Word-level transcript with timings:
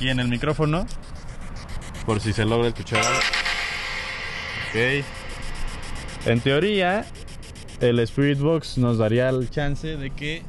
aquí 0.00 0.08
en 0.08 0.18
el 0.18 0.28
micrófono. 0.28 0.86
Por 2.06 2.20
si 2.20 2.32
se 2.32 2.46
logra 2.46 2.68
escuchar. 2.68 3.04
Ok. 4.70 5.04
En 6.24 6.40
teoría, 6.40 7.04
el 7.80 7.98
Spirit 8.00 8.38
Box 8.38 8.78
nos 8.78 8.96
daría 8.96 9.28
el 9.28 9.50
chance 9.50 9.98
de 9.98 10.08
que 10.10 10.42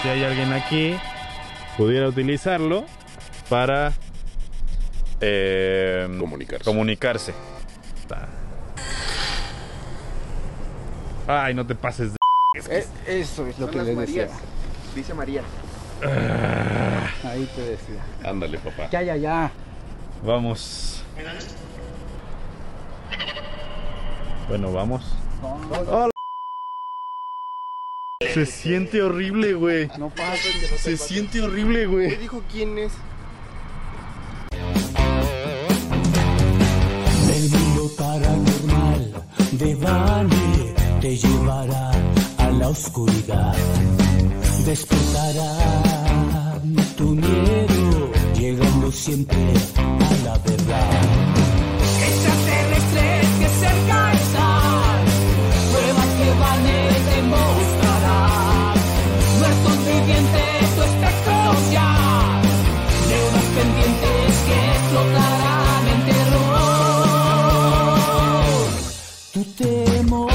si 0.00 0.08
hay 0.08 0.22
alguien 0.22 0.52
aquí, 0.52 0.96
pudiera 1.76 2.06
utilizarlo 2.06 2.84
para 3.48 3.92
eh, 5.20 6.06
Comunicarse. 6.20 6.64
comunicarse. 6.64 7.34
Ay, 11.26 11.52
no 11.52 11.66
te 11.66 11.74
pases 11.74 12.12
de... 12.12 12.18
Eh, 12.70 12.86
eso 13.08 13.44
es 13.48 13.58
lo 13.58 13.66
Son 13.66 13.70
que 13.72 13.78
las 13.78 13.86
le 13.88 13.94
Marías. 13.96 14.30
decía. 14.30 14.44
Dice 14.94 15.14
María. 15.14 15.42
Ahí 17.24 17.48
te 17.54 17.62
decía. 17.62 18.04
Ándale, 18.24 18.58
papá. 18.58 18.88
Ya, 18.90 19.02
ya, 19.02 19.16
ya. 19.16 19.50
Vamos. 20.24 21.02
Bueno, 24.48 24.72
vamos. 24.72 25.02
Hola. 25.88 26.10
Se 28.34 28.46
siente 28.46 29.02
horrible, 29.02 29.54
güey. 29.54 29.88
No 29.98 30.10
pasa. 30.10 30.36
Se 30.76 30.96
siente 30.96 31.40
horrible, 31.42 31.80
¿Qué 31.80 31.86
güey. 31.86 32.16
dijo 32.16 32.42
quién 32.50 32.78
es? 32.78 32.92
El 37.32 37.50
mundo 37.50 37.90
paranormal 37.96 39.24
de 39.52 39.74
Bani 39.76 40.74
te 41.00 41.16
llevará 41.16 41.90
a 42.38 42.50
la 42.50 42.68
oscuridad. 42.68 43.54
Despertará 44.64 45.87
miedo, 47.28 48.10
llegando 48.34 48.92
siempre 48.92 49.36
a 49.36 50.14
la 50.24 50.38
verdad. 50.38 50.90
Extraterrestres 52.08 53.26
que 53.40 53.48
cerca 53.62 54.12
están, 54.12 55.04
pruebas 55.72 56.10
que 56.18 56.28
Bani 56.42 56.82
te 57.08 57.18
mostrará. 57.22 58.20
Muertos 59.38 59.78
vivientes, 59.86 60.58
tu 60.74 60.82
espectro 60.82 61.38
ya, 61.72 61.90
deudas 63.08 63.48
pendientes 63.56 64.30
que 64.46 64.58
explotarán 64.76 65.84
en 65.88 66.00
terror. 66.08 66.68
Tu 69.32 69.42
temor. 69.54 70.32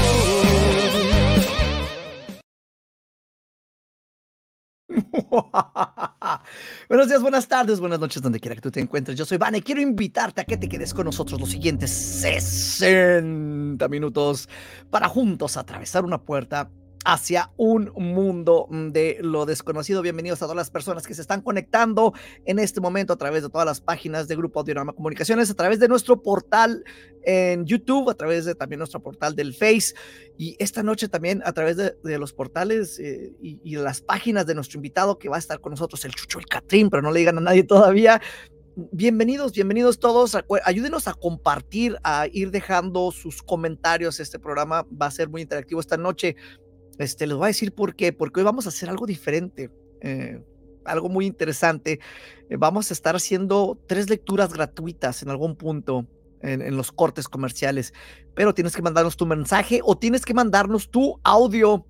Buenos 6.86 7.08
días, 7.08 7.22
buenas 7.22 7.48
tardes, 7.48 7.80
buenas 7.80 7.98
noches, 7.98 8.20
donde 8.20 8.38
quiera 8.38 8.54
que 8.54 8.60
tú 8.60 8.70
te 8.70 8.78
encuentres. 8.78 9.16
Yo 9.16 9.24
soy 9.24 9.38
Vane. 9.38 9.62
Quiero 9.62 9.80
invitarte 9.80 10.42
a 10.42 10.44
que 10.44 10.58
te 10.58 10.68
quedes 10.68 10.92
con 10.92 11.06
nosotros 11.06 11.40
los 11.40 11.48
siguientes 11.48 11.90
60 11.90 13.88
minutos 13.88 14.50
para 14.90 15.08
juntos 15.08 15.56
atravesar 15.56 16.04
una 16.04 16.20
puerta 16.20 16.70
hacia 17.04 17.52
un 17.56 17.92
mundo 17.94 18.66
de 18.70 19.18
lo 19.20 19.46
desconocido. 19.46 20.02
Bienvenidos 20.02 20.42
a 20.42 20.46
todas 20.46 20.56
las 20.56 20.70
personas 20.70 21.06
que 21.06 21.14
se 21.14 21.20
están 21.20 21.42
conectando 21.42 22.14
en 22.46 22.58
este 22.58 22.80
momento 22.80 23.12
a 23.12 23.16
través 23.16 23.42
de 23.42 23.50
todas 23.50 23.66
las 23.66 23.80
páginas 23.80 24.26
de 24.26 24.36
Grupo 24.36 24.60
Audiorama 24.60 24.94
Comunicaciones, 24.94 25.50
a 25.50 25.54
través 25.54 25.78
de 25.80 25.88
nuestro 25.88 26.22
portal 26.22 26.82
en 27.22 27.66
YouTube, 27.66 28.08
a 28.10 28.14
través 28.14 28.46
de 28.46 28.54
también 28.54 28.78
nuestro 28.78 29.02
portal 29.02 29.36
del 29.36 29.54
Face 29.54 29.94
y 30.38 30.56
esta 30.58 30.82
noche 30.82 31.08
también 31.08 31.42
a 31.44 31.52
través 31.52 31.76
de, 31.76 32.18
los 32.18 32.32
portales 32.32 32.98
eh, 32.98 33.32
y, 33.40 33.60
y 33.62 33.76
las 33.76 34.00
páginas 34.00 34.46
de 34.46 34.54
nuestro 34.54 34.78
invitado 34.78 35.18
que 35.18 35.28
va 35.28 35.36
a 35.36 35.38
estar 35.38 35.60
con 35.60 35.70
nosotros, 35.70 36.04
el 36.04 36.14
Chucho 36.14 36.38
el 36.38 36.46
Catrín, 36.46 36.90
pero 36.90 37.02
no 37.02 37.12
le 37.12 37.20
digan 37.20 37.38
a 37.38 37.42
nadie 37.42 37.64
todavía. 37.64 38.20
Bienvenidos, 38.76 39.52
bienvenidos 39.52 40.00
todos. 40.00 40.36
Ayúdenos 40.64 41.06
a 41.06 41.14
compartir, 41.14 41.96
a 42.02 42.26
ir 42.32 42.50
dejando 42.50 43.12
sus 43.12 43.40
comentarios. 43.40 44.18
Este 44.18 44.40
programa 44.40 44.84
va 45.00 45.06
a 45.06 45.10
ser 45.12 45.28
muy 45.28 45.42
interactivo 45.42 45.80
esta 45.80 45.96
noche. 45.96 46.34
Este, 46.98 47.26
les 47.26 47.36
voy 47.36 47.44
a 47.44 47.48
decir 47.48 47.74
por 47.74 47.94
qué, 47.94 48.12
porque 48.12 48.40
hoy 48.40 48.44
vamos 48.44 48.66
a 48.66 48.68
hacer 48.68 48.88
algo 48.88 49.06
diferente, 49.06 49.70
eh, 50.00 50.42
algo 50.84 51.08
muy 51.08 51.26
interesante. 51.26 52.00
Eh, 52.48 52.56
vamos 52.56 52.90
a 52.90 52.94
estar 52.94 53.16
haciendo 53.16 53.78
tres 53.86 54.10
lecturas 54.10 54.52
gratuitas 54.52 55.22
en 55.22 55.30
algún 55.30 55.56
punto 55.56 56.06
en, 56.42 56.62
en 56.62 56.76
los 56.76 56.92
cortes 56.92 57.28
comerciales, 57.28 57.94
pero 58.34 58.54
tienes 58.54 58.76
que 58.76 58.82
mandarnos 58.82 59.16
tu 59.16 59.26
mensaje 59.26 59.80
o 59.82 59.96
tienes 59.96 60.24
que 60.24 60.34
mandarnos 60.34 60.90
tu 60.90 61.18
audio 61.24 61.86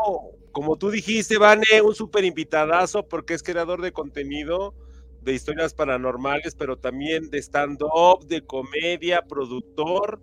Como 0.51 0.75
tú 0.77 0.91
dijiste, 0.91 1.37
Vane, 1.37 1.81
un 1.83 1.95
súper 1.95 2.25
invitadazo 2.25 3.07
porque 3.07 3.33
es 3.33 3.43
creador 3.43 3.81
de 3.81 3.91
contenido 3.91 4.73
de 5.21 5.33
historias 5.33 5.73
paranormales, 5.73 6.55
pero 6.55 6.77
también 6.77 7.29
de 7.29 7.39
stand-up, 7.39 8.25
de 8.27 8.41
comedia, 8.45 9.21
productor. 9.21 10.21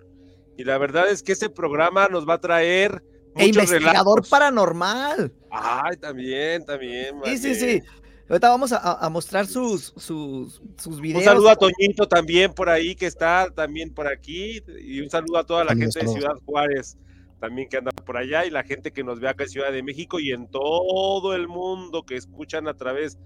Y 0.57 0.65
la 0.65 0.79
verdad 0.79 1.09
es 1.11 1.23
que 1.23 1.33
ese 1.33 1.51
programa 1.51 2.09
nos 2.09 2.29
va 2.29 2.35
a 2.35 2.41
traer 2.41 3.03
E 3.37 3.47
investigador 3.47 4.17
relatos. 4.17 4.29
paranormal. 4.29 5.33
Ay, 5.51 5.97
también, 5.99 6.65
también. 6.65 7.17
Sí, 7.25 7.39
sí, 7.39 7.55
sí. 7.55 7.83
Ahorita 8.29 8.49
vamos 8.49 8.73
a, 8.73 9.09
mostrar 9.09 9.47
sus, 9.47 9.93
sus, 9.97 10.61
sus 10.79 11.01
videos. 11.01 11.21
Un 11.21 11.25
saludo 11.25 11.51
a 11.51 11.57
Toñito 11.57 12.09
también 12.09 12.53
por 12.53 12.69
ahí, 12.69 12.97
que 12.97 13.07
está 13.07 13.49
también 13.55 13.95
por 13.95 14.09
aquí. 14.09 14.61
Y 14.81 15.01
un 15.01 15.11
saludo 15.11 15.39
a 15.39 15.47
toda 15.47 15.65
la 15.65 15.77
gente 15.77 16.01
de. 16.01 16.09
Ciudad 16.09 16.35
Juárez, 16.45 16.97
también 17.39 17.69
que 17.69 17.77
anda 17.77 17.93
por 17.93 18.17
allá, 18.17 18.45
y 18.45 18.51
la 18.51 18.65
gente 18.65 18.93
que 18.93 19.05
nos 19.05 19.21
ve 19.21 19.29
acá 19.29 19.45
en 19.45 19.51
Ciudad 19.51 19.71
de 19.71 19.83
México 19.85 20.19
y 20.19 20.33
en 20.33 20.49
todo 20.49 21.35
el 21.35 21.47
mundo 21.47 22.03
que 22.05 22.17
escuchan 22.17 22.67
a 22.67 22.75
través, 22.75 23.17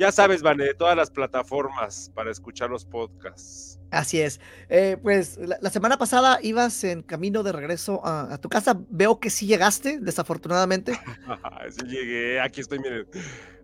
ya 0.00 0.10
sabes, 0.10 0.40
Vane, 0.40 0.64
de 0.64 0.72
todas 0.74 0.96
las 0.96 1.10
plataformas 1.10 2.10
para 2.14 2.30
escuchar 2.30 2.70
los 2.70 2.86
podcasts. 2.86 3.78
Así 3.90 4.18
es. 4.18 4.40
Eh, 4.70 4.96
pues 5.02 5.36
la, 5.36 5.58
la 5.60 5.68
semana 5.68 5.98
pasada 5.98 6.38
ibas 6.42 6.84
en 6.84 7.02
camino 7.02 7.42
de 7.42 7.52
regreso 7.52 8.00
a, 8.06 8.32
a 8.32 8.38
tu 8.38 8.48
casa. 8.48 8.80
Veo 8.88 9.20
que 9.20 9.28
sí 9.28 9.46
llegaste, 9.46 9.98
desafortunadamente. 10.00 10.92
Sí 11.70 11.86
llegué, 11.86 12.40
aquí 12.40 12.62
estoy, 12.62 12.78
miren. 12.78 13.06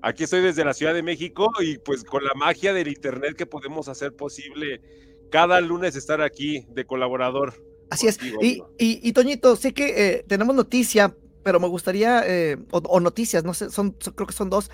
Aquí 0.03 0.25
estoy 0.25 0.43
desde 0.43 0.65
la 0.65 0.75
Ciudad 0.75 0.93
de 0.93 1.03
México 1.03 1.51
y 1.61 1.79
pues 1.79 2.05
con 2.05 2.23
la 2.23 2.35
magia 2.35 2.75
del 2.75 2.89
internet 2.89 3.35
que 3.35 3.47
podemos 3.47 3.89
hacer 3.89 4.15
posible 4.15 4.83
cada 5.31 5.61
lunes 5.63 5.97
estar 5.97 6.21
aquí 6.21 6.67
de 6.69 6.85
colaborador. 6.85 7.55
Así 7.89 8.07
es. 8.09 8.19
Contigo, 8.19 8.43
Y, 8.43 8.63
y, 8.79 9.09
y, 9.09 9.13
Toñito, 9.13 9.57
sé 9.57 9.73
que 9.73 9.87
eh, 10.19 10.25
tenemos 10.29 10.55
noticia, 10.55 11.17
pero 11.47 11.61
me 11.61 11.69
gustaría, 11.69 12.25
eh, 12.27 12.57
o, 12.73 12.79
o 12.79 12.99
noticias, 12.99 13.45
no 13.45 13.55
sé, 13.55 13.71
son, 13.71 13.95
son- 14.01 14.15
creo 14.15 14.27
que 14.27 14.35
son 14.35 14.51
dos. 14.51 14.69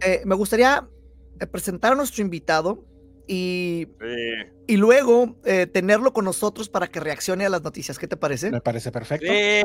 Eh, 0.00 0.22
me 0.24 0.36
gustaría 0.36 0.86
eh, 1.40 1.46
presentar 1.48 1.90
a 1.92 1.96
nuestro 1.96 2.22
invitado 2.22 2.84
y, 3.26 3.88
Sí. 4.00 4.52
y 4.68 4.76
luego 4.76 5.34
eh, 5.44 5.66
tenerlo 5.66 6.12
con 6.12 6.24
nosotros 6.24 6.68
para 6.68 6.86
que 6.86 7.00
reaccione 7.00 7.44
a 7.46 7.48
las 7.48 7.62
noticias. 7.64 7.98
¿Qué 7.98 8.06
te 8.06 8.16
parece? 8.16 8.52
Me 8.52 8.60
parece 8.60 8.92
perfecto. 8.92 9.26
Sí. 9.26 9.62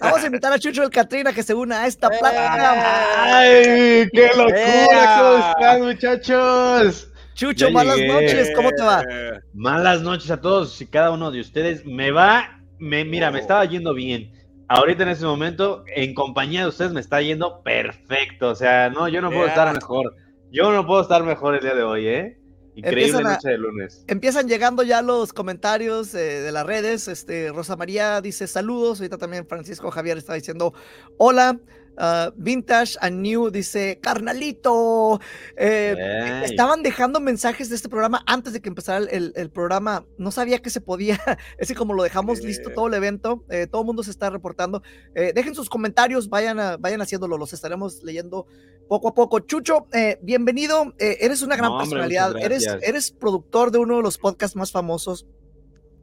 Vamos 0.00 0.22
a 0.22 0.26
invitar 0.26 0.52
a 0.52 0.58
Chucho 0.60 0.82
del 0.82 0.90
Catrina 0.90 1.32
que 1.32 1.42
se 1.42 1.52
una 1.52 1.82
a 1.82 1.86
esta 1.88 2.08
plática. 2.10 3.38
¡Ay, 3.40 4.08
qué 4.12 4.28
locura! 4.36 5.18
¿Cómo 5.18 5.48
están, 5.50 5.82
muchachos? 5.82 7.08
Chucho, 7.34 7.66
Ya 7.66 7.72
malas 7.72 7.96
llegué. 7.96 8.12
noches, 8.12 8.50
¿cómo 8.54 8.70
te 8.70 8.82
va? 8.84 9.02
Eh, 9.10 9.40
Malas 9.52 10.00
noches 10.02 10.30
a 10.30 10.40
todos 10.40 10.80
y 10.80 10.86
cada 10.86 11.10
uno 11.10 11.32
de 11.32 11.40
ustedes. 11.40 11.84
Me 11.84 12.12
va, 12.12 12.60
me, 12.78 13.04
mira, 13.04 13.32
me 13.32 13.40
estaba 13.40 13.64
yendo 13.64 13.94
bien. 13.94 14.30
Ahorita 14.74 15.02
en 15.02 15.10
este 15.10 15.26
momento, 15.26 15.84
en 15.94 16.14
compañía 16.14 16.62
de 16.62 16.68
ustedes, 16.68 16.92
me 16.92 17.00
está 17.00 17.20
yendo 17.20 17.62
perfecto. 17.62 18.48
O 18.48 18.54
sea, 18.54 18.88
no, 18.88 19.06
yo 19.06 19.20
no 19.20 19.28
puedo 19.30 19.46
estar 19.46 19.70
mejor. 19.74 20.14
Yo 20.50 20.72
no 20.72 20.86
puedo 20.86 21.02
estar 21.02 21.22
mejor 21.24 21.56
el 21.56 21.60
día 21.60 21.74
de 21.74 21.82
hoy, 21.82 22.06
¿eh? 22.06 22.38
Increíble 22.74 23.18
a- 23.18 23.34
noche 23.34 23.50
de 23.50 23.58
lunes. 23.58 24.02
Empiezan 24.08 24.48
llegando 24.48 24.82
ya 24.82 25.02
los 25.02 25.34
comentarios 25.34 26.14
eh, 26.14 26.40
de 26.40 26.52
las 26.52 26.64
redes. 26.64 27.06
Este, 27.06 27.52
Rosa 27.52 27.76
María 27.76 28.22
dice 28.22 28.46
saludos. 28.46 29.00
Ahorita 29.00 29.18
también 29.18 29.46
Francisco 29.46 29.90
Javier 29.90 30.16
está 30.16 30.32
diciendo 30.32 30.72
hola. 31.18 31.58
Ah, 31.96 32.32
Vintage 32.36 32.96
and 33.00 33.20
New 33.20 33.50
dice 33.50 33.98
carnalito. 34.00 35.20
Eh. 35.56 36.42
Estaban 36.44 36.82
dejando 36.82 37.20
mensajes 37.20 37.68
de 37.68 37.76
este 37.76 37.88
programa 37.88 38.22
antes 38.26 38.52
de 38.52 38.60
que 38.60 38.68
empezara 38.68 39.04
el, 39.10 39.50
programa. 39.50 40.06
No 40.18 40.30
sabía 40.30 40.60
que 40.60 40.70
se 40.70 40.80
podía. 40.80 41.20
Es 41.58 41.68
que 41.68 41.74
como 41.74 41.94
lo 41.94 42.02
dejamos 42.02 42.42
listo 42.42 42.70
todo 42.70 42.88
el 42.88 42.94
evento, 42.94 43.44
eh, 43.50 43.66
todo 43.66 43.82
el 43.82 43.86
mundo 43.86 44.02
se 44.02 44.10
está 44.10 44.30
reportando. 44.30 44.82
Eh, 45.14 45.32
dejen 45.34 45.54
sus 45.54 45.68
comentarios, 45.68 46.28
vayan, 46.28 46.58
a- 46.58 46.76
vayan 46.76 47.02
haciéndolo, 47.02 47.36
los 47.36 47.52
estaremos 47.52 48.02
leyendo 48.02 48.46
poco 48.88 49.08
a 49.08 49.14
poco. 49.14 49.40
Chucho, 49.40 49.86
bienvenido. 50.22 50.94
eres 50.98 51.42
una 51.42 51.56
gran 51.56 51.72
No, 51.72 51.78
personalidad. 51.78 52.36
Eres, 52.36 52.66
eres 52.82 53.10
productor 53.10 53.70
de 53.70 53.78
uno 53.78 53.96
de 53.96 54.02
los 54.02 54.18
podcasts 54.18 54.56
más 54.56 54.72
famosos. 54.72 55.26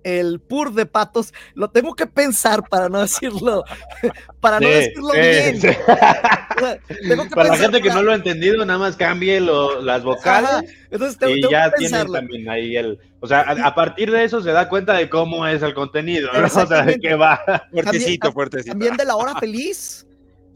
El 0.03 0.39
Pur 0.39 0.73
de 0.73 0.85
Patos, 0.85 1.33
lo 1.55 1.69
tengo 1.69 1.93
que 1.95 2.07
pensar 2.07 2.63
para 2.69 2.89
no 2.89 3.01
decirlo, 3.01 3.63
para 4.39 4.59
no 4.59 4.67
Sí, 4.67 4.73
decirlo 4.73 5.09
sí, 5.13 5.19
bien. 5.19 5.61
sí. 5.61 5.67
O 5.67 6.59
sea, 6.59 6.79
tengo 7.07 7.23
que 7.23 7.29
Para 7.29 7.49
la 7.49 7.57
gente 7.57 7.81
que 7.81 7.89
para- 7.89 7.99
no 8.01 8.05
lo 8.07 8.11
ha 8.11 8.15
entendido, 8.15 8.65
nada 8.65 8.79
más 8.79 8.95
cambie 8.95 9.39
lo- 9.39 9.81
las 9.81 10.03
vocales. 10.03 10.49
Ajá, 10.49 10.63
Entonces 10.91 11.17
tengo, 11.17 11.35
y 11.35 11.41
tengo 11.41 11.51
ya 11.51 11.65
que 11.71 11.77
tienen 11.77 11.91
pensarlo. 11.91 12.13
también 12.13 12.49
ahí 12.49 12.75
el. 12.77 12.99
O 13.21 13.27
sea, 13.27 13.41
a, 13.41 13.51
a 13.67 13.75
partir 13.75 14.11
de 14.11 14.23
eso 14.23 14.41
se 14.41 14.51
da 14.51 14.69
cuenta 14.69 14.93
de 14.93 15.09
cómo 15.09 15.45
es 15.47 15.61
el 15.61 15.73
contenido, 15.73 16.29
¿no? 16.33 16.39
O 16.63 16.67
sea, 16.67 16.83
de 16.83 16.99
qué 16.99 17.15
va. 17.15 17.41
Fuertecito, 17.71 18.31
fuertecito. 18.31 18.71
También 18.71 18.95
de 18.97 19.05
la 19.05 19.15
hora 19.15 19.35
feliz. 19.35 20.05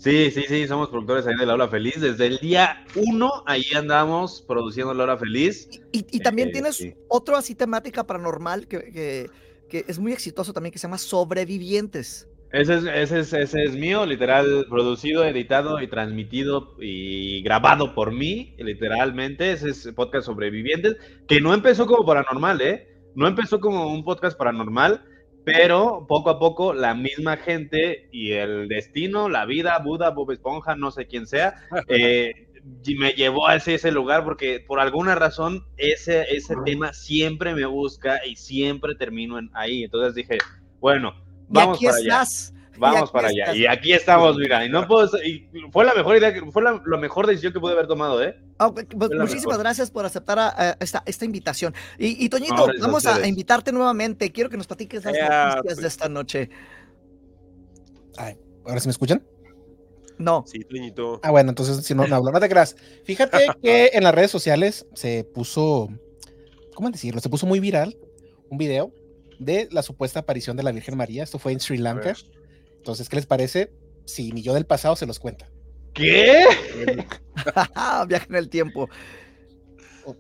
Sí, 0.04 0.32
sí, 0.32 0.44
sí, 0.50 0.68
somos 0.68 0.90
productores 0.90 1.26
ahí 1.26 1.36
de 1.38 1.46
La 1.46 1.54
Hora 1.54 1.70
Feliz. 1.70 2.02
Desde 2.02 2.26
el 2.28 2.38
día 2.40 2.84
uno, 2.96 3.32
ahí 3.46 3.64
andamos 3.74 4.44
produciendo 4.46 4.94
La 4.94 5.04
Hora 5.04 5.18
Feliz. 5.18 5.70
Y, 5.94 6.06
y 6.12 6.20
también 6.20 6.50
Eh, 6.50 6.52
tienes 6.52 6.76
sí. 6.76 6.94
otro 7.08 7.38
así 7.38 7.56
temática 7.56 8.06
paranormal 8.06 8.68
que, 8.68 8.92
que, 8.92 9.30
que 9.70 9.86
es 9.88 10.00
muy 10.00 10.12
exitoso 10.12 10.52
también, 10.52 10.74
que 10.74 10.78
se 10.80 10.88
llama 10.88 10.98
Sobrevivientes. 10.98 12.28
Ese 12.52 12.76
es, 12.76 12.84
ese, 12.84 13.20
es, 13.22 13.34
ese 13.34 13.64
es 13.64 13.76
mío, 13.76 14.06
literal, 14.06 14.66
producido, 14.70 15.24
editado 15.24 15.82
y 15.82 15.88
transmitido 15.88 16.76
y 16.82 17.42
grabado 17.42 17.96
por 17.96 18.12
mí, 18.12 18.56
literalmente. 18.60 19.54
Ese 19.54 19.70
es 19.70 19.90
Podcast 19.96 20.26
Sobrevivientes, 20.26 20.98
que 21.30 21.40
no 21.40 21.54
empezó 21.54 21.88
como 21.88 22.06
paranormal, 22.06 22.60
¿eh? 22.62 22.90
No 23.16 23.26
empezó 23.26 23.62
como 23.62 23.88
un 23.88 24.04
podcast 24.04 24.38
paranormal, 24.38 25.06
pero 25.44 26.06
poco 26.08 26.30
a 26.30 26.40
poco 26.40 26.74
la 26.74 26.94
misma 26.94 27.38
gente 27.38 28.08
y 28.12 28.32
el 28.32 28.68
destino, 28.68 29.30
la 29.30 29.46
vida, 29.46 29.78
Buda, 29.80 30.10
Bob 30.10 30.32
Esponja, 30.32 30.76
no 30.76 30.92
sé 30.92 31.08
quién 31.08 31.28
sea, 31.28 31.56
eh, 31.90 32.48
y 32.86 32.96
me 32.96 33.12
llevó 33.12 33.48
a 33.48 33.56
ese, 33.56 33.76
ese 33.76 33.92
lugar 33.92 34.24
porque 34.24 34.64
por 34.66 34.80
alguna 34.80 35.16
razón 35.16 35.66
ese, 35.78 36.24
ese 36.34 36.56
tema 36.66 36.94
siempre 36.94 37.54
me 37.54 37.66
busca 37.66 38.26
y 38.26 38.36
siempre 38.38 38.96
termino 38.96 39.38
en 39.38 39.50
ahí. 39.54 39.84
Entonces 39.84 40.16
dije, 40.16 40.38
bueno, 40.80 41.14
Y 41.50 41.54
vamos 41.56 41.78
aquí 41.78 41.86
para 41.88 41.98
allá. 41.98 42.24
Vamos 42.78 43.12
para 43.12 43.28
allá. 43.28 43.44
estás. 43.44 43.56
Y 43.58 43.68
aquí 43.68 43.94
estamos, 43.94 44.36
mira. 44.38 44.66
Y 44.66 44.70
no 44.70 44.88
puedo. 44.88 45.08
Y 45.24 45.48
fue 45.72 45.86
la 45.86 45.94
mejor 45.94 46.18
idea, 46.18 46.34
que- 46.34 46.42
fue 46.52 46.64
la, 46.64 46.82
la 46.86 46.98
mejor 46.98 47.28
decisión 47.28 47.54
que 47.54 47.60
pude 47.60 47.74
haber 47.74 47.88
tomado, 47.88 48.22
¿eh? 48.24 48.36
Ah, 48.58 48.72
pues, 48.74 48.88
muchísimas 49.12 49.46
mejor. 49.46 49.60
gracias 49.60 49.92
por 49.92 50.06
aceptar 50.06 50.40
a- 50.40 50.50
a 50.72 50.78
esta, 50.80 51.04
esta 51.06 51.26
invitación. 51.26 51.74
Y, 52.00 52.24
y 52.26 52.30
Toñito, 52.30 52.56
No, 52.56 52.64
gracias 52.66 52.84
a 52.84 52.88
vamos 52.88 53.06
a, 53.06 53.28
invitarte 53.28 53.72
nuevamente. 53.72 54.32
Quiero 54.32 54.50
que 54.50 54.58
nos 54.58 54.68
platiques 54.68 55.04
las 55.06 55.14
Ya, 55.16 55.28
noticias 55.56 55.64
pues. 55.64 55.78
de 55.78 55.88
esta 55.88 56.10
noche. 56.10 56.50
Ay, 58.18 58.38
¿Ahora 58.66 58.80
sí 58.80 58.88
me 58.88 58.92
escuchan? 58.92 59.24
No. 60.18 60.44
Sí, 60.48 60.60
Toñito. 60.64 61.20
Ah, 61.24 61.32
bueno, 61.32 61.50
entonces 61.50 61.84
si 61.86 61.96
no, 61.96 62.06
no 62.08 62.16
hablo, 62.16 62.32
no 62.32 62.40
te 62.40 62.48
creas. 62.50 62.76
Fíjate 63.04 63.38
que 63.64 63.92
en 63.94 64.04
las 64.04 64.14
redes 64.16 64.32
sociales 64.32 64.86
se 64.94 65.24
puso, 65.24 65.90
¿cómo 66.76 66.90
decirlo? 66.92 67.20
Se 67.20 67.30
puso 67.30 67.46
muy 67.46 67.60
viral 67.60 67.98
un 68.50 68.58
video 68.58 68.92
de 69.40 69.68
la 69.72 69.82
supuesta 69.82 70.20
aparición 70.20 70.56
de 70.56 70.64
la 70.64 70.72
Virgen 70.72 70.96
María. 70.96 71.24
Esto 71.24 71.40
fue 71.40 71.52
en 71.52 71.60
Sri 71.60 71.78
A 71.80 71.82
Lanca. 71.82 72.14
Entonces, 72.84 73.08
¿qué 73.08 73.16
les 73.16 73.26
parece? 73.26 73.72
Si 74.04 74.34
mi 74.34 74.42
yo 74.42 74.54
del 74.54 74.66
pasado 74.66 74.98
se 74.98 75.06
los 75.06 75.18
cuenta. 75.18 75.50
¿Qué? 75.94 76.44
Viaje 78.10 78.26
en 78.30 78.36
el 78.36 78.50
tiempo. 78.50 78.90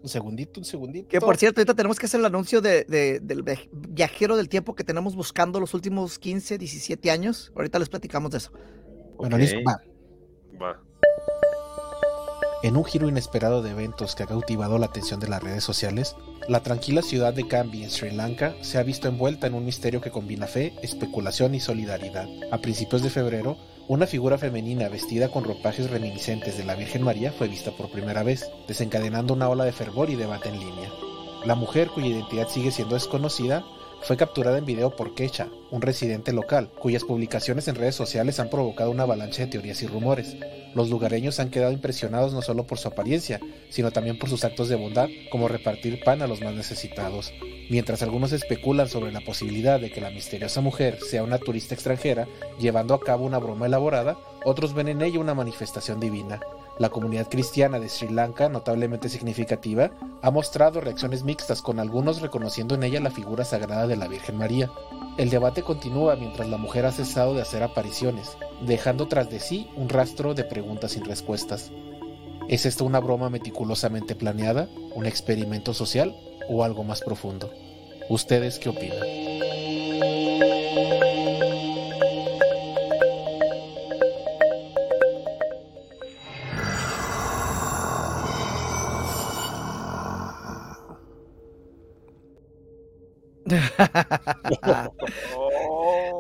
Un 0.02 0.08
segundito, 0.08 0.62
un 0.62 0.66
segundito. 0.66 1.10
Que 1.10 1.20
por 1.20 1.36
cierto, 1.36 1.60
ahorita 1.60 1.74
tenemos 1.74 2.00
que 2.00 2.06
hacer 2.06 2.22
el 2.22 2.26
anuncio 2.26 2.62
de, 2.62 2.86
de- 2.86 3.20
del 3.20 3.44
viaj- 3.44 3.68
viajero 3.74 4.38
del 4.38 4.48
tiempo 4.48 4.76
que 4.76 4.86
tenemos 4.86 5.14
buscando 5.14 5.60
los 5.60 5.74
últimos 5.74 6.18
15, 6.20 6.58
17 6.58 7.12
años. 7.12 7.52
Ahorita 7.54 7.80
les 7.80 7.90
platicamos 7.90 8.32
de 8.32 8.38
eso. 8.38 8.54
Bueno, 9.18 9.36
Ok. 9.36 9.42
listo, 9.42 9.58
va. 9.68 9.82
Va. 10.62 10.82
En 12.64 12.78
un 12.78 12.86
giro 12.86 13.10
inesperado 13.10 13.62
de 13.62 13.72
eventos 13.72 14.16
que 14.16 14.24
ha 14.24 14.26
cautivado 14.26 14.78
la 14.78 14.86
atención 14.86 15.20
de 15.20 15.28
las 15.28 15.44
redes 15.44 15.66
sociales, 15.66 16.16
la 16.48 16.64
tranquila 16.64 17.02
ciudad 17.02 17.34
de 17.34 17.46
Kandy 17.46 17.84
en 17.84 17.92
Sri 17.92 18.12
Lanka 18.12 18.56
se 18.62 18.78
ha 18.78 18.84
visto 18.84 19.10
envuelta 19.10 19.48
en 19.48 19.54
un 19.54 19.66
misterio 19.66 20.00
que 20.00 20.12
combina 20.12 20.48
fe, 20.48 20.74
especulación 20.82 21.56
y 21.56 21.60
solidaridad. 21.60 22.26
A 22.54 22.60
principios 22.60 23.04
de 23.04 23.10
febrero, 23.10 23.58
una 23.90 24.08
figura 24.08 24.38
femenina 24.38 24.88
vestida 24.88 25.28
con 25.28 25.44
ropajes 25.44 25.90
reminiscentes 25.90 26.58
de 26.58 26.64
la 26.64 26.76
Virgen 26.76 27.04
María 27.04 27.34
fue 27.34 27.50
vista 27.50 27.72
por 27.72 27.92
primera 27.92 28.24
vez, 28.24 28.50
desencadenando 28.66 29.34
una 29.34 29.50
ola 29.50 29.66
de 29.66 29.74
fervor 29.74 30.10
y 30.10 30.16
debate 30.16 30.48
en 30.48 30.60
línea. 30.62 30.90
La 31.46 31.56
mujer, 31.56 31.90
cuya 31.90 32.08
identidad 32.08 32.48
sigue 32.48 32.72
siendo 32.72 32.96
desconocida, 32.96 33.66
fue 34.04 34.18
capturada 34.18 34.58
en 34.58 34.66
video 34.66 34.96
por 34.96 35.16
Kecha, 35.16 35.48
un 35.72 35.82
residente 35.82 36.34
local, 36.34 36.70
cuyas 36.78 37.06
publicaciones 37.06 37.70
en 37.70 37.76
redes 37.76 37.96
sociales 37.96 38.38
han 38.40 38.50
provocado 38.50 38.92
una 38.92 39.04
avalancha 39.04 39.44
de 39.44 39.48
teorías 39.48 39.82
y 39.82 39.88
rumores. 39.88 40.36
Los 40.76 40.90
lugareños 40.90 41.40
han 41.40 41.50
quedado 41.50 41.72
impresionados 41.72 42.34
no 42.34 42.42
solo 42.42 42.66
por 42.68 42.80
su 42.80 42.90
apariencia, 42.90 43.40
sino 43.70 43.92
también 43.92 44.20
por 44.20 44.30
sus 44.30 44.44
actos 44.44 44.68
de 44.68 44.76
bondad, 44.76 45.08
como 45.32 45.48
repartir 45.48 46.04
pan 46.04 46.22
a 46.22 46.28
los 46.28 46.42
más 46.42 46.54
necesitados. 46.54 47.32
Mientras 47.70 48.04
algunos 48.04 48.34
especulan 48.34 48.90
sobre 48.90 49.14
la 49.14 49.22
posibilidad 49.22 49.80
de 49.80 49.90
que 49.90 50.02
la 50.02 50.10
misteriosa 50.10 50.60
mujer 50.60 51.00
sea 51.00 51.24
una 51.24 51.38
turista 51.38 51.74
extranjera 51.74 52.28
llevando 52.60 52.94
a 52.94 53.00
cabo 53.00 53.26
una 53.26 53.40
broma 53.40 53.68
elaborada, 53.68 54.18
otros 54.44 54.74
ven 54.74 54.90
en 54.90 55.02
ella 55.02 55.20
una 55.20 55.34
manifestación 55.34 56.02
divina. 56.02 56.42
La 56.80 56.90
comunidad 56.90 57.30
cristiana 57.30 57.80
de 57.80 57.88
Sri 57.88 58.10
Lanka, 58.10 58.50
notablemente 58.50 59.08
significativa, 59.08 59.92
ha 60.24 60.32
mostrado 60.32 60.82
reacciones 60.82 61.24
mixtas, 61.24 61.62
con 61.62 61.80
algunos 61.80 62.22
reconociendo 62.22 62.74
en 62.74 62.84
ella 62.84 63.00
la 63.00 63.12
figura 63.12 63.46
sagrada 63.46 63.86
de 63.86 63.96
la 63.96 64.08
Virgen 64.08 64.38
María. 64.38 64.72
El 65.18 65.30
debate 65.30 65.62
continúa 65.62 66.16
mientras 66.16 66.50
la 66.50 66.58
mujer 66.58 66.88
ha 66.88 66.92
cesado 66.92 67.36
de 67.36 67.44
hacer 67.44 67.62
apariciones, 67.62 68.38
dejando 68.66 69.08
tras 69.08 69.30
de 69.30 69.40
sí 69.40 69.70
un 69.76 69.90
rastro 69.90 70.34
de 70.34 70.44
preguntas 70.44 70.94
sin 70.94 71.06
respuestas. 71.06 71.72
¿Es 72.50 72.66
esto 72.66 72.86
una 72.86 73.00
broma 73.00 73.30
meticulosamente 73.30 74.16
planeada, 74.16 74.68
un 74.96 75.06
experimento 75.06 75.76
social 75.76 76.16
o 76.50 76.64
algo 76.64 76.84
más 76.84 77.02
profundo? 77.02 77.52
¿Ustedes 78.10 78.58
qué 78.58 78.70
opinan? 78.70 78.98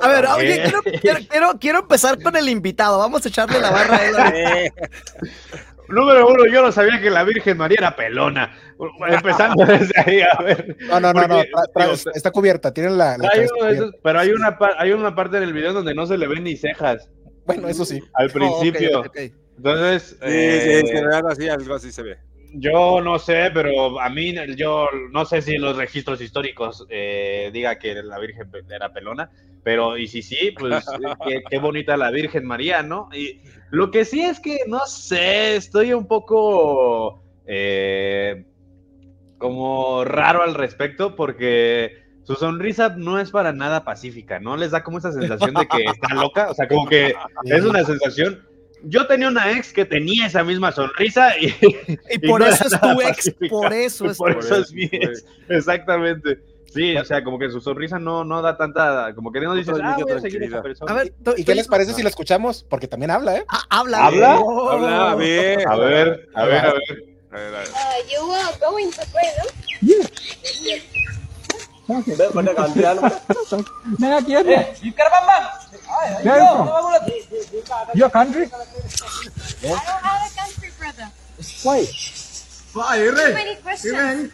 A 0.01 0.07
ver, 0.07 0.25
oye, 0.27 0.61
quiero, 0.63 0.81
quiero, 1.01 1.19
quiero- 1.29 1.51
quiero 1.59 1.79
empezar 1.79 2.21
con 2.21 2.35
el 2.35 2.49
invitado. 2.49 2.97
Vamos 2.99 3.25
a 3.25 3.29
echarle 3.29 3.59
la 3.59 3.71
barra 3.71 3.95
a 3.97 4.05
él. 4.05 4.15
eh, 4.35 4.71
Número 5.89 6.27
uno, 6.27 6.45
yo 6.47 6.61
no 6.61 6.71
sabía 6.71 6.99
que 7.01 7.09
la 7.09 7.23
Virgen 7.23 7.57
María 7.57 7.77
era 7.79 7.95
pelona. 7.95 8.57
Empezando 9.07 9.65
desde 9.65 9.93
ahí, 9.99 10.21
a 10.21 10.41
ver. 10.41 10.75
No, 10.87 10.99
no, 10.99 11.13
no, 11.13 11.27
no, 11.27 11.41
tra- 11.43 11.71
tra- 11.73 12.11
está 12.15 12.31
cubierta, 12.31 12.73
tienen 12.73 12.97
la... 12.97 13.13
Hay 13.13 13.41
esos- 13.73 13.91
pero 14.01 14.19
hay 14.19 14.29
una, 14.31 14.57
hay 14.77 14.91
una 14.91 15.13
parte 15.13 15.39
del 15.39 15.53
video 15.53 15.73
donde 15.73 15.93
no 15.93 16.05
se 16.05 16.17
le 16.17 16.27
ven 16.27 16.43
ni 16.45 16.55
cejas 16.55 17.09
Bueno, 17.45 17.67
eso 17.67 17.85
sí. 17.85 18.01
al 18.13 18.27
Oh, 18.29 18.33
principio. 18.33 19.03
Entonces, 19.57 20.09
sí, 20.11 20.15
eh, 20.21 20.61
sí, 20.63 20.71
en 20.79 20.95
general 20.95 21.23
así, 21.29 21.47
algo 21.49 21.75
así 21.75 21.91
se 21.91 22.01
ve. 22.01 22.17
Yo 22.55 23.01
no 23.01 23.17
sé, 23.17 23.49
pero 23.53 23.99
a 23.99 24.09
mí, 24.09 24.33
yo 24.55 24.87
no 25.11 25.25
sé 25.25 25.41
si 25.41 25.55
en 25.55 25.61
los 25.61 25.75
registros 25.75 26.21
históricos 26.21 26.85
eh, 26.89 27.49
diga 27.51 27.79
que 27.79 27.95
la 27.95 28.19
Virgen 28.19 28.49
era 28.69 28.93
pelona, 28.93 29.31
pero 29.63 29.97
y 29.97 30.07
si 30.07 30.21
sí, 30.21 30.53
pues 30.57 30.85
eh, 31.03 31.15
qué, 31.25 31.43
qué 31.49 31.57
bonita 31.57 31.97
la 31.97 32.11
Virgen 32.11 32.45
María, 32.45 32.83
¿no? 32.83 33.09
Y 33.11 33.41
lo 33.71 33.89
que 33.89 34.05
sí 34.05 34.21
es 34.21 34.39
que, 34.39 34.59
no 34.67 34.85
sé, 34.85 35.55
estoy 35.55 35.93
un 35.93 36.07
poco, 36.07 37.23
eh, 37.47 38.45
como 39.37 40.05
raro 40.05 40.43
al 40.43 40.53
respecto 40.53 41.15
porque 41.15 42.03
su 42.23 42.35
sonrisa 42.35 42.95
no 42.95 43.19
es 43.19 43.31
para 43.31 43.51
nada 43.51 43.83
pacífica, 43.83 44.39
¿no? 44.39 44.55
Les 44.55 44.71
da 44.71 44.83
como 44.83 44.99
esa 44.99 45.11
sensación 45.11 45.53
de 45.53 45.67
que 45.67 45.83
está 45.83 46.13
loca, 46.15 46.49
o 46.49 46.53
sea, 46.53 46.67
como 46.67 46.87
que 46.87 47.13
es 47.43 47.65
una 47.65 47.83
sensación. 47.83 48.47
Yo 48.83 49.07
tenía 49.07 49.27
una 49.29 49.51
ex 49.51 49.71
que 49.73 49.85
tenía 49.85 50.27
esa 50.27 50.43
misma 50.43 50.71
sonrisa 50.71 51.37
y, 51.39 51.55
Y 52.11 52.19
por 52.27 52.41
no 52.41 52.47
eso 52.47 52.65
es 52.67 52.79
tu 52.81 53.01
ex, 53.01 53.15
pacífica. 53.17 53.49
por 53.49 53.73
eso 53.73 54.05
es 54.11 54.17
por 54.17 54.33
tu 54.33 54.39
eso 54.39 54.57
ex. 54.57 54.67
es 54.67 54.73
mi 54.73 54.83
ex. 54.91 55.25
Exactamente. 55.49 56.39
Sí, 56.73 56.97
o 56.97 57.05
sea, 57.05 57.23
como 57.23 57.37
que 57.37 57.49
su 57.51 57.61
sonrisa 57.61 57.99
no, 57.99 58.23
no 58.23 58.41
da 58.41 58.57
tanta, 58.57 59.13
como 59.13 59.31
que 59.31 59.39
no 59.41 59.53
dices, 59.53 59.75
ah, 59.83 59.95
voy 60.01 60.11
a 60.11 60.19
seguir 60.19 60.41
a 60.41 60.45
esa 60.47 60.61
tranquilidad. 60.61 60.63
persona. 60.63 60.91
A 60.91 60.95
ver, 60.95 61.13
¿Y 61.37 61.43
qué 61.43 61.53
les 61.53 61.67
parece 61.67 61.93
si 61.93 62.01
lo 62.01 62.09
escuchamos? 62.09 62.65
Porque 62.67 62.87
también 62.87 63.11
habla, 63.11 63.37
¿eh? 63.37 63.45
ah, 63.47 63.61
habla. 63.69 64.05
¿Habla? 64.07 64.39
Oh. 64.39 64.69
Habla, 64.71 65.11
a 65.11 65.15
ver. 65.15 65.67
A 65.67 65.75
ver, 65.75 66.29
a 66.33 66.45
ver, 66.45 66.65
a 66.65 66.73
ver. 66.73 67.05
A 67.31 67.35
ver, 67.37 67.55
a 67.55 67.59
ver. 67.59 67.67
Uh, 67.67 68.11
you 68.11 68.27
were 68.27 68.57
going 68.59 68.89
to 68.91 69.01
pray, 69.11 69.29
no? 69.37 70.03
Your 77.93 78.09
country? 78.09 78.45
I 78.45 78.57
don't 79.63 79.77
have 79.77 80.21
a 80.23 80.35
country, 80.35 80.69
brother. 80.79 81.11
Why? 81.63 81.85
Too 82.73 83.33
many 83.33 83.55
questions. 83.57 84.31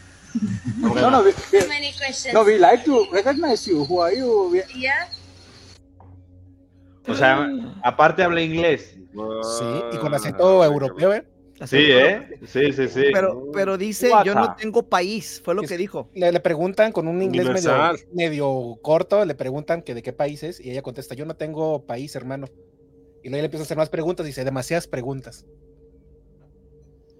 No, 0.77 1.09
no, 1.09 1.23
we, 1.23 1.33
we, 1.51 1.59
Too 1.59 1.67
many 1.67 1.91
questions. 1.97 2.33
no, 2.33 2.43
we 2.43 2.57
like 2.59 2.85
to 2.85 3.07
recognize 3.11 3.67
you. 3.67 3.83
Who 3.83 3.97
are 3.99 4.13
you? 4.13 4.61
Yeah? 4.75 5.09
O 7.07 7.15
sea, 7.15 7.49
aparte 7.83 8.21
habla 8.23 8.41
inglés. 8.41 8.93
Sí, 9.57 9.83
y 9.91 9.97
con 9.97 10.13
acento 10.13 10.63
europeo, 10.63 11.13
¿eh? 11.13 11.25
Sí, 11.65 11.77
¿eh? 11.77 12.39
Sí, 12.45 12.71
sí, 12.71 12.87
sí. 12.87 13.03
Pero, 13.13 13.49
pero 13.51 13.77
dice, 13.77 14.09
yo 14.23 14.33
no 14.33 14.55
tengo 14.55 14.83
país, 14.83 15.41
fue 15.43 15.55
lo 15.55 15.61
que 15.63 15.77
dijo. 15.77 16.09
Le, 16.13 16.31
le 16.31 16.39
preguntan 16.39 16.91
con 16.91 17.07
un 17.07 17.21
inglés 17.21 17.49
medio, 17.49 17.71
medio 18.13 18.79
corto, 18.81 19.25
le 19.25 19.35
preguntan 19.35 19.81
que 19.81 19.93
de 19.93 20.01
qué 20.01 20.13
país 20.13 20.43
es, 20.43 20.59
y 20.59 20.71
ella 20.71 20.81
contesta, 20.81 21.15
yo 21.15 21.25
no 21.25 21.35
tengo 21.35 21.85
país, 21.85 22.15
hermano. 22.15 22.47
Y 23.23 23.29
luego 23.29 23.41
le 23.41 23.45
empieza 23.45 23.63
a 23.63 23.65
hacer 23.65 23.77
más 23.77 23.89
preguntas, 23.89 24.25
dice, 24.25 24.45
demasiadas 24.45 24.87
preguntas. 24.87 25.45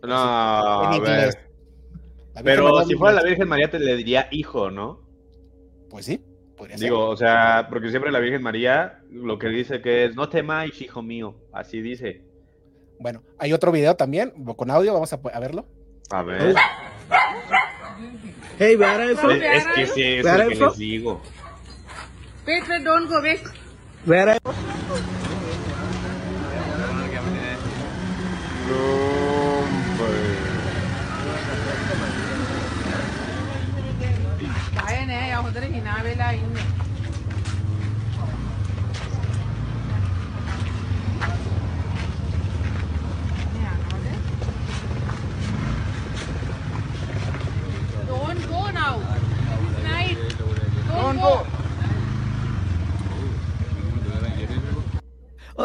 No, 0.01 0.87
en 0.87 0.93
inglés. 0.93 1.37
ver. 2.35 2.43
Pero 2.43 2.85
si 2.85 2.95
fuera 2.95 3.15
la. 3.15 3.23
Virgen 3.23 3.49
María 3.49 3.69
te 3.69 3.79
le 3.79 3.97
diría 3.97 4.29
hijo, 4.31 4.71
¿no? 4.71 5.01
Pues 5.89 6.05
sí, 6.05 6.21
podría 6.55 6.77
ser. 6.77 6.85
Digo, 6.85 7.09
o 7.09 7.17
sea, 7.17 7.67
porque 7.69 7.89
siempre 7.89 8.11
la 8.11 8.19
Virgen 8.19 8.41
María 8.41 9.03
lo 9.11 9.37
que 9.37 9.49
dice 9.49 9.81
que 9.81 10.05
es, 10.05 10.15
no 10.15 10.29
temáis, 10.29 10.81
hijo 10.81 11.01
mío. 11.01 11.35
Así 11.51 11.81
dice. 11.81 12.28
Bueno, 12.99 13.23
hay 13.37 13.53
otro 13.53 13.71
video 13.71 13.95
también, 13.95 14.33
con 14.57 14.69
audio, 14.69 14.93
vamos 14.93 15.13
a, 15.13 15.19
a 15.33 15.39
verlo. 15.39 15.65
A 16.11 16.21
ver. 16.21 16.55
Hey, 18.59 18.75
where 18.75 18.91
are 18.91 19.15
you? 19.15 19.29
Es, 19.29 19.65
que 19.73 19.85
sí, 19.87 20.03
es 20.03 20.25
where 20.25 20.43
lo 20.43 20.49
que 20.49 20.55
les 20.55 20.77
digo. 20.77 21.21
Wait, 22.45 22.63
don't 22.83 23.07
go, 23.09 23.21
back. 23.21 23.39
wait. 23.43 23.47
Where 24.05 24.31
are 24.31 24.39
you 24.43 24.51
काय 34.75 35.05
नाही 35.05 35.31
अगोदर 35.31 35.63
हिना 35.63 35.95
वेळेला 36.03 36.31
येईन 36.31 36.53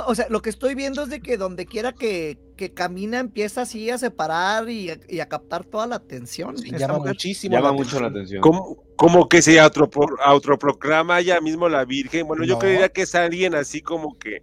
O, 0.07 0.11
o 0.11 0.15
sea, 0.15 0.27
lo 0.29 0.41
que 0.43 0.51
estoy 0.51 0.75
viendo 0.75 1.03
es 1.03 1.11
de 1.11 1.21
que 1.21 1.37
donde 1.37 1.67
quiera 1.67 1.93
que, 1.93 2.39
que 2.57 2.73
camina 2.73 3.19
empieza 3.19 3.63
así 3.63 3.91
a 3.91 3.99
separar 3.99 4.69
y 4.71 4.91
a, 4.91 4.99
y 5.09 5.21
a 5.21 5.29
captar 5.29 5.65
toda 5.65 5.87
la 5.87 5.97
atención. 5.97 6.57
Sí, 6.59 6.71
llama 6.71 6.99
mujer. 6.99 7.13
muchísimo 7.13 7.55
Llama 7.55 7.69
la 7.69 7.73
mucho 7.73 8.01
la 8.01 8.09
atención. 8.09 8.41
Como, 8.41 8.77
como 8.97 9.29
que 9.29 9.43
se 9.43 9.61
autopro- 9.61 10.17
autoproclama 10.25 11.21
ella 11.21 11.41
mismo 11.41 11.69
la 11.69 11.85
Virgen. 11.85 12.27
Bueno, 12.27 12.45
yo 12.45 12.59
creería 12.59 12.89
que 12.89 13.03
es 13.03 13.15
alguien 13.15 13.55
así 13.55 13.81
como 13.81 14.19
que 14.19 14.43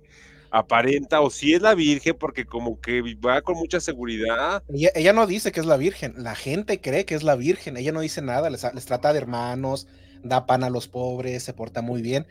aparenta, 0.49 1.21
o 1.21 1.29
si 1.29 1.53
es 1.53 1.61
la 1.61 1.75
Virgen, 1.75 2.17
porque 2.19 2.45
como 2.45 2.81
que 2.81 3.01
va 3.25 3.41
con 3.41 3.55
mucha 3.55 3.79
seguridad. 3.79 4.61
Ella, 4.67 4.89
ella 4.95 5.13
no 5.13 5.25
dice 5.25 5.53
que 5.53 5.61
es 5.61 5.65
la 5.65 5.77
Virgen, 5.77 6.13
la 6.17 6.35
gente 6.35 6.81
cree 6.81 7.05
que 7.05 7.15
es 7.15 7.23
la 7.23 7.37
Virgen, 7.37 7.77
ella 7.77 7.93
no 7.93 8.01
dice 8.01 8.21
nada, 8.21 8.49
les, 8.49 8.65
les 8.73 8.85
trata 8.85 9.13
de 9.13 9.19
hermanos, 9.19 9.87
da 10.23 10.45
pan 10.45 10.65
a 10.65 10.69
los 10.69 10.89
pobres, 10.89 11.43
se 11.43 11.53
porta 11.53 11.81
muy 11.81 12.01
bien. 12.01 12.27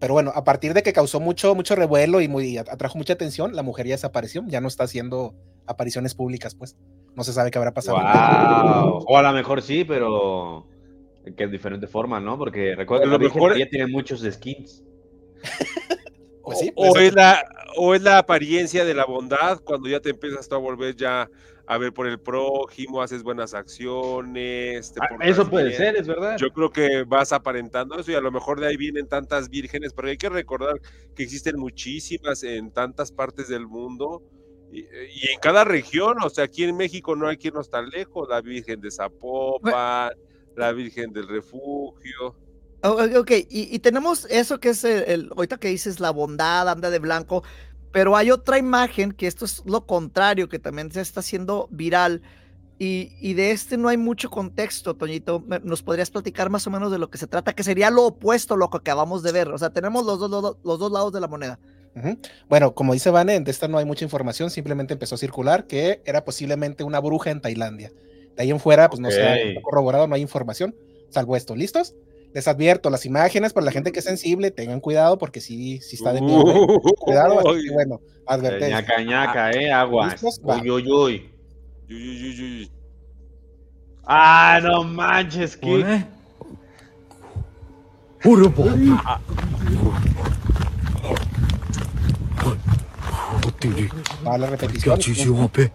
Pero 0.00 0.14
bueno, 0.14 0.32
a 0.34 0.42
partir 0.44 0.74
de 0.74 0.82
que 0.82 0.92
causó 0.92 1.20
mucho, 1.20 1.54
mucho 1.54 1.76
revuelo 1.76 2.20
y 2.20 2.28
muy, 2.28 2.56
atrajo 2.56 2.96
mucha 2.98 3.12
atención, 3.12 3.54
la 3.54 3.62
mujer 3.62 3.86
ya 3.86 3.94
desapareció, 3.94 4.42
ya 4.46 4.60
no 4.60 4.68
está 4.68 4.84
haciendo 4.84 5.34
apariciones 5.66 6.14
públicas, 6.14 6.54
pues. 6.54 6.76
No 7.14 7.22
se 7.22 7.32
sabe 7.32 7.50
qué 7.50 7.58
habrá 7.58 7.74
pasado. 7.74 7.98
Wow. 7.98 9.04
O 9.06 9.16
a 9.18 9.22
lo 9.22 9.32
mejor 9.32 9.62
sí, 9.62 9.84
pero 9.84 10.66
que 11.36 11.44
en 11.44 11.50
diferente 11.50 11.86
forma, 11.86 12.18
¿no? 12.18 12.38
Porque 12.38 12.74
recuerda 12.74 13.10
que 13.18 13.24
mejor- 13.24 13.50
María 13.50 13.68
tiene 13.68 13.86
muchos 13.86 14.22
skins. 14.22 14.82
Pues 16.42 16.58
sí, 16.58 16.72
o, 16.74 16.92
pues, 16.92 17.04
es 17.04 17.14
la, 17.14 17.44
o 17.76 17.94
es 17.94 18.02
la 18.02 18.18
apariencia 18.18 18.84
de 18.84 18.94
la 18.94 19.04
bondad 19.04 19.60
cuando 19.62 19.88
ya 19.88 20.00
te 20.00 20.10
empiezas 20.10 20.48
tú 20.48 20.56
a 20.56 20.58
volver 20.58 20.96
ya 20.96 21.30
a 21.72 21.78
ver 21.78 21.92
por 21.92 22.06
el 22.08 22.18
prójimo, 22.20 23.00
haces 23.00 23.22
buenas 23.22 23.54
acciones. 23.54 24.92
te 24.92 25.00
Ah, 25.00 25.06
Eso 25.22 25.48
puede 25.48 25.66
bien. 25.66 25.76
ser, 25.78 25.96
es 25.96 26.06
verdad. 26.08 26.36
Yo 26.36 26.50
creo 26.52 26.70
que 26.70 27.04
vas 27.04 27.32
aparentando 27.32 27.96
eso 27.98 28.10
y 28.10 28.14
a 28.14 28.20
lo 28.20 28.32
mejor 28.32 28.58
de 28.60 28.66
ahí 28.66 28.76
vienen 28.76 29.06
tantas 29.06 29.48
vírgenes, 29.48 29.92
pero 29.94 30.08
hay 30.08 30.16
que 30.16 30.28
recordar 30.28 30.80
que 31.14 31.22
existen 31.22 31.56
muchísimas 31.58 32.42
en 32.42 32.72
tantas 32.72 33.12
partes 33.12 33.48
del 33.48 33.66
mundo 33.68 34.22
y, 34.72 34.80
y 34.80 35.28
en 35.32 35.38
cada 35.40 35.64
región, 35.64 36.16
o 36.22 36.30
sea, 36.30 36.44
aquí 36.44 36.64
en 36.64 36.76
México 36.76 37.14
no 37.16 37.28
hay 37.28 37.36
quien 37.36 37.54
no 37.54 37.60
está 37.60 37.82
lejos, 37.82 38.28
la 38.28 38.40
Virgen 38.40 38.80
de 38.80 38.90
Zapopan, 38.90 40.10
la 40.56 40.72
Virgen 40.72 41.12
del 41.12 41.28
Refugio. 41.28 42.36
Oh, 42.82 42.92
ok, 42.92 43.10
ok, 43.18 43.30
y, 43.50 43.74
y 43.74 43.78
tenemos 43.80 44.24
eso 44.30 44.58
que 44.58 44.70
es 44.70 44.84
el, 44.84 45.02
el- 45.06 45.30
ahorita 45.36 45.58
que 45.58 45.68
dices 45.68 46.00
la 46.00 46.10
bondad, 46.10 46.66
anda 46.68 46.88
de 46.88 46.98
blanco, 46.98 47.42
pero 47.92 48.16
hay 48.16 48.30
otra 48.30 48.58
imagen 48.58 49.12
que 49.12 49.26
esto 49.26 49.44
es 49.44 49.62
lo 49.66 49.86
contrario, 49.86 50.48
que 50.48 50.58
también 50.58 50.90
se 50.92 51.00
está 51.00 51.20
haciendo 51.20 51.68
viral, 51.70 52.22
y, 52.78 53.12
y 53.20 53.34
de 53.34 53.50
este 53.50 53.76
no 53.76 53.88
hay 53.88 53.98
mucho 53.98 54.30
contexto, 54.30 54.94
Toñito. 54.94 55.40
¿Me- 55.40 55.60
¿Nos 55.60 55.82
podrías 55.82 56.10
platicar 56.10 56.48
más 56.48 56.66
o 56.66 56.70
menos 56.70 56.90
de 56.90 56.98
lo 56.98 57.10
que 57.10 57.18
se 57.18 57.26
trata? 57.26 57.52
Que 57.52 57.62
sería 57.62 57.90
lo 57.90 58.06
opuesto 58.06 58.54
a 58.54 58.56
lo 58.56 58.70
que 58.70 58.78
acabamos 58.78 59.22
de 59.22 59.32
ver. 59.32 59.48
O 59.48 59.58
sea, 59.58 59.68
tenemos 59.70 60.06
los 60.06 60.18
dos, 60.18 60.30
los, 60.30 60.40
dos- 60.42 60.56
los 60.64 60.78
dos 60.78 60.90
lados 60.90 61.12
de 61.12 61.20
la 61.20 61.28
moneda. 61.28 61.58
Ujú. 61.94 62.16
Bueno, 62.48 62.72
como 62.74 62.94
dice 62.94 63.10
Vane, 63.10 63.38
de 63.40 63.50
esta 63.50 63.68
no 63.68 63.76
hay 63.76 63.84
mucha 63.84 64.04
información, 64.04 64.48
simplemente 64.48 64.94
empezó 64.94 65.16
a 65.16 65.18
circular 65.18 65.66
que 65.66 66.00
era 66.06 66.24
posiblemente 66.24 66.82
una 66.82 67.00
bruja 67.00 67.30
en 67.30 67.42
Tailandia. 67.42 67.92
De 68.36 68.42
ahí 68.44 68.50
en 68.50 68.60
fuera, 68.60 68.88
pues 68.88 69.00
no 69.00 69.10
se 69.10 69.22
ha 69.22 69.60
corroborado, 69.62 70.06
no 70.06 70.14
hay 70.14 70.22
información, 70.22 70.74
salvo 71.10 71.36
esto. 71.36 71.54
¿Listos? 71.56 71.94
Les 72.33 72.47
advierto, 72.47 72.89
las 72.89 73.05
imágenes 73.05 73.53
para 73.53 73.65
la 73.65 73.71
gente 73.71 73.91
que 73.91 73.99
es 73.99 74.05
sensible, 74.05 74.51
tengan 74.51 74.81
cuidado 74.81 75.17
porque 75.17 75.39
sí, 75.39 75.79
sí 75.79 75.95
está 75.95 76.11
de 76.11 76.21
miedo. 76.21 76.51
¿eh? 76.51 76.79
Cuidado, 76.99 77.39
así 77.39 77.63
que 77.65 77.73
bueno, 77.73 78.01
advertencia. 78.27 78.81
Ñaca, 78.81 79.01
ñaca, 79.01 79.51
eh, 79.51 79.71
aguas. 79.71 80.11
¿Listos? 80.11 80.41
Va. 80.47 80.57
Uy, 80.57 80.69
uy, 80.69 80.91
uy. 80.91 81.31
Uy, 81.89 81.95
uy, 81.95 82.29
uy, 82.29 82.41
uy. 82.41 82.71
Ah, 84.05 84.59
no 84.61 84.83
manches, 84.83 85.55
que. 85.55 86.03
Va 94.25 94.37
la 94.37 94.47
क्या 94.47 94.57
repetición. 94.57 94.99
चीज 94.99 95.19
है 95.19 95.27
वहाँ 95.29 95.47
पे 95.55 95.69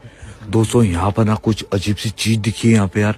दोस्तों 0.50 0.82
यहाँ 0.84 1.10
पर 1.16 1.24
ना 1.24 1.34
कुछ 1.34 1.64
अजीब 1.72 1.96
सी 1.96 2.10
चीज 2.10 2.38
दिखी 2.38 2.68
है 2.68 2.74
यहाँ 2.74 2.88
पे 2.88 3.00
यार 3.00 3.16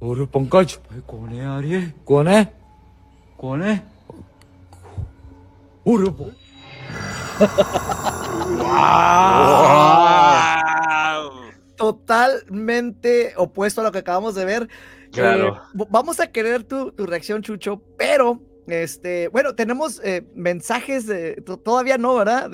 오른번까지 0.00 0.78
꺼내 1.06 1.44
아리에 1.44 1.92
꺼내 2.06 2.52
꺼내 3.38 3.84
오른번 5.84 6.34
Totalmente 11.76 13.32
opuesto 13.36 13.80
a 13.80 13.84
lo 13.84 13.90
que 13.90 14.00
acabamos 14.00 14.34
de 14.34 14.44
ver. 14.44 14.68
Claro. 15.12 15.56
Eh, 15.56 15.86
vamos 15.88 16.20
a 16.20 16.26
querer 16.26 16.62
tu, 16.62 16.92
tu 16.92 17.06
reacción, 17.06 17.40
Chucho, 17.40 17.82
pero 17.96 18.38
este, 18.66 19.28
bueno, 19.28 19.54
tenemos 19.54 20.00
eh, 20.04 20.22
mensajes, 20.34 21.06
de, 21.06 21.42
todavía 21.64 21.96
no, 21.96 22.16
¿verdad? 22.16 22.50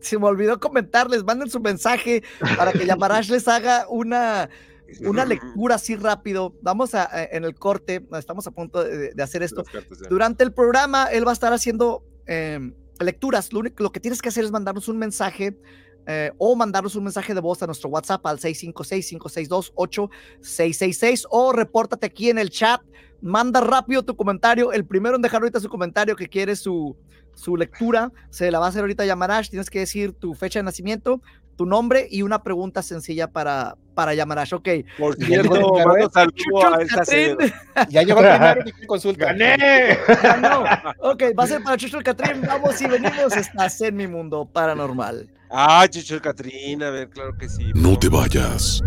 Se 0.00 0.18
me 0.18 0.26
olvidó 0.26 0.58
comentarles, 0.58 1.22
manden 1.22 1.48
su 1.48 1.60
mensaje 1.60 2.24
para 2.58 2.72
que 2.72 2.84
Yamarash 2.86 3.30
les 3.30 3.46
haga 3.46 3.86
una, 3.88 4.50
una 5.00 5.24
lectura 5.24 5.74
así 5.76 5.96
rápido. 5.96 6.54
Vamos 6.62 6.94
a, 6.94 7.04
a- 7.04 7.24
en 7.24 7.44
el 7.44 7.54
corte, 7.54 8.06
estamos 8.18 8.46
a 8.46 8.50
punto 8.50 8.82
de, 8.84 9.12
de 9.14 9.22
hacer 9.22 9.42
esto. 9.42 9.64
Cartas. 9.64 9.98
Durante 10.08 10.44
el 10.44 10.52
programa, 10.52 11.04
él 11.06 11.26
va 11.26 11.30
a 11.30 11.34
estar 11.34 11.52
haciendo 11.52 12.04
em, 12.26 12.74
lecturas. 13.00 13.52
Lo, 13.52 13.60
único, 13.60 13.82
lo 13.82 13.92
que 13.92 14.00
tienes 14.00 14.22
que 14.22 14.28
hacer 14.28 14.44
es 14.44 14.50
mandarnos 14.50 14.88
un 14.88 14.98
mensaje 14.98 15.58
eh, 16.06 16.30
o 16.38 16.54
mandarnos 16.54 16.94
un 16.96 17.04
mensaje 17.04 17.32
de 17.34 17.40
voz 17.40 17.62
a 17.62 17.66
nuestro 17.66 17.88
WhatsApp 17.88 18.26
al 18.26 18.38
656-562-8666 18.38 21.24
o 21.30 21.52
repórtate 21.52 22.04
aquí 22.06 22.30
en 22.30 22.38
el 22.38 22.50
chat. 22.50 22.82
Manda 23.20 23.60
rápido 23.60 24.02
tu 24.02 24.16
comentario. 24.16 24.72
El 24.72 24.84
primero 24.84 25.14
en 25.16 25.22
dejar 25.22 25.40
ahorita 25.40 25.60
su 25.60 25.70
comentario 25.70 26.14
que 26.14 26.28
quiere 26.28 26.54
su, 26.56 26.94
su 27.34 27.56
lectura 27.56 28.12
se 28.30 28.50
la 28.50 28.58
va 28.58 28.66
a 28.66 28.68
hacer 28.68 28.82
ahorita 28.82 29.06
Yamarash. 29.06 29.48
Tienes 29.48 29.70
que 29.70 29.78
decir 29.78 30.12
tu 30.12 30.34
fecha 30.34 30.58
de 30.58 30.64
nacimiento, 30.64 31.22
tu 31.56 31.64
nombre 31.64 32.06
y 32.10 32.20
una 32.22 32.42
pregunta 32.42 32.82
sencilla 32.82 33.30
para, 33.30 33.76
para 33.94 34.12
Yamarash. 34.14 34.54
Ok. 34.54 34.68
Por 34.98 35.14
cierto, 35.16 35.72
mando 35.72 36.10
saludo 36.10 36.74
a 36.74 36.82
esta. 36.82 37.04
Ya 37.88 38.02
llegó 38.02 38.20
el 38.20 38.28
primero 38.28 38.60
y 38.60 38.64
quiere 38.72 38.86
consulta. 38.86 39.24
¡Gané! 39.26 39.98
Ganó. 40.22 40.64
Ok, 40.98 41.22
va 41.38 41.44
a 41.44 41.46
ser 41.46 41.62
para 41.62 41.78
Chucho 41.78 41.96
el 41.98 42.04
Catrín. 42.04 42.42
Vamos 42.42 42.82
y 42.82 42.86
venimos. 42.86 43.34
Estás 43.36 43.80
en 43.80 43.96
mi 43.96 44.06
mundo 44.06 44.46
paranormal. 44.52 45.30
Ah, 45.50 45.86
Chicho 45.88 46.20
Catrina, 46.20 46.88
a 46.88 46.90
ver, 46.90 47.08
claro 47.10 47.36
que 47.36 47.48
sí. 47.48 47.70
No 47.74 47.98
te 47.98 48.08
vayas. 48.08 48.80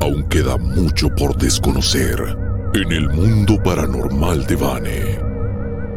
Aún 0.00 0.28
queda 0.28 0.56
mucho 0.56 1.08
por 1.10 1.36
desconocer 1.36 2.18
en 2.74 2.92
el 2.92 3.08
mundo 3.08 3.62
paranormal 3.62 4.46
de 4.46 4.56
Vane. 4.56 5.18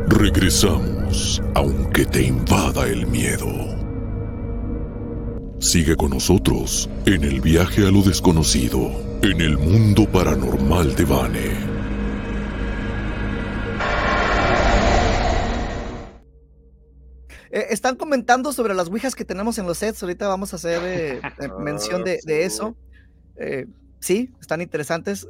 Regresamos, 0.08 1.42
aunque 1.56 2.06
te 2.06 2.24
invada 2.24 2.88
el 2.88 3.08
miedo. 3.08 3.48
Sigue 5.60 5.96
con 5.96 6.12
nosotros 6.12 6.90
en 7.06 7.24
el 7.24 7.42
viaje 7.42 7.88
a 7.88 7.92
lo 7.92 8.02
desconocido, 8.04 8.92
en 9.24 9.42
el 9.42 9.58
mundo 9.58 10.06
paranormal 10.12 10.96
de 10.96 11.06
Vane. 11.06 11.77
Eh, 17.52 17.68
están 17.70 17.96
comentando 17.96 18.52
sobre 18.54 18.74
las 18.74 18.90
ouijas 18.90 19.16
que 19.16 19.26
tenemos 19.26 19.58
en 19.58 19.66
los 19.66 19.78
sets. 19.78 20.02
Ahorita 20.02 20.28
vamos 20.28 20.54
a 20.54 20.58
hacer 20.58 20.82
eh, 20.84 21.22
eh, 21.40 21.50
mención 21.60 22.04
de, 22.04 22.20
de 22.24 22.46
eso. 22.46 22.76
Eh, 23.36 23.66
sí, 24.00 24.32
están 24.40 24.62
interesantes. 24.62 25.28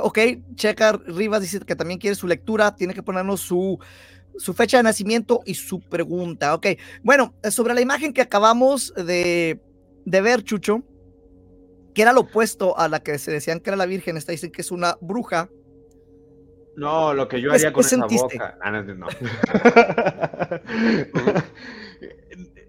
Ok, 0.00 0.18
Checa 0.54 0.92
Rivas 0.92 1.42
dice 1.42 1.60
que 1.60 1.76
también 1.76 2.00
quiere 2.00 2.16
su 2.16 2.26
lectura. 2.26 2.74
Tiene 2.74 2.94
que 2.94 3.02
ponernos 3.02 3.40
su, 3.40 3.78
su 4.38 4.54
fecha 4.54 4.78
de 4.78 4.82
nacimiento 4.84 5.40
y 5.44 5.54
su 5.54 5.80
pregunta. 5.80 6.54
Ok, 6.54 6.68
bueno, 7.02 7.34
sobre 7.50 7.74
la 7.74 7.80
imagen 7.80 8.12
que 8.12 8.22
acabamos 8.22 8.94
de, 8.94 9.60
de 10.04 10.20
ver, 10.20 10.42
Chucho, 10.42 10.82
que 11.94 12.02
era 12.02 12.12
lo 12.12 12.22
opuesto 12.22 12.78
a 12.78 12.88
la 12.88 13.02
que 13.02 13.18
se 13.18 13.30
decían 13.30 13.60
que 13.60 13.70
era 13.70 13.76
la 13.76 13.86
Virgen, 13.86 14.16
esta 14.16 14.32
dicen 14.32 14.50
que 14.50 14.62
es 14.62 14.70
una 14.70 14.96
bruja. 15.00 15.50
No, 16.76 17.12
lo 17.14 17.28
que 17.28 17.40
yo 17.40 17.50
¿Qué- 17.50 17.56
haría 17.56 17.72
con 17.72 17.84
esa 17.84 18.06
boca. 18.06 18.58
Ah, 18.62 18.70
no, 18.70 18.82
no. 18.82 19.06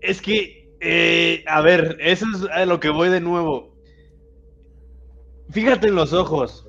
es 0.01 0.21
que, 0.21 0.69
eh, 0.81 1.43
a 1.47 1.61
ver, 1.61 1.97
eso 1.99 2.25
es 2.35 2.43
a 2.51 2.65
lo 2.65 2.79
que 2.79 2.89
voy 2.89 3.09
de 3.09 3.21
nuevo. 3.21 3.73
Fíjate 5.49 5.87
en 5.87 5.95
los 5.95 6.13
ojos. 6.13 6.67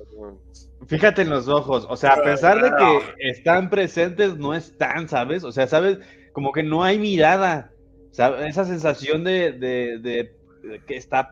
Fíjate 0.87 1.23
en 1.23 1.29
los 1.29 1.47
ojos. 1.47 1.85
O 1.89 1.97
sea, 1.97 2.11
a 2.13 2.23
pesar 2.23 2.61
de 2.61 2.69
que 2.71 3.29
están 3.29 3.69
presentes, 3.69 4.37
no 4.37 4.53
están, 4.53 5.09
¿sabes? 5.09 5.43
O 5.43 5.51
sea, 5.51 5.67
¿sabes? 5.67 5.99
Como 6.31 6.51
que 6.51 6.63
no 6.63 6.83
hay 6.83 6.99
mirada. 6.99 7.71
¿sabes? 8.11 8.45
Esa 8.47 8.65
sensación 8.65 9.23
de, 9.23 9.51
de- 9.51 9.99
de- 9.99 10.35
de 10.63 10.81
que 10.85 10.95
está, 10.95 11.31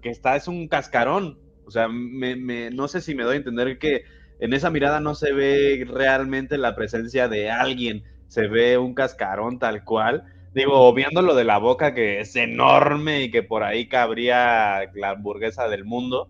que 0.00 0.10
está, 0.10 0.36
es 0.36 0.48
un 0.48 0.68
cascarón. 0.68 1.38
O 1.66 1.70
sea, 1.70 1.88
me, 1.88 2.36
me- 2.36 2.70
no 2.70 2.88
sé 2.88 3.00
si 3.00 3.14
me 3.14 3.24
doy 3.24 3.34
a 3.34 3.38
entender 3.38 3.78
que 3.78 4.04
en 4.44 4.52
esa 4.54 4.70
mirada 4.70 5.00
no 5.00 5.14
se 5.14 5.32
ve 5.32 5.84
realmente 5.88 6.58
la 6.58 6.74
presencia 6.74 7.28
de 7.28 7.50
alguien, 7.50 8.04
se 8.28 8.48
ve 8.48 8.78
un 8.78 8.94
cascarón 8.94 9.58
tal 9.58 9.84
cual. 9.84 10.24
Digo, 10.54 10.92
viendo 10.94 11.22
lo 11.22 11.34
de 11.34 11.44
la 11.44 11.58
boca 11.58 11.94
que 11.94 12.20
es 12.20 12.36
enorme 12.36 13.22
y 13.24 13.30
que 13.30 13.42
por 13.42 13.62
ahí 13.64 13.88
cabría 13.88 14.90
la 14.94 15.10
hamburguesa 15.10 15.68
del 15.68 15.84
mundo, 15.84 16.28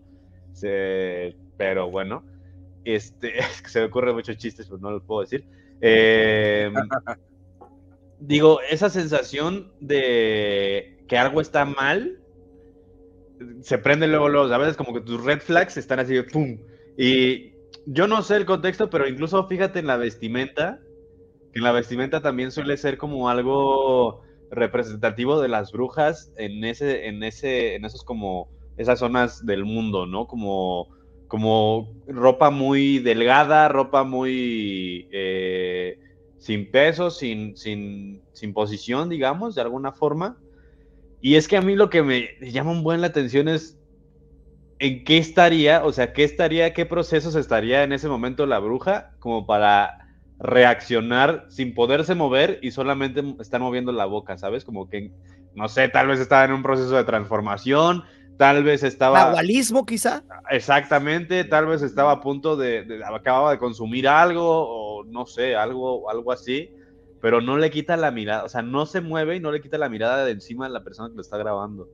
se- 0.53 1.35
pero 1.57 1.89
bueno, 1.91 2.25
este, 2.83 3.39
es 3.39 3.61
que 3.61 3.69
se 3.69 3.79
me 3.81 3.85
ocurren 3.87 4.15
muchos 4.15 4.37
chistes, 4.37 4.67
pero 4.67 4.79
no 4.79 4.91
los 4.91 5.03
puedo 5.05 5.21
decir. 5.21 5.45
Eh, 5.81 6.71
digo, 8.17 8.59
esa 8.69 8.89
sensación 8.89 9.73
de 9.79 11.03
que 11.07 11.17
algo 11.17 11.41
está 11.41 11.65
mal, 11.65 12.19
se 13.61 13.77
prende 13.77 14.07
luego, 14.07 14.29
luego, 14.29 14.53
a 14.53 14.57
veces 14.57 14.77
como 14.77 14.93
que 14.93 15.01
tus 15.01 15.23
red 15.23 15.39
flags 15.39 15.77
están 15.77 15.99
así, 15.99 16.13
de 16.13 16.23
¡pum! 16.23 16.57
Y 16.97 17.52
yo 17.85 18.07
no 18.07 18.21
sé 18.21 18.37
el 18.37 18.45
contexto, 18.45 18.89
pero 18.89 19.07
incluso 19.07 19.47
fíjate 19.47 19.79
en 19.79 19.87
la 19.87 19.97
vestimenta, 19.97 20.79
que 21.51 21.59
en 21.59 21.63
la 21.63 21.71
vestimenta 21.71 22.21
también 22.21 22.51
suele 22.51 22.77
ser 22.77 22.97
como 22.97 23.29
algo 23.29 24.21
representativo 24.51 25.41
de 25.41 25.47
las 25.49 25.71
brujas 25.71 26.31
en 26.37 26.63
ese, 26.63 27.07
en 27.07 27.23
ese, 27.23 27.75
en 27.75 27.85
esos 27.85 28.03
como 28.03 28.49
esas 28.77 28.99
zonas 28.99 29.45
del 29.45 29.65
mundo, 29.65 30.05
¿no? 30.05 30.27
Como, 30.27 30.89
como 31.27 31.93
ropa 32.07 32.49
muy 32.49 32.99
delgada, 32.99 33.67
ropa 33.67 34.03
muy 34.03 35.07
eh, 35.11 35.99
sin 36.37 36.69
peso, 36.71 37.09
sin, 37.09 37.57
sin, 37.57 38.21
sin 38.33 38.53
posición, 38.53 39.09
digamos, 39.09 39.55
de 39.55 39.61
alguna 39.61 39.91
forma. 39.91 40.37
Y 41.21 41.35
es 41.35 41.47
que 41.47 41.57
a 41.57 41.61
mí 41.61 41.75
lo 41.75 41.89
que 41.89 42.03
me 42.03 42.29
llama 42.41 42.71
un 42.71 42.83
buen 42.83 43.01
la 43.01 43.07
atención 43.07 43.47
es 43.47 43.77
en 44.83 45.03
qué 45.05 45.17
estaría, 45.17 45.85
o 45.85 45.93
sea, 45.93 46.13
qué 46.13 46.23
estaría, 46.25 46.73
qué 46.73 46.85
procesos 46.85 47.35
estaría 47.35 47.83
en 47.83 47.93
ese 47.93 48.09
momento 48.09 48.45
la 48.45 48.59
bruja 48.59 49.11
como 49.19 49.45
para 49.45 49.93
reaccionar 50.39 51.45
sin 51.49 51.73
poderse 51.73 52.15
mover 52.15 52.59
y 52.61 52.71
solamente 52.71 53.23
estar 53.39 53.61
moviendo 53.61 53.93
la 53.93 54.05
boca, 54.05 54.37
¿sabes? 54.37 54.65
Como 54.65 54.89
que, 54.89 55.13
no 55.53 55.69
sé, 55.69 55.87
tal 55.87 56.07
vez 56.07 56.19
estaba 56.19 56.43
en 56.45 56.51
un 56.51 56.63
proceso 56.63 56.95
de 56.97 57.05
transformación, 57.05 58.03
tal 58.37 58.63
vez 58.63 58.83
estaba... 58.83 59.19
Nahualismo, 59.19 59.85
quizá. 59.85 60.23
Exactamente, 60.49 61.45
tal 61.45 61.67
vez 61.67 61.81
estaba 61.81 62.11
a 62.11 62.19
punto 62.19 62.57
de, 62.57 62.83
de- 62.83 63.03
acababa 63.05 63.51
de 63.51 63.59
consumir 63.59 64.07
algo 64.07 64.43
o 64.99 65.05
no 65.05 65.25
sé, 65.25 65.55
algo, 65.55 66.09
algo 66.09 66.31
así, 66.33 66.69
pero 67.21 67.39
no 67.41 67.57
le 67.57 67.71
quita 67.71 67.95
la 67.95 68.11
mirada, 68.11 68.43
o 68.43 68.49
sea, 68.49 68.61
no 68.61 68.85
se 68.85 68.99
mueve 69.01 69.37
y 69.37 69.39
no 69.39 69.51
le 69.51 69.61
quita 69.61 69.77
la 69.77 69.89
mirada 69.89 70.25
de 70.25 70.31
encima 70.31 70.65
de 70.67 70.73
la 70.73 70.83
persona 70.83 71.09
que 71.09 71.15
lo 71.15 71.21
está 71.21 71.37
grabando. 71.37 71.89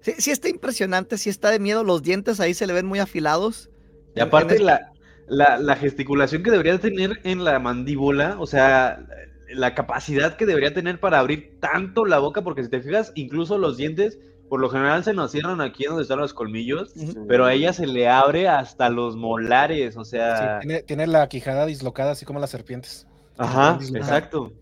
Sí, 0.00 0.14
sí 0.18 0.30
está 0.30 0.48
impresionante, 0.48 1.18
sí 1.18 1.28
está 1.30 1.50
de 1.50 1.58
miedo. 1.58 1.84
Los 1.84 2.02
dientes 2.02 2.40
ahí 2.40 2.54
se 2.54 2.66
le 2.66 2.72
ven 2.72 2.86
muy 2.86 2.98
afilados. 2.98 3.70
Y 4.14 4.20
aparte 4.20 4.58
la, 4.58 4.92
la, 5.26 5.58
la 5.58 5.76
gesticulación 5.76 6.42
que 6.42 6.50
debería 6.50 6.78
tener 6.80 7.20
en 7.24 7.44
la 7.44 7.58
mandíbula, 7.58 8.36
o 8.38 8.46
sea, 8.46 9.06
la 9.48 9.74
capacidad 9.74 10.36
que 10.36 10.46
debería 10.46 10.72
tener 10.74 11.00
para 11.00 11.18
abrir 11.18 11.58
tanto 11.60 12.04
la 12.04 12.18
boca, 12.18 12.42
porque 12.42 12.64
si 12.64 12.70
te 12.70 12.80
fijas, 12.80 13.12
incluso 13.14 13.58
los 13.58 13.76
dientes, 13.76 14.18
por 14.48 14.60
lo 14.60 14.68
general 14.70 15.04
se 15.04 15.14
nos 15.14 15.30
cierran 15.32 15.60
aquí 15.60 15.84
donde 15.84 16.02
están 16.02 16.18
los 16.18 16.34
colmillos, 16.34 16.92
pero 17.28 17.44
a 17.44 17.52
ella 17.54 17.72
se 17.72 17.86
le 17.86 18.08
abre 18.08 18.48
hasta 18.48 18.88
los 18.90 19.16
molares, 19.16 19.96
o 19.96 20.04
Sí, 20.04 20.10
sea... 20.16 20.58
tiene, 20.58 20.82
tiene 20.82 21.06
la 21.06 21.28
quijada 21.28 21.66
dislocada, 21.66 22.12
así 22.12 22.24
como 22.24 22.40
las 22.40 22.50
serpientes. 22.50 23.06
Ajá, 23.36 23.78
exacto. 23.94 24.52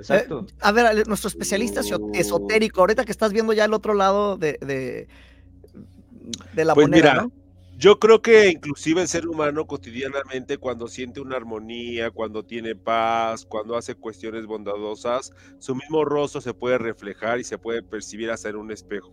Exacto. 0.00 0.46
Eh, 0.48 0.52
a 0.60 0.72
ver, 0.72 1.06
nuestro 1.08 1.28
especialista 1.28 1.80
esotérico, 2.14 2.80
ahorita 2.80 3.04
que 3.04 3.12
estás 3.12 3.32
viendo 3.32 3.52
ya 3.52 3.64
el 3.64 3.74
otro 3.74 3.94
lado 3.94 4.36
de, 4.36 4.58
de, 4.60 5.08
de 6.52 6.64
la 6.64 6.74
Pues 6.74 6.88
moneda, 6.88 7.12
mira, 7.12 7.22
¿no? 7.22 7.32
yo 7.76 7.98
creo 7.98 8.20
que 8.20 8.48
inclusive 8.50 9.00
el 9.02 9.08
ser 9.08 9.26
humano 9.26 9.66
cotidianamente 9.66 10.58
cuando 10.58 10.86
siente 10.88 11.20
una 11.20 11.36
armonía, 11.36 12.10
cuando 12.10 12.44
tiene 12.44 12.76
paz, 12.76 13.46
cuando 13.46 13.76
hace 13.76 13.94
cuestiones 13.94 14.46
bondadosas, 14.46 15.32
su 15.58 15.74
mismo 15.74 16.04
rostro 16.04 16.40
se 16.40 16.54
puede 16.54 16.78
reflejar 16.78 17.40
y 17.40 17.44
se 17.44 17.58
puede 17.58 17.82
percibir 17.82 18.30
hasta 18.30 18.50
en 18.50 18.56
un 18.56 18.70
espejo. 18.70 19.12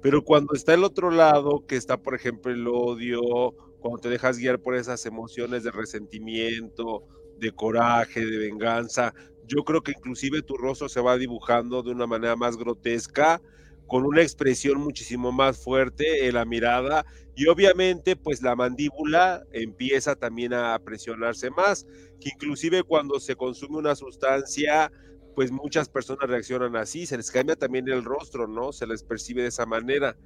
Pero 0.00 0.22
cuando 0.24 0.54
está 0.54 0.74
el 0.74 0.84
otro 0.84 1.10
lado, 1.10 1.64
que 1.66 1.76
está 1.76 1.98
por 1.98 2.14
ejemplo 2.14 2.52
el 2.52 2.66
odio, 2.68 3.20
cuando 3.80 3.98
te 4.00 4.08
dejas 4.08 4.38
guiar 4.38 4.60
por 4.60 4.76
esas 4.76 5.04
emociones 5.06 5.62
de 5.64 5.70
resentimiento, 5.72 7.04
de 7.38 7.52
coraje, 7.52 8.24
de 8.24 8.38
venganza, 8.38 9.12
yo 9.46 9.64
creo 9.64 9.82
que 9.82 9.92
inclusive 9.92 10.42
tu 10.42 10.56
rostro 10.56 10.88
se 10.88 11.00
va 11.00 11.16
dibujando 11.16 11.82
de 11.82 11.90
una 11.90 12.06
manera 12.06 12.36
más 12.36 12.56
grotesca, 12.56 13.40
con 13.86 14.04
una 14.04 14.22
expresión 14.22 14.80
muchísimo 14.80 15.30
más 15.30 15.62
fuerte 15.62 16.26
en 16.26 16.34
la 16.34 16.44
mirada 16.44 17.06
y 17.36 17.46
obviamente 17.46 18.16
pues 18.16 18.42
la 18.42 18.56
mandíbula 18.56 19.44
empieza 19.52 20.16
también 20.16 20.54
a 20.54 20.78
presionarse 20.80 21.50
más, 21.50 21.86
que 22.20 22.30
inclusive 22.30 22.82
cuando 22.82 23.20
se 23.20 23.36
consume 23.36 23.78
una 23.78 23.94
sustancia 23.94 24.90
pues 25.36 25.52
muchas 25.52 25.88
personas 25.88 26.28
reaccionan 26.28 26.76
así, 26.76 27.06
se 27.06 27.16
les 27.16 27.30
cambia 27.30 27.56
también 27.56 27.86
el 27.88 28.02
rostro, 28.04 28.48
¿no? 28.48 28.72
Se 28.72 28.86
les 28.86 29.02
percibe 29.02 29.42
de 29.42 29.48
esa 29.48 29.66
manera. 29.66 30.16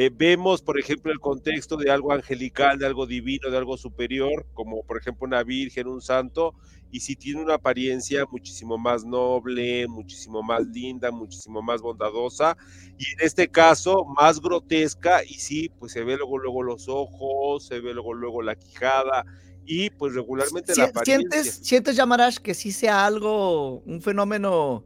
Eh, 0.00 0.12
vemos, 0.14 0.62
por 0.62 0.78
ejemplo, 0.78 1.10
el 1.10 1.18
contexto 1.18 1.76
de 1.76 1.90
algo 1.90 2.12
angelical, 2.12 2.78
de 2.78 2.86
algo 2.86 3.04
divino, 3.04 3.50
de 3.50 3.58
algo 3.58 3.76
superior, 3.76 4.46
como 4.54 4.84
por 4.84 4.96
ejemplo 4.96 5.26
una 5.26 5.42
virgen, 5.42 5.88
un 5.88 6.00
santo, 6.00 6.54
y 6.92 7.00
si 7.00 7.16
tiene 7.16 7.42
una 7.42 7.54
apariencia 7.54 8.24
muchísimo 8.30 8.78
más 8.78 9.04
noble, 9.04 9.88
muchísimo 9.88 10.40
más 10.40 10.64
linda, 10.68 11.10
muchísimo 11.10 11.62
más 11.62 11.80
bondadosa, 11.82 12.56
y 12.96 13.10
en 13.10 13.26
este 13.26 13.48
caso 13.48 14.04
más 14.04 14.40
grotesca, 14.40 15.24
y 15.24 15.34
sí, 15.34 15.68
pues 15.80 15.90
se 15.90 16.04
ve 16.04 16.16
luego, 16.16 16.38
luego 16.38 16.62
los 16.62 16.88
ojos, 16.88 17.66
se 17.66 17.80
ve 17.80 17.92
luego, 17.92 18.14
luego 18.14 18.40
la 18.40 18.54
quijada, 18.54 19.24
y 19.64 19.90
pues 19.90 20.14
regularmente 20.14 20.76
la 20.76 20.84
apariencia. 20.84 21.42
¿Sientes, 21.42 21.66
sientes 21.66 21.96
Yamarash, 21.96 22.36
que 22.36 22.54
sí 22.54 22.70
sea 22.70 23.04
algo, 23.04 23.80
un 23.80 24.00
fenómeno 24.00 24.84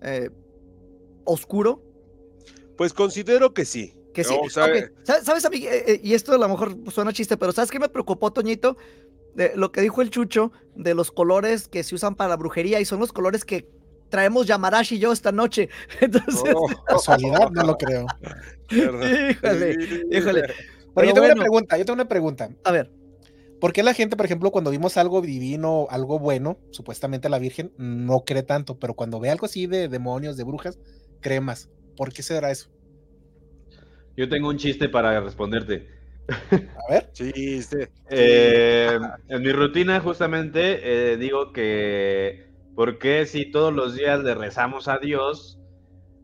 eh, 0.00 0.30
oscuro? 1.24 1.82
Pues 2.78 2.94
considero 2.94 3.52
que 3.52 3.66
sí. 3.66 3.92
Que 4.14 4.24
sí. 4.24 4.34
¿Sabes, 4.48 4.92
sabes, 5.22 5.44
amigo? 5.44 5.66
Eh, 5.68 5.84
eh, 5.86 6.00
y 6.02 6.14
esto 6.14 6.32
a 6.32 6.38
lo 6.38 6.48
mejor 6.48 6.76
suena 6.90 7.12
chiste, 7.12 7.36
pero 7.36 7.52
¿sabes 7.52 7.70
qué 7.70 7.78
me 7.78 7.88
preocupó, 7.88 8.32
Toñito? 8.32 8.76
De 9.34 9.52
lo 9.56 9.72
que 9.72 9.80
dijo 9.80 10.00
el 10.00 10.10
Chucho 10.10 10.52
de 10.76 10.94
los 10.94 11.10
colores 11.10 11.66
que 11.68 11.82
se 11.82 11.96
usan 11.96 12.14
para 12.14 12.30
la 12.30 12.36
brujería 12.36 12.80
y 12.80 12.84
son 12.84 13.00
los 13.00 13.12
colores 13.12 13.44
que 13.44 13.68
traemos 14.08 14.46
Yamarashi 14.46 14.94
y 14.94 14.98
yo 15.00 15.12
esta 15.12 15.32
noche. 15.32 15.68
Entonces, 16.00 16.54
Oh. 16.54 16.68
Casualidad, 16.86 17.50
no 17.50 17.64
lo 17.64 17.76
creo. 17.76 18.06
híjole, 18.70 19.76
híjole. 20.10 20.42
Pero 20.42 20.54
Pero 20.94 21.06
yo 21.08 21.14
tengo 21.14 21.26
bueno. 21.26 21.34
una 21.34 21.42
pregunta, 21.42 21.78
yo 21.78 21.84
tengo 21.84 21.94
una 21.94 22.08
pregunta. 22.08 22.48
A 22.64 22.70
ver. 22.70 22.90
¿Por 23.60 23.72
qué 23.72 23.82
la 23.82 23.94
gente, 23.94 24.16
por 24.16 24.26
ejemplo, 24.26 24.50
cuando 24.50 24.70
vimos 24.70 24.96
algo 24.96 25.22
divino, 25.22 25.86
algo 25.90 26.18
bueno, 26.18 26.58
supuestamente 26.70 27.28
la 27.28 27.38
Virgen, 27.38 27.72
no 27.78 28.24
cree 28.24 28.42
tanto, 28.42 28.78
pero 28.78 28.94
cuando 28.94 29.18
ve 29.20 29.30
algo 29.30 29.46
así 29.46 29.66
de 29.66 29.88
demonios, 29.88 30.36
de 30.36 30.44
brujas, 30.44 30.78
cree 31.20 31.40
más? 31.40 31.70
¿Por 31.96 32.12
qué 32.12 32.22
será 32.22 32.50
eso? 32.50 32.68
Yo 34.16 34.28
tengo 34.28 34.48
un 34.48 34.56
chiste 34.56 34.88
para 34.88 35.20
responderte. 35.20 35.88
A 36.28 36.92
ver. 36.92 37.10
Chiste. 37.12 37.90
Eh, 38.08 38.98
en 39.28 39.42
mi 39.42 39.52
rutina 39.52 40.00
justamente 40.00 41.12
eh, 41.12 41.16
digo 41.16 41.52
que 41.52 42.46
¿por 42.74 42.98
qué 42.98 43.26
si 43.26 43.50
todos 43.50 43.72
los 43.72 43.94
días 43.94 44.22
le 44.22 44.34
rezamos 44.34 44.88
a 44.88 44.98
Dios 44.98 45.58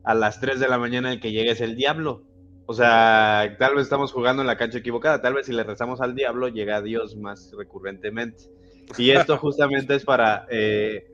a 0.04 0.14
las 0.14 0.40
3 0.40 0.58
de 0.60 0.68
la 0.68 0.78
mañana 0.78 1.12
el 1.12 1.20
que 1.20 1.32
llegue 1.32 1.50
es 1.50 1.60
el 1.60 1.76
diablo? 1.76 2.24
O 2.66 2.72
sea, 2.72 3.56
tal 3.58 3.74
vez 3.74 3.82
estamos 3.82 4.12
jugando 4.12 4.42
en 4.42 4.46
la 4.46 4.56
cancha 4.56 4.78
equivocada, 4.78 5.20
tal 5.20 5.34
vez 5.34 5.46
si 5.46 5.52
le 5.52 5.64
rezamos 5.64 6.00
al 6.00 6.14
diablo 6.14 6.48
llega 6.48 6.76
a 6.76 6.82
Dios 6.82 7.16
más 7.16 7.52
recurrentemente. 7.58 8.44
Y 8.96 9.10
esto 9.10 9.36
justamente 9.38 9.96
es 9.96 10.04
para 10.04 10.46
eh, 10.50 11.04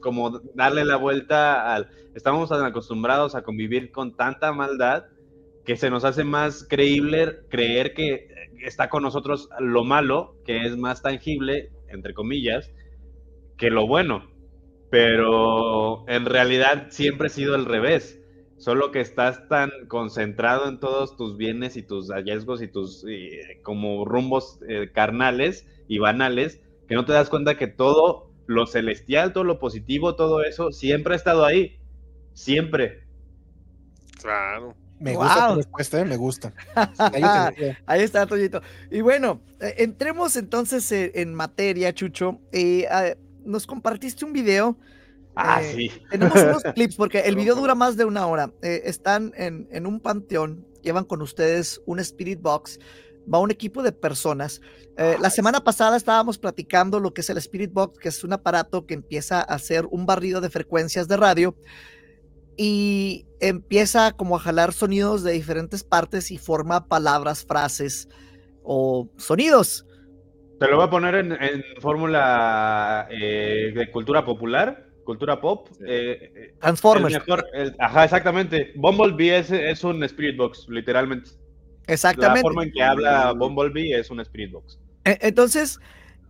como 0.00 0.40
darle 0.54 0.84
la 0.84 0.96
vuelta 0.96 1.74
al... 1.74 1.88
Estamos 2.14 2.48
tan 2.48 2.64
acostumbrados 2.64 3.34
a 3.34 3.42
convivir 3.42 3.92
con 3.92 4.16
tanta 4.16 4.52
maldad 4.52 5.04
que 5.68 5.76
se 5.76 5.90
nos 5.90 6.06
hace 6.06 6.24
más 6.24 6.66
creíble 6.66 7.40
creer 7.50 7.92
que 7.92 8.48
está 8.64 8.88
con 8.88 9.02
nosotros 9.02 9.50
lo 9.60 9.84
malo, 9.84 10.34
que 10.46 10.64
es 10.64 10.78
más 10.78 11.02
tangible, 11.02 11.70
entre 11.88 12.14
comillas, 12.14 12.72
que 13.58 13.68
lo 13.68 13.86
bueno. 13.86 14.30
Pero 14.90 16.08
en 16.08 16.24
realidad 16.24 16.86
siempre 16.88 17.26
ha 17.26 17.30
sido 17.30 17.54
al 17.54 17.66
revés. 17.66 18.18
Solo 18.56 18.92
que 18.92 19.00
estás 19.00 19.46
tan 19.48 19.70
concentrado 19.88 20.70
en 20.70 20.80
todos 20.80 21.18
tus 21.18 21.36
bienes 21.36 21.76
y 21.76 21.82
tus 21.82 22.08
hallazgos 22.08 22.62
y 22.62 22.68
tus 22.68 23.04
como 23.62 24.06
rumbos 24.06 24.60
eh, 24.66 24.90
carnales 24.90 25.66
y 25.86 25.98
banales, 25.98 26.62
que 26.88 26.94
no 26.94 27.04
te 27.04 27.12
das 27.12 27.28
cuenta 27.28 27.58
que 27.58 27.66
todo 27.66 28.30
lo 28.46 28.66
celestial, 28.66 29.34
todo 29.34 29.44
lo 29.44 29.58
positivo, 29.58 30.16
todo 30.16 30.42
eso, 30.44 30.72
siempre 30.72 31.12
ha 31.12 31.16
estado 31.18 31.44
ahí. 31.44 31.78
Siempre. 32.32 33.02
Claro. 34.22 34.74
Me 35.00 35.14
gusta 35.14 35.48
tu 35.48 35.54
respuesta, 35.56 36.00
¿eh? 36.00 36.04
me 36.04 36.16
gusta. 36.16 36.52
Ahí 37.86 38.02
está, 38.02 38.26
Toñito. 38.26 38.60
Y 38.90 39.00
bueno, 39.00 39.40
eh, 39.60 39.74
entremos 39.78 40.36
entonces 40.36 40.90
eh, 40.92 41.12
en 41.14 41.34
materia, 41.34 41.92
Chucho. 41.92 42.40
Eh, 42.52 42.86
ah, 42.90 43.14
nos 43.44 43.66
compartiste 43.66 44.24
un 44.24 44.32
video. 44.32 44.76
Ah, 45.40 45.62
eh, 45.62 45.72
sí. 45.74 45.92
Tenemos 46.10 46.34
unos 46.34 46.62
clips 46.74 46.96
porque 46.96 47.20
el 47.20 47.36
video 47.36 47.54
dura 47.54 47.74
más 47.74 47.96
de 47.96 48.04
una 48.04 48.26
hora. 48.26 48.52
Eh, 48.62 48.82
están 48.84 49.32
en, 49.36 49.68
en 49.70 49.86
un 49.86 50.00
panteón, 50.00 50.66
llevan 50.82 51.04
con 51.04 51.22
ustedes 51.22 51.80
un 51.86 52.00
Spirit 52.00 52.40
Box. 52.40 52.80
Va 53.32 53.38
un 53.38 53.50
equipo 53.50 53.82
de 53.82 53.92
personas. 53.92 54.60
Eh, 54.96 55.16
la 55.20 55.30
semana 55.30 55.62
pasada 55.62 55.96
estábamos 55.96 56.38
platicando 56.38 56.98
lo 56.98 57.12
que 57.12 57.20
es 57.20 57.30
el 57.30 57.38
Spirit 57.38 57.72
Box, 57.72 57.98
que 57.98 58.08
es 58.08 58.24
un 58.24 58.32
aparato 58.32 58.86
que 58.86 58.94
empieza 58.94 59.38
a 59.40 59.42
hacer 59.54 59.86
un 59.90 60.06
barrido 60.06 60.40
de 60.40 60.50
frecuencias 60.50 61.06
de 61.08 61.16
radio 61.16 61.54
y 62.58 63.24
empieza 63.40 64.12
como 64.12 64.36
a 64.36 64.40
jalar 64.40 64.72
sonidos 64.72 65.22
de 65.22 65.32
diferentes 65.32 65.84
partes 65.84 66.30
y 66.32 66.36
forma 66.38 66.86
palabras, 66.88 67.46
frases 67.46 68.08
o 68.64 69.08
sonidos. 69.16 69.86
Te 70.58 70.66
lo 70.68 70.76
voy 70.76 70.86
a 70.86 70.90
poner 70.90 71.14
en, 71.14 71.32
en 71.32 71.62
fórmula 71.80 73.06
eh, 73.10 73.72
de 73.74 73.90
cultura 73.92 74.24
popular, 74.24 74.86
cultura 75.04 75.40
pop. 75.40 75.68
eh, 75.86 76.32
eh, 76.34 76.54
Transformers. 76.60 77.14
el 77.14 77.20
mejor- 77.20 77.46
el- 77.54 77.76
ajá, 77.78 78.04
exactamente. 78.04 78.72
Bumblebee 78.74 79.38
es, 79.38 79.50
es 79.52 79.84
un 79.84 80.02
Spirit 80.04 80.36
Box, 80.36 80.66
literalmente. 80.68 81.30
Exactamente. 81.86 82.38
La 82.38 82.42
forma 82.42 82.64
en 82.64 82.72
que 82.72 82.82
habla 82.82 83.32
Bumblebee 83.32 83.98
es 83.98 84.10
un 84.10 84.20
Spirit 84.20 84.50
Box. 84.52 84.80
E- 85.04 85.18
Entonces, 85.22 85.78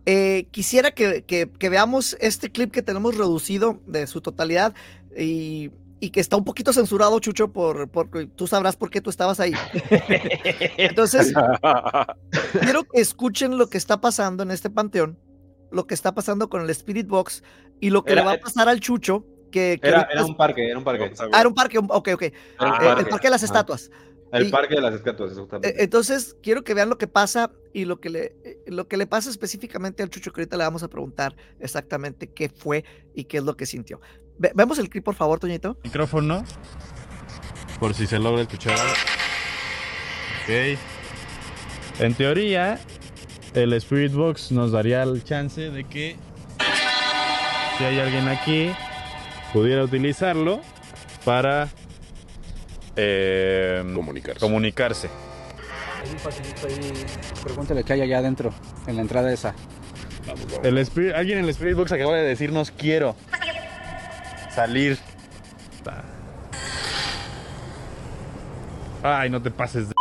eh, 0.05 0.47
quisiera 0.51 0.91
que, 0.91 1.23
que- 1.23 1.49
que 1.49 1.69
veamos 1.69 2.15
este 2.21 2.51
clip 2.51 2.71
que 2.71 2.83
tenemos 2.83 3.17
reducido 3.17 3.81
de 3.87 4.05
su 4.05 4.21
totalidad 4.21 4.73
y, 5.17 5.71
y 5.99 6.11
que 6.11 6.19
está 6.19 6.37
un 6.37 6.45
poquito 6.45 6.71
censurado, 6.73 7.19
Chucho, 7.19 7.51
por, 7.51 7.89
porque 7.89 8.27
tú 8.27 8.47
sabrás 8.47 8.75
por 8.75 8.89
qué 8.89 9.01
tú 9.01 9.09
estabas 9.09 9.39
ahí. 9.39 9.53
Entonces, 10.77 11.33
quiero 12.61 12.83
que 12.83 13.01
escuchen 13.01 13.57
lo 13.57 13.67
que 13.69 13.77
está 13.77 13.99
pasando 14.01 14.43
en 14.43 14.51
este 14.51 14.69
panteón, 14.69 15.17
lo 15.71 15.87
que 15.87 15.93
está 15.93 16.13
pasando 16.13 16.49
con 16.49 16.61
el 16.61 16.69
Spirit 16.69 17.07
Box 17.07 17.43
y 17.79 17.89
lo 17.89 18.03
que 18.03 18.13
Era- 18.13 18.21
le 18.21 18.27
va 18.27 18.33
a 18.33 18.39
pasar 18.39 18.69
al 18.69 18.79
Chucho. 18.79 19.25
Que, 19.51 19.79
que 19.81 19.87
Era, 19.89 20.07
era 20.11 20.23
un 20.23 20.37
parque, 20.37 20.69
era 20.69 20.77
un 20.77 20.83
parque. 20.83 21.11
Ah, 21.31 21.39
era 21.39 21.49
un 21.49 21.55
parque, 21.55 21.79
ok, 21.79 22.09
ok. 22.13 22.21
Eh, 22.21 22.33
el 22.59 23.07
parque. 23.07 23.27
de 23.27 23.31
las 23.31 23.41
estatuas. 23.41 23.89
El 24.31 24.47
Y- 24.47 24.51
parque 24.51 24.75
de 24.75 24.81
las 24.81 24.93
estatuas, 24.93 25.31
Eh, 25.31 25.33
exactamente. 25.33 25.83
Entonces, 25.83 26.35
quiero 26.43 26.63
que 26.63 26.73
vean 26.73 26.89
lo 26.89 26.97
que 26.97 27.07
pasa 27.07 27.51
y 27.73 27.85
lo 27.85 27.99
que 27.99 28.09
le, 28.09 28.35
eh, 28.43 28.59
lo 28.67 28.87
que 28.87 28.97
le 28.97 29.07
pasa 29.07 29.29
específicamente 29.29 30.03
al 30.03 30.09
Chucho, 30.09 30.31
que 30.31 30.41
ahorita 30.41 30.57
le 30.57 30.63
vamos 30.63 30.83
a 30.83 30.87
preguntar 30.87 31.35
exactamente 31.59 32.27
qué 32.27 32.49
fue 32.49 32.83
y 33.15 33.23
qué 33.25 33.37
es 33.37 33.43
lo 33.43 33.57
que 33.57 33.65
sintió. 33.65 33.99
Ve- 34.37 34.51
¿Vemos 34.55 34.77
el 34.79 34.89
clip, 34.89 35.03
por 35.03 35.15
favor, 35.15 35.39
Toñito? 35.39 35.77
Micrófono. 35.83 36.43
Por 37.79 37.93
si 37.93 38.05
se 38.07 38.19
logra 38.19 38.41
escuchar. 38.43 38.77
Ok. 40.43 40.77
En 41.99 42.13
teoría, 42.13 42.79
el 43.53 43.73
Spirit 43.73 44.13
Box 44.13 44.51
nos 44.51 44.71
daría 44.71 45.03
el 45.03 45.23
chance 45.23 45.69
de 45.69 45.83
que 45.85 46.15
si 47.77 47.83
hay 47.83 47.99
alguien 47.99 48.27
aquí, 48.27 48.71
pudiera 49.53 49.83
utilizarlo 49.83 50.61
para 51.25 51.69
eh, 53.01 53.93
comunicarse. 53.93 55.09
Hay 56.03 56.09
un 56.11 56.17
pasillito 56.17 56.67
ahí. 56.67 57.05
Pregúntale 57.43 57.83
qué 57.83 57.93
hay 57.93 58.01
allá 58.01 58.19
adentro, 58.19 58.53
en 58.87 58.95
la 58.95 59.01
entrada 59.01 59.31
esa. 59.31 59.53
El 60.63 60.77
Spirit- 60.79 61.13
alguien 61.15 61.39
en 61.39 61.45
el 61.45 61.49
Spirit 61.51 61.75
Box 61.75 61.91
acaba 61.91 62.15
de 62.15 62.23
decirnos 62.23 62.71
quiero 62.71 63.15
salir. 64.53 64.99
Ay, 69.01 69.29
no 69.29 69.41
te 69.41 69.49
pases 69.49 69.87
de... 69.87 69.95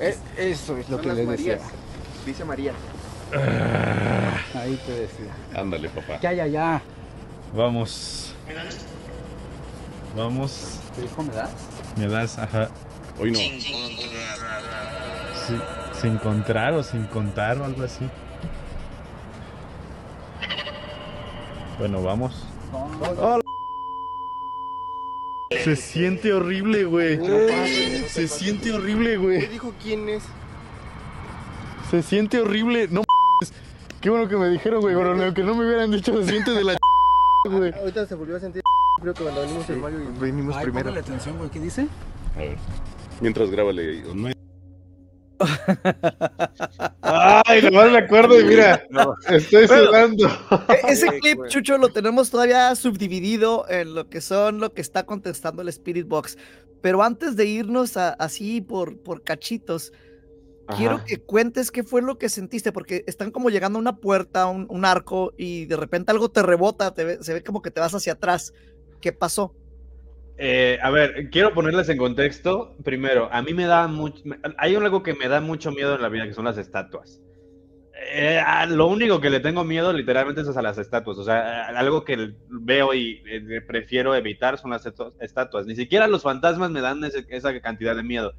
Eh, 0.00 0.16
eso 0.38 0.76
es 0.76 0.88
lo 0.88 1.00
que 1.00 1.12
les 1.12 1.28
decía. 1.28 1.58
Dice 2.24 2.44
María. 2.44 2.72
Ahí 4.54 4.80
te 4.86 4.92
decía. 4.92 5.32
Ándale, 5.54 5.88
papá. 5.88 6.20
¿Qué 6.20 6.28
hay 6.28 6.40
allá? 6.40 6.80
Vamos. 7.52 8.32
Vamos. 10.16 10.78
¿Te 10.94 11.02
dijo 11.02 11.22
me 11.24 11.32
das? 11.34 11.50
Me 11.96 12.08
das, 12.08 12.38
ajá. 12.38 12.68
Hoy 13.18 13.30
no. 13.30 13.38
Sí, 13.38 13.60
sin 16.00 16.12
encontrar 16.12 16.72
o 16.74 16.82
sin 16.82 17.04
contar 17.04 17.58
o 17.60 17.64
algo 17.64 17.84
así. 17.84 18.08
Bueno, 21.78 22.02
vamos. 22.02 22.46
Hola. 23.18 23.40
Se 25.62 25.76
siente 25.76 26.32
horrible, 26.32 26.84
güey. 26.84 27.18
Se 28.08 28.26
siente 28.28 28.72
horrible, 28.72 29.10
¿Qué 29.10 29.16
güey. 29.16 29.46
dijo 29.46 29.72
quién 29.82 30.08
es? 30.08 30.24
Se 31.90 32.02
siente 32.02 32.40
horrible. 32.40 32.88
No. 32.90 33.04
Qué 34.00 34.10
bueno 34.10 34.28
que 34.28 34.36
me 34.36 34.48
dijeron, 34.48 34.80
güey. 34.80 34.94
Bueno, 34.94 35.10
aunque 35.22 35.42
no 35.42 35.54
me 35.54 35.64
hubieran 35.64 35.90
dicho, 35.90 36.12
se 36.22 36.28
siente 36.28 36.50
de 36.50 36.64
la 36.64 36.76
güey. 37.48 37.72
Ahorita 37.72 38.06
se 38.06 38.14
volvió 38.16 38.36
a 38.36 38.40
sentir. 38.40 38.63
Creo 39.00 39.14
que 39.14 39.22
cuando 39.22 39.40
venimos 39.42 39.68
el 39.70 39.76
Mario 39.78 39.98
y 40.02 40.18
venimos 40.20 40.56
Ay, 40.56 40.64
primero. 40.64 40.84
póngale 40.86 41.00
atención, 41.00 41.38
güey. 41.38 41.50
¿Qué 41.50 41.60
dice? 41.60 41.88
A 42.34 42.38
ver. 42.38 42.56
Mientras 43.20 43.50
grábale. 43.50 44.02
No 44.14 44.28
hay- 44.28 44.34
Ay, 47.02 47.62
nomás 47.62 47.90
me 47.90 47.98
acuerdo 47.98 48.40
y 48.40 48.44
mira, 48.44 48.82
estoy 49.28 49.66
Bueno. 49.66 49.86
sudando. 49.86 50.28
E- 50.68 50.92
Ese 50.92 51.06
clip, 51.20 51.38
Chucho, 51.48 51.76
lo 51.76 51.88
tenemos 51.90 52.30
todavía 52.30 52.74
subdividido 52.76 53.66
en 53.68 53.94
lo 53.94 54.08
que 54.08 54.20
son 54.20 54.60
lo 54.60 54.72
que 54.72 54.80
está 54.80 55.04
contestando 55.04 55.62
el 55.62 55.68
Spirit 55.68 56.06
Box. 56.06 56.38
Pero 56.80 57.02
antes 57.02 57.34
de 57.36 57.46
irnos 57.46 57.96
a- 57.96 58.10
así 58.10 58.60
por, 58.60 58.98
por 58.98 59.22
cachitos, 59.22 59.92
quiero 60.76 61.04
que 61.04 61.18
cuentes 61.20 61.70
qué 61.70 61.82
fue 61.82 62.00
lo 62.00 62.16
que 62.16 62.28
sentiste, 62.28 62.72
porque 62.72 63.04
están 63.06 63.30
como 63.30 63.50
llegando 63.50 63.78
a 63.78 63.82
una 63.82 63.96
puerta, 63.96 64.46
un, 64.46 64.66
un 64.70 64.84
arco, 64.84 65.32
y 65.36 65.66
de 65.66 65.76
repente 65.76 66.10
algo 66.12 66.30
te 66.30 66.42
rebota, 66.42 66.94
te 66.94 67.04
ve- 67.04 67.18
se 67.22 67.34
ve 67.34 67.42
como 67.42 67.60
que 67.60 67.70
te 67.70 67.80
vas 67.80 67.94
hacia 67.94 68.14
atrás. 68.14 68.52
¿Qué 69.04 69.12
pasó? 69.12 69.54
Eh, 70.38 70.78
a 70.82 70.88
ver, 70.90 71.28
quiero 71.30 71.52
ponerles 71.52 71.90
en 71.90 71.98
contexto. 71.98 72.74
Primero, 72.82 73.28
a 73.30 73.42
mí 73.42 73.52
me 73.52 73.66
da 73.66 73.86
mucho. 73.86 74.22
Hay 74.56 74.74
algo 74.74 75.02
que 75.02 75.12
me 75.12 75.28
da 75.28 75.42
mucho 75.42 75.70
miedo 75.72 75.94
en 75.94 76.00
la 76.00 76.08
vida, 76.08 76.24
que 76.26 76.32
son 76.32 76.46
las 76.46 76.56
estatuas. 76.56 77.20
Eh, 78.14 78.38
a 78.38 78.64
lo 78.64 78.86
único 78.86 79.20
que 79.20 79.28
le 79.28 79.40
tengo 79.40 79.62
miedo 79.62 79.92
literalmente 79.92 80.40
es 80.40 80.56
a 80.56 80.62
las 80.62 80.78
estatuas. 80.78 81.18
O 81.18 81.24
sea, 81.24 81.66
algo 81.66 82.02
que 82.02 82.32
veo 82.48 82.94
y 82.94 83.22
eh, 83.26 83.60
prefiero 83.68 84.14
evitar 84.14 84.56
son 84.56 84.70
las 84.70 84.88
estatuas. 85.20 85.66
Ni 85.66 85.76
siquiera 85.76 86.08
los 86.08 86.22
fantasmas 86.22 86.70
me 86.70 86.80
dan 86.80 87.04
ese- 87.04 87.26
esa 87.28 87.60
cantidad 87.60 87.94
de 87.94 88.04
miedo. 88.04 88.32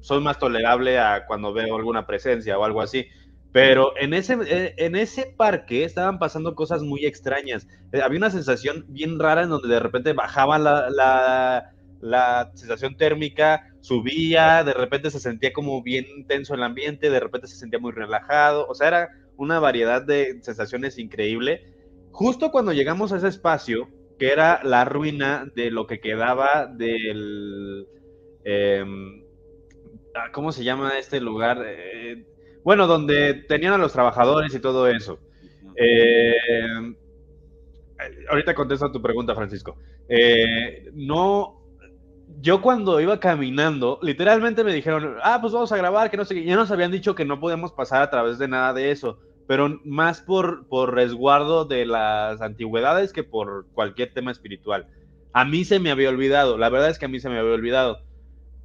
Soy 0.00 0.22
más 0.22 0.38
tolerable 0.38 0.98
a 0.98 1.26
cuando 1.26 1.52
veo 1.52 1.76
alguna 1.76 2.06
presencia 2.06 2.58
o 2.58 2.64
algo 2.64 2.80
así. 2.80 3.06
Pero 3.54 3.96
en 3.96 4.14
ese, 4.14 4.36
eh, 4.48 4.74
en 4.78 4.96
ese 4.96 5.32
parque 5.36 5.84
estaban 5.84 6.18
pasando 6.18 6.56
cosas 6.56 6.82
muy 6.82 7.06
extrañas. 7.06 7.68
Eh, 7.92 8.00
Había 8.02 8.18
una 8.18 8.30
sensación 8.30 8.84
bien 8.88 9.16
rara 9.20 9.44
en 9.44 9.50
donde 9.50 9.68
de 9.68 9.78
repente 9.78 10.12
bajaba 10.12 10.58
la, 10.58 10.90
la, 12.00 12.50
sensación 12.54 12.96
térmica, 12.96 13.72
subía, 13.80 14.64
de 14.64 14.72
repente 14.74 15.08
se 15.12 15.20
sentía 15.20 15.52
como 15.52 15.84
bien 15.84 16.26
tenso 16.26 16.54
el 16.56 16.64
ambiente, 16.64 17.10
de 17.10 17.20
repente 17.20 17.46
se 17.46 17.54
sentía 17.54 17.78
muy 17.78 17.92
relajado. 17.92 18.66
O 18.66 18.74
sea, 18.74 18.88
era 18.88 19.08
una 19.36 19.60
variedad 19.60 20.02
de 20.02 20.40
sensaciones 20.42 20.98
increíble. 20.98 21.72
Justo 22.10 22.50
cuando 22.50 22.72
llegamos 22.72 23.12
a 23.12 23.18
ese 23.18 23.28
espacio, 23.28 23.88
que 24.18 24.32
era 24.32 24.64
la 24.64 24.84
ruina 24.84 25.48
de 25.54 25.70
lo 25.70 25.86
que 25.86 26.00
quedaba 26.00 26.66
del... 26.66 27.86
ah, 30.16 30.32
¿Cómo 30.32 30.50
se 30.50 30.64
llama 30.64 30.98
este 30.98 31.20
lugar? 31.20 31.62
Eh, 31.64 32.24
bueno, 32.64 32.86
donde 32.86 33.34
tenían 33.34 33.74
a 33.74 33.78
los 33.78 33.92
trabajadores 33.92 34.54
y 34.54 34.58
todo 34.58 34.88
eso. 34.88 35.18
Eh, 35.76 36.34
ahorita 38.28 38.54
contesto 38.54 38.86
a 38.86 38.92
tu 38.92 39.02
pregunta, 39.02 39.34
Francisco. 39.34 39.76
Eh, 40.08 40.90
no, 40.94 41.60
yo 42.40 42.62
cuando 42.62 43.00
iba 43.00 43.20
caminando, 43.20 43.98
literalmente 44.02 44.64
me 44.64 44.72
dijeron, 44.72 45.16
ah, 45.22 45.38
pues 45.40 45.52
vamos 45.52 45.72
a 45.72 45.76
grabar, 45.76 46.10
que 46.10 46.16
no 46.16 46.24
sé 46.24 46.34
qué. 46.34 46.44
Ya 46.44 46.56
nos 46.56 46.70
habían 46.70 46.90
dicho 46.90 47.14
que 47.14 47.24
no 47.24 47.38
podíamos 47.38 47.72
pasar 47.72 48.02
a 48.02 48.10
través 48.10 48.38
de 48.38 48.48
nada 48.48 48.72
de 48.72 48.90
eso, 48.90 49.18
pero 49.46 49.80
más 49.84 50.22
por, 50.22 50.66
por 50.66 50.94
resguardo 50.94 51.66
de 51.66 51.84
las 51.84 52.40
antigüedades 52.40 53.12
que 53.12 53.24
por 53.24 53.66
cualquier 53.74 54.12
tema 54.12 54.30
espiritual. 54.30 54.86
A 55.32 55.44
mí 55.44 55.64
se 55.64 55.80
me 55.80 55.90
había 55.90 56.08
olvidado, 56.08 56.56
la 56.56 56.70
verdad 56.70 56.90
es 56.90 56.98
que 56.98 57.06
a 57.06 57.08
mí 57.08 57.20
se 57.20 57.28
me 57.28 57.38
había 57.38 57.52
olvidado. 57.52 58.00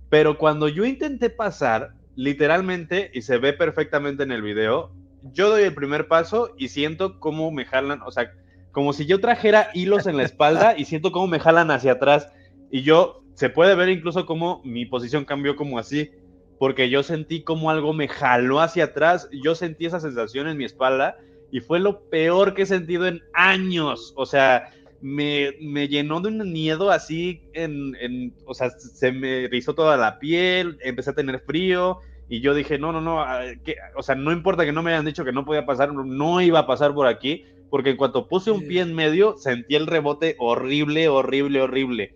Pero 0.10 0.38
cuando 0.38 0.68
yo 0.70 0.86
intenté 0.86 1.30
pasar, 1.30 1.94
literalmente, 2.20 3.12
y 3.14 3.22
se 3.22 3.38
ve 3.38 3.54
perfectamente 3.54 4.24
en 4.24 4.34
el 4.34 4.42
video, 4.42 4.92
yo 5.32 5.50
doy 5.50 5.64
el 5.64 5.74
primer 5.74 6.10
paso 6.10 6.54
y 6.58 6.68
siento 6.68 7.18
cómo 7.18 7.50
me 7.50 7.64
jalan, 7.64 8.02
o 8.02 8.12
sea, 8.12 8.34
como 8.74 8.92
si 8.92 9.06
yo 9.06 9.22
trajera 9.22 9.70
hilos 9.74 10.06
en 10.06 10.18
la 10.18 10.24
espalda 10.24 10.78
y 10.78 10.84
siento 10.84 11.14
cómo 11.14 11.28
me 11.28 11.40
jalan 11.40 11.72
hacia 11.72 11.94
atrás. 11.94 12.30
Y 12.72 12.82
yo, 12.82 13.24
se 13.36 13.50
puede 13.50 13.74
ver 13.74 13.88
incluso 13.88 14.26
cómo 14.26 14.60
mi 14.66 14.86
posición 14.86 15.24
cambió 15.24 15.56
como 15.56 15.80
así, 15.80 16.12
porque 16.60 16.90
yo 16.90 17.04
sentí 17.04 17.42
como 17.42 17.72
algo 17.72 17.94
me 17.94 18.10
jaló 18.10 18.60
hacia 18.60 18.84
atrás, 18.84 19.30
yo 19.32 19.56
sentí 19.56 19.86
esa 19.86 20.02
sensación 20.02 20.50
en 20.50 20.58
mi 20.58 20.66
espalda 20.66 21.16
y 21.52 21.62
fue 21.62 21.80
lo 21.80 22.02
peor 22.10 22.54
que 22.54 22.64
he 22.64 22.66
sentido 22.66 23.08
en 23.08 23.24
años. 23.34 24.14
O 24.18 24.26
sea, 24.26 24.74
me, 25.00 25.52
me 25.62 25.88
llenó 25.88 26.22
de 26.22 26.30
un 26.30 26.52
miedo 26.52 26.92
así, 26.92 27.44
en, 27.54 27.96
en- 28.02 28.36
o 28.46 28.54
sea, 28.54 28.70
se 28.72 29.12
me 29.12 29.48
rizó 29.50 29.74
toda 29.76 29.98
la 29.98 30.18
piel, 30.20 30.78
empecé 30.84 31.12
a 31.12 31.14
tener 31.16 31.42
frío 31.42 32.00
y 32.28 32.42
yo 32.42 32.54
dije, 32.54 32.78
no, 32.80 32.92
no, 32.92 33.02
no, 33.02 33.22
ah, 33.22 33.42
que- 33.64 33.76
o 33.98 34.04
sea, 34.04 34.16
no 34.16 34.32
importa 34.32 34.66
que 34.66 34.72
no 34.74 34.84
me 34.84 34.92
hayan 34.92 35.06
dicho 35.06 35.26
que 35.26 35.32
no 35.34 35.46
podía 35.46 35.66
pasar, 35.66 35.94
no 35.94 36.42
iba 36.42 36.60
a 36.60 36.68
pasar 36.68 36.94
por 36.94 37.08
aquí, 37.08 37.44
porque 37.70 37.92
en 37.92 37.98
cuanto 37.98 38.28
puse 38.28 38.52
un 38.52 38.66
pie 38.66 38.82
en 38.82 38.94
medio, 38.96 39.36
sentí 39.38 39.76
el 39.76 39.88
rebote 39.88 40.36
horrible, 40.40 41.08
horrible, 41.10 41.62
horrible. 41.62 42.14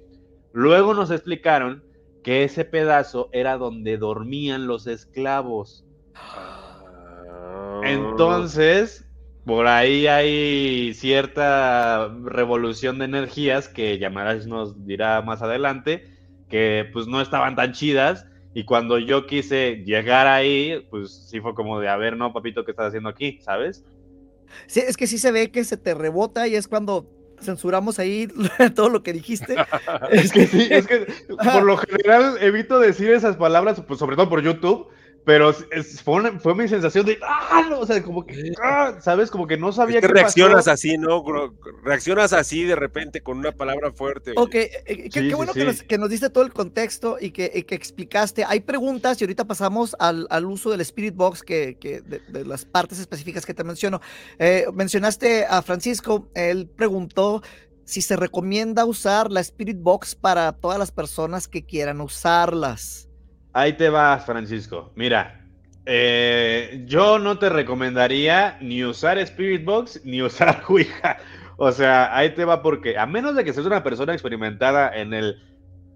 Luego 0.54 0.94
nos 0.94 1.12
explicaron 1.12 1.84
que 2.24 2.44
ese 2.46 2.66
pedazo 2.66 3.30
era 3.34 3.58
donde 3.58 3.98
dormían 3.98 4.68
los 4.68 4.88
esclavos. 4.88 5.86
Entonces, 7.82 9.06
por 9.46 9.68
ahí 9.68 10.08
hay 10.08 10.94
cierta 10.94 12.08
revolución 12.24 13.00
de 13.00 13.06
energías 13.06 13.68
que 13.68 13.98
Yamarash 14.00 14.46
nos 14.46 14.86
dirá 14.86 15.22
más 15.22 15.42
adelante, 15.42 16.06
que 16.50 16.90
pues 16.94 17.08
no 17.08 17.22
estaban 17.22 17.56
tan 17.56 17.74
chidas. 17.74 18.26
Y 18.54 18.66
cuando 18.66 19.00
yo 19.00 19.26
quise 19.26 19.84
llegar 19.84 20.28
ahí, 20.28 20.86
pues 20.90 21.28
sí 21.30 21.42
fue 21.42 21.56
como 21.56 21.80
de, 21.80 21.90
a 21.90 21.98
ver, 21.98 22.16
no, 22.16 22.32
papito, 22.32 22.64
¿qué 22.64 22.72
estás 22.72 22.88
haciendo 22.88 23.10
aquí? 23.10 23.40
¿Sabes? 23.42 23.84
Sí, 24.68 24.80
es 24.80 24.96
que 24.96 25.08
sí 25.08 25.18
se 25.18 25.32
ve 25.32 25.52
que 25.52 25.64
se 25.64 25.78
te 25.78 25.94
rebota 25.94 26.48
y 26.48 26.56
es 26.56 26.68
cuando 26.68 27.10
censuramos 27.42 28.00
ahí 28.00 28.28
todo 28.76 28.90
lo 28.90 29.04
que 29.04 29.14
dijiste. 29.14 29.56
Es 30.12 30.32
que 30.32 30.48
sí, 30.48 30.68
es 30.70 30.88
que 30.88 31.08
por 31.28 31.64
lo 31.64 31.78
general 31.78 32.38
evito 32.40 32.80
decir 32.80 33.12
esas 33.12 33.36
palabras, 33.36 33.82
pues 33.88 34.00
sobre 34.00 34.16
todo 34.16 34.30
por 34.30 34.42
YouTube, 34.42 34.88
pero 35.26 35.52
es- 35.72 36.02
fue, 36.02 36.16
una- 36.16 36.40
fue 36.40 36.54
mi 36.56 36.68
sensación 36.68 37.06
de, 37.06 37.18
ah, 37.24 37.66
no", 37.70 37.80
o 37.80 37.86
sea, 37.86 38.02
como 38.04 38.26
que, 38.26 38.52
ah, 38.62 38.96
¿sabes? 39.02 39.32
Como 39.32 39.48
que 39.48 39.58
no 39.58 39.72
sabía 39.72 39.98
Es 40.00 40.02
que 40.02 40.08
qué 40.08 40.14
reaccionas 40.14 40.56
pasó. 40.66 40.72
así, 40.72 40.98
¿no? 40.98 41.24
Reaccionas 41.84 42.34
así 42.34 42.64
de 42.64 42.76
repente 42.76 43.22
con 43.22 43.38
una 43.38 43.52
palabra 43.52 43.92
fuerte. 43.92 44.34
Ok, 44.36 44.56
eh, 44.56 44.72
eh, 44.86 44.96
qué, 44.96 45.04
Sí, 45.04 45.10
qué 45.12 45.20
sí, 45.30 45.34
bueno 45.34 45.54
que, 45.54 45.66
nos, 45.66 45.84
que 45.84 45.98
nos 45.98 46.10
diste 46.10 46.30
todo 46.30 46.44
el 46.44 46.52
contexto 46.54 47.18
y 47.20 47.32
que, 47.32 47.52
y 47.54 47.64
que 47.64 47.76
explicaste. 47.76 48.44
Hay 48.46 48.60
preguntas 48.62 49.20
y 49.22 49.24
ahorita 49.24 49.46
pasamos 49.46 49.96
al, 50.00 50.28
al 50.30 50.46
uso 50.46 50.72
del 50.72 50.82
Spirit 50.82 51.16
Box, 51.16 51.42
que, 51.44 51.78
que 51.80 52.02
de, 52.02 52.20
de 52.28 52.46
las 52.46 52.66
partes 52.66 53.00
específicas 53.00 53.46
que 53.46 53.54
te 53.54 53.64
menciono. 53.64 54.02
Eh, 54.40 54.66
mencionaste 54.74 55.46
a 55.46 55.62
Francisco, 55.62 56.30
él 56.36 56.70
preguntó 56.76 57.42
si 57.86 58.02
se 58.02 58.16
recomienda 58.16 58.86
usar 58.86 59.32
la 59.32 59.42
Spirit 59.42 59.78
Box 59.82 60.16
para 60.16 60.52
todas 60.54 60.80
las 60.80 60.92
personas 60.92 61.48
que 61.48 61.66
quieran 61.66 62.00
usarlas. 62.02 63.10
Ahí 63.54 63.74
te 63.74 63.90
vas, 63.90 64.26
Francisco. 64.26 64.92
Mira, 64.96 65.48
eh, 65.86 66.84
yo 66.88 67.20
no 67.20 67.38
te 67.38 67.50
recomendaría 67.50 68.58
ni 68.62 68.84
usar 68.84 69.18
Spirit 69.20 69.64
Box 69.64 70.02
ni 70.04 70.22
usar 70.22 70.64
Ouija. 70.68 71.18
O 71.58 71.72
sea, 71.72 72.16
ahí 72.16 72.32
te 72.32 72.46
va 72.46 72.62
porque 72.62 72.98
a 72.98 73.06
menos 73.06 73.36
de 73.36 73.44
que 73.44 73.54
seas 73.54 73.66
una 73.66 73.84
persona 73.84 74.14
experimentada 74.14 74.96
en 74.96 75.14
el 75.14 75.38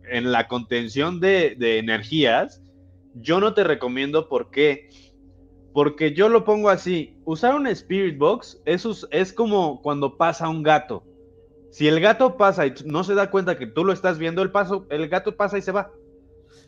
en 0.09 0.31
la 0.31 0.47
contención 0.47 1.19
de, 1.19 1.55
de 1.57 1.79
energías, 1.79 2.61
yo 3.13 3.39
no 3.39 3.53
te 3.53 3.63
recomiendo 3.63 4.29
por 4.29 4.49
qué. 4.51 4.89
Porque 5.73 6.13
yo 6.13 6.29
lo 6.29 6.43
pongo 6.43 6.69
así, 6.69 7.17
usar 7.25 7.55
un 7.55 7.67
Spirit 7.67 8.17
Box 8.17 8.61
es, 8.65 8.85
es 9.11 9.33
como 9.33 9.81
cuando 9.81 10.17
pasa 10.17 10.49
un 10.49 10.63
gato. 10.63 11.03
Si 11.71 11.87
el 11.87 11.99
gato 11.99 12.37
pasa 12.37 12.65
y 12.65 12.73
no 12.85 13.03
se 13.03 13.13
da 13.13 13.29
cuenta 13.29 13.57
que 13.57 13.67
tú 13.67 13.85
lo 13.85 13.93
estás 13.93 14.17
viendo, 14.17 14.41
el, 14.41 14.51
paso, 14.51 14.87
el 14.89 15.07
gato 15.07 15.35
pasa 15.35 15.57
y 15.57 15.61
se 15.61 15.71
va. 15.71 15.91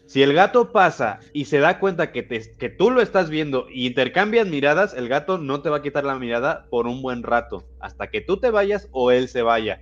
Si 0.06 0.24
el 0.24 0.34
gato 0.34 0.72
pasa 0.72 1.20
y 1.34 1.46
se 1.46 1.60
da 1.60 1.80
cuenta 1.80 2.12
que, 2.12 2.24
te- 2.24 2.56
que 2.58 2.70
tú 2.70 2.90
lo 2.90 3.02
estás 3.02 3.30
viendo 3.30 3.68
y 3.70 3.86
intercambian 3.88 4.50
miradas, 4.50 4.94
el 4.96 5.08
gato 5.08 5.38
no 5.38 5.62
te 5.62 5.70
va 5.70 5.78
a 5.78 5.82
quitar 5.84 6.04
la 6.04 6.18
mirada 6.18 6.66
por 6.70 6.88
un 6.88 7.02
buen 7.02 7.22
rato, 7.24 7.64
hasta 7.80 8.08
que 8.10 8.22
tú 8.22 8.38
te 8.40 8.50
vayas 8.50 8.88
o 8.92 9.12
él 9.12 9.28
se 9.28 9.42
vaya. 9.44 9.82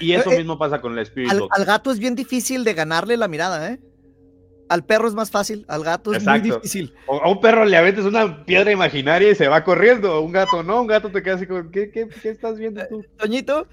Y 0.00 0.12
eso 0.12 0.30
Eh, 0.30 0.34
eh, 0.34 0.38
mismo 0.38 0.58
pasa 0.58 0.80
con 0.80 0.92
el 0.98 0.98
Spirit 1.00 1.30
Al, 1.30 1.40
Box. 1.40 1.58
al 1.58 1.64
gato 1.66 1.90
es 1.92 1.98
bien 1.98 2.14
difícil 2.16 2.64
de 2.64 2.74
ganarle 2.74 3.16
la 3.16 3.28
mirada, 3.28 3.70
¿eh? 3.72 3.80
Al 4.68 4.84
perro 4.84 5.08
es 5.08 5.14
más 5.14 5.30
fácil, 5.32 5.64
al 5.68 5.82
gato 5.82 6.14
es 6.14 6.24
muy 6.24 6.36
Exacto. 6.38 6.56
difícil. 6.56 6.94
O 7.06 7.20
a 7.20 7.28
un 7.28 7.40
perro 7.40 7.64
le 7.64 7.76
aventas 7.76 8.04
una 8.04 8.44
piedra 8.44 8.70
imaginaria 8.70 9.30
y 9.30 9.34
se 9.34 9.48
va 9.48 9.64
corriendo. 9.64 10.20
Un 10.20 10.30
gato 10.32 10.62
no, 10.62 10.80
un 10.82 10.86
gato 10.86 11.10
te 11.10 11.22
queda 11.24 11.34
así 11.34 11.46
como, 11.46 11.68
¿qué, 11.72 11.90
qué, 11.90 12.08
qué 12.22 12.30
estás 12.30 12.56
viendo 12.56 12.80
tú? 12.88 13.04
Toñito. 13.18 13.66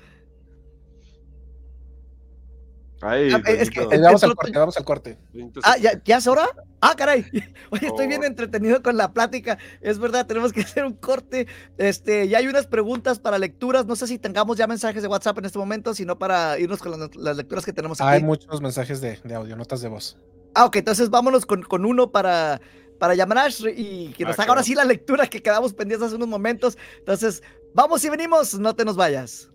Ay, 3.02 3.30
Ah, 3.32 3.42
es 3.46 3.70
que- 3.70 3.82
Toñito. 3.82 3.92
el- 3.96 4.02
Vamos 4.02 4.24
al 4.24 4.36
corte, 4.36 4.58
vamos 4.58 4.78
al 4.78 4.84
corte. 4.86 5.18
Ah, 5.64 5.78
¿ya, 5.78 6.02
¿ya 6.04 6.18
es 6.18 6.28
hora? 6.28 6.48
Ah, 6.82 6.96
caray. 6.98 7.26
Oye, 7.72 7.88
estoy 7.88 8.06
Oh. 8.06 8.10
bien 8.10 8.24
entretenido 8.24 8.82
con 8.82 8.98
la 8.98 9.12
plática. 9.14 9.58
Es 9.82 10.00
verdad, 10.00 10.26
tenemos 10.26 10.52
que 10.54 10.62
hacer 10.80 10.84
un 10.86 10.94
corte. 10.94 11.48
Este, 11.78 12.28
ya 12.28 12.40
hay 12.40 12.48
unas 12.48 12.66
preguntas 12.68 13.20
para 13.20 13.38
lecturas. 13.38 13.86
No 13.86 13.96
sé 13.96 14.08
si 14.08 14.18
tengamos 14.18 14.58
ya 14.58 14.66
mensajes 14.68 15.02
de 15.04 15.08
WhatsApp 15.08 15.38
en 15.40 15.46
este 15.46 15.60
momento, 15.60 15.94
sino 15.94 16.18
para 16.18 16.58
irnos 16.60 16.80
con 16.80 17.00
las, 17.00 17.16
las 17.16 17.38
lecturas 17.38 17.66
que 17.66 17.74
tenemos 17.74 18.02
aquí. 18.02 18.10
Hay 18.10 18.24
muchos 18.24 18.62
mensajes 18.62 19.00
de, 19.02 19.20
de 19.24 19.36
audio, 19.36 19.56
notas 19.56 19.82
de 19.82 19.90
voz. 19.90 20.18
Ah, 20.56 20.66
ok, 20.66 20.78
entonces 20.78 21.10
vámonos 21.12 21.46
con, 21.46 21.62
con 21.62 21.86
uno 21.86 22.12
para, 22.12 22.60
para 23.00 23.14
Yamanash 23.14 23.64
y 23.76 24.14
que 24.14 24.24
nos 24.26 24.40
Ah, 24.40 24.44
haga 24.44 24.54
ahora 24.54 24.64
sí 24.64 24.74
la 24.74 24.86
lectura 24.86 25.28
que 25.28 25.44
quedamos 25.44 25.74
pendientes 25.74 26.08
hace 26.08 26.16
unos 26.16 26.28
momentos. 26.30 26.78
Entonces, 26.98 27.44
vamos 27.76 28.04
y 28.06 28.10
venimos, 28.10 28.58
no 28.58 28.76
te 28.76 28.84
nos 28.86 28.96
vayas. 28.96 29.50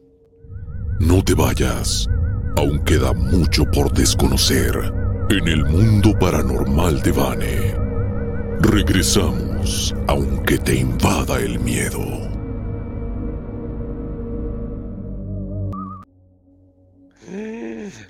No 1.01 1.25
te 1.25 1.35
vayas. 1.35 2.07
Aún 2.57 2.85
queda 2.85 3.13
mucho 3.13 3.65
por 3.65 3.93
desconocer 3.93 4.73
en 5.31 5.49
el 5.49 5.65
mundo 5.65 6.13
paranormal 6.19 7.01
de 7.03 7.13
Vane. 7.13 7.75
Regresamos, 8.61 9.95
aunque 10.07 10.59
te 10.59 10.77
invada 10.77 11.41
el 11.41 11.59
miedo. 11.59 12.01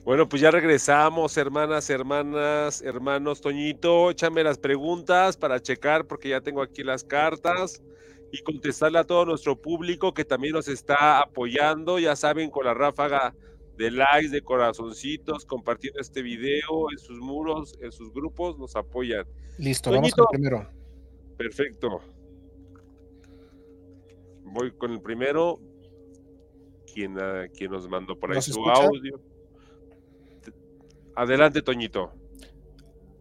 Bueno, 0.04 0.28
pues 0.28 0.42
ya 0.42 0.50
regresamos, 0.50 1.36
hermanas, 1.36 1.88
hermanas, 1.88 2.82
hermanos. 2.82 3.40
Toñito, 3.40 4.10
échame 4.10 4.42
las 4.42 4.58
preguntas 4.58 5.36
para 5.36 5.60
checar, 5.60 6.06
porque 6.06 6.30
ya 6.30 6.40
tengo 6.40 6.60
aquí 6.60 6.82
las 6.82 7.04
cartas 7.04 7.80
y 8.32 8.42
contestarle 8.42 8.98
a 8.98 9.04
todo 9.04 9.24
nuestro 9.24 9.56
público 9.60 10.12
que 10.12 10.24
también 10.24 10.54
nos 10.54 10.66
está 10.66 11.20
apoyando. 11.20 12.00
Ya 12.00 12.16
saben, 12.16 12.50
con 12.50 12.66
la 12.66 12.74
ráfaga 12.74 13.34
de 13.82 13.90
likes, 13.90 14.28
de 14.30 14.42
corazoncitos, 14.42 15.44
compartiendo 15.44 16.00
este 16.00 16.22
video 16.22 16.90
en 16.92 16.98
sus 16.98 17.18
muros, 17.18 17.74
en 17.80 17.90
sus 17.90 18.12
grupos, 18.12 18.56
nos 18.58 18.76
apoyan. 18.76 19.26
Listo, 19.58 19.90
vamos 19.90 20.12
con 20.12 20.26
Toñito. 20.26 20.28
el 20.32 20.40
primero. 20.40 20.70
Perfecto. 21.36 22.00
voy 24.44 24.70
con 24.72 24.92
el 24.92 25.00
primero. 25.00 25.58
¿Quién, 26.94 27.18
ah, 27.18 27.46
quién 27.56 27.70
nos 27.72 27.88
mandó 27.88 28.18
por 28.18 28.30
ahí 28.30 28.36
¿Nos 28.36 28.44
su 28.44 28.50
escucha? 28.52 28.84
audio? 28.86 29.20
Adelante, 31.16 31.62
Toñito. 31.62 32.12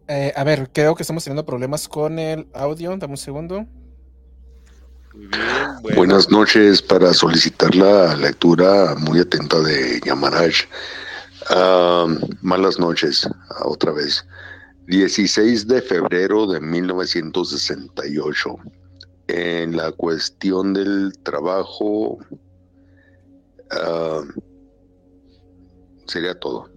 Eh, 0.08 0.32
a 0.36 0.44
ver, 0.44 0.70
creo 0.72 0.94
que 0.94 1.02
estamos 1.02 1.24
teniendo 1.24 1.44
problemas 1.44 1.88
con 1.88 2.18
el 2.18 2.46
audio. 2.52 2.96
Dame 2.96 3.14
un 3.14 3.16
segundo. 3.16 3.66
Buenas 5.94 6.30
noches 6.30 6.80
para 6.80 7.12
solicitar 7.12 7.74
la 7.74 8.16
lectura 8.16 8.94
muy 8.96 9.20
atenta 9.20 9.60
de 9.60 10.00
Yamaraj. 10.06 10.54
Ah, 11.50 12.06
malas 12.40 12.78
noches, 12.78 13.28
otra 13.64 13.92
vez. 13.92 14.24
16 14.86 15.68
de 15.68 15.82
febrero 15.82 16.46
de 16.46 16.60
1968. 16.60 18.56
En 19.28 19.76
la 19.76 19.92
cuestión 19.92 20.72
del 20.72 21.12
trabajo, 21.22 22.18
ah, 23.70 24.22
sería 26.06 26.38
todo. 26.40 26.71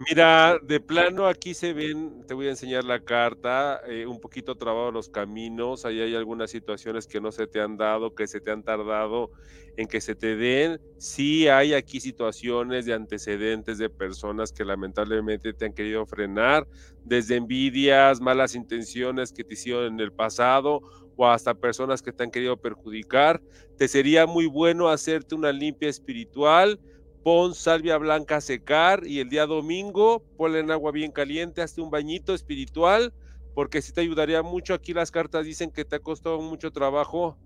Mira, 0.00 0.58
de 0.62 0.78
plano 0.78 1.26
aquí 1.26 1.54
se 1.54 1.72
ven, 1.72 2.24
te 2.24 2.32
voy 2.32 2.46
a 2.46 2.50
enseñar 2.50 2.84
la 2.84 3.00
carta, 3.00 3.80
eh, 3.88 4.06
un 4.06 4.20
poquito 4.20 4.54
trabado 4.54 4.92
los 4.92 5.08
caminos, 5.08 5.84
ahí 5.84 6.00
hay 6.00 6.14
algunas 6.14 6.52
situaciones 6.52 7.08
que 7.08 7.20
no 7.20 7.32
se 7.32 7.48
te 7.48 7.60
han 7.60 7.76
dado, 7.76 8.14
que 8.14 8.28
se 8.28 8.40
te 8.40 8.52
han 8.52 8.62
tardado 8.62 9.32
en 9.76 9.88
que 9.88 10.00
se 10.00 10.14
te 10.14 10.36
den. 10.36 10.80
Sí 10.98 11.48
hay 11.48 11.74
aquí 11.74 11.98
situaciones 12.00 12.86
de 12.86 12.94
antecedentes 12.94 13.76
de 13.78 13.90
personas 13.90 14.52
que 14.52 14.64
lamentablemente 14.64 15.52
te 15.52 15.64
han 15.64 15.72
querido 15.72 16.06
frenar, 16.06 16.68
desde 17.02 17.34
envidias, 17.34 18.20
malas 18.20 18.54
intenciones 18.54 19.32
que 19.32 19.42
te 19.42 19.54
hicieron 19.54 19.94
en 19.94 20.00
el 20.00 20.12
pasado 20.12 20.80
o 21.16 21.26
hasta 21.26 21.54
personas 21.54 22.02
que 22.02 22.12
te 22.12 22.22
han 22.22 22.30
querido 22.30 22.56
perjudicar. 22.56 23.42
Te 23.76 23.88
sería 23.88 24.26
muy 24.26 24.46
bueno 24.46 24.88
hacerte 24.88 25.34
una 25.34 25.50
limpia 25.50 25.88
espiritual 25.88 26.78
pon 27.22 27.54
salvia 27.54 27.98
blanca 27.98 28.36
a 28.36 28.40
secar 28.40 29.06
y 29.06 29.20
el 29.20 29.28
día 29.28 29.46
domingo 29.46 30.22
ponle 30.36 30.60
en 30.60 30.70
agua 30.70 30.92
bien 30.92 31.12
caliente, 31.12 31.62
hazte 31.62 31.80
un 31.80 31.90
bañito 31.90 32.34
espiritual, 32.34 33.12
porque 33.54 33.82
sí 33.82 33.92
te 33.92 34.00
ayudaría 34.00 34.42
mucho. 34.42 34.74
Aquí 34.74 34.94
las 34.94 35.10
cartas 35.10 35.44
dicen 35.44 35.70
que 35.70 35.84
te 35.84 35.96
ha 35.96 36.00
costado 36.00 36.40
mucho 36.40 36.70
trabajo 36.70 37.36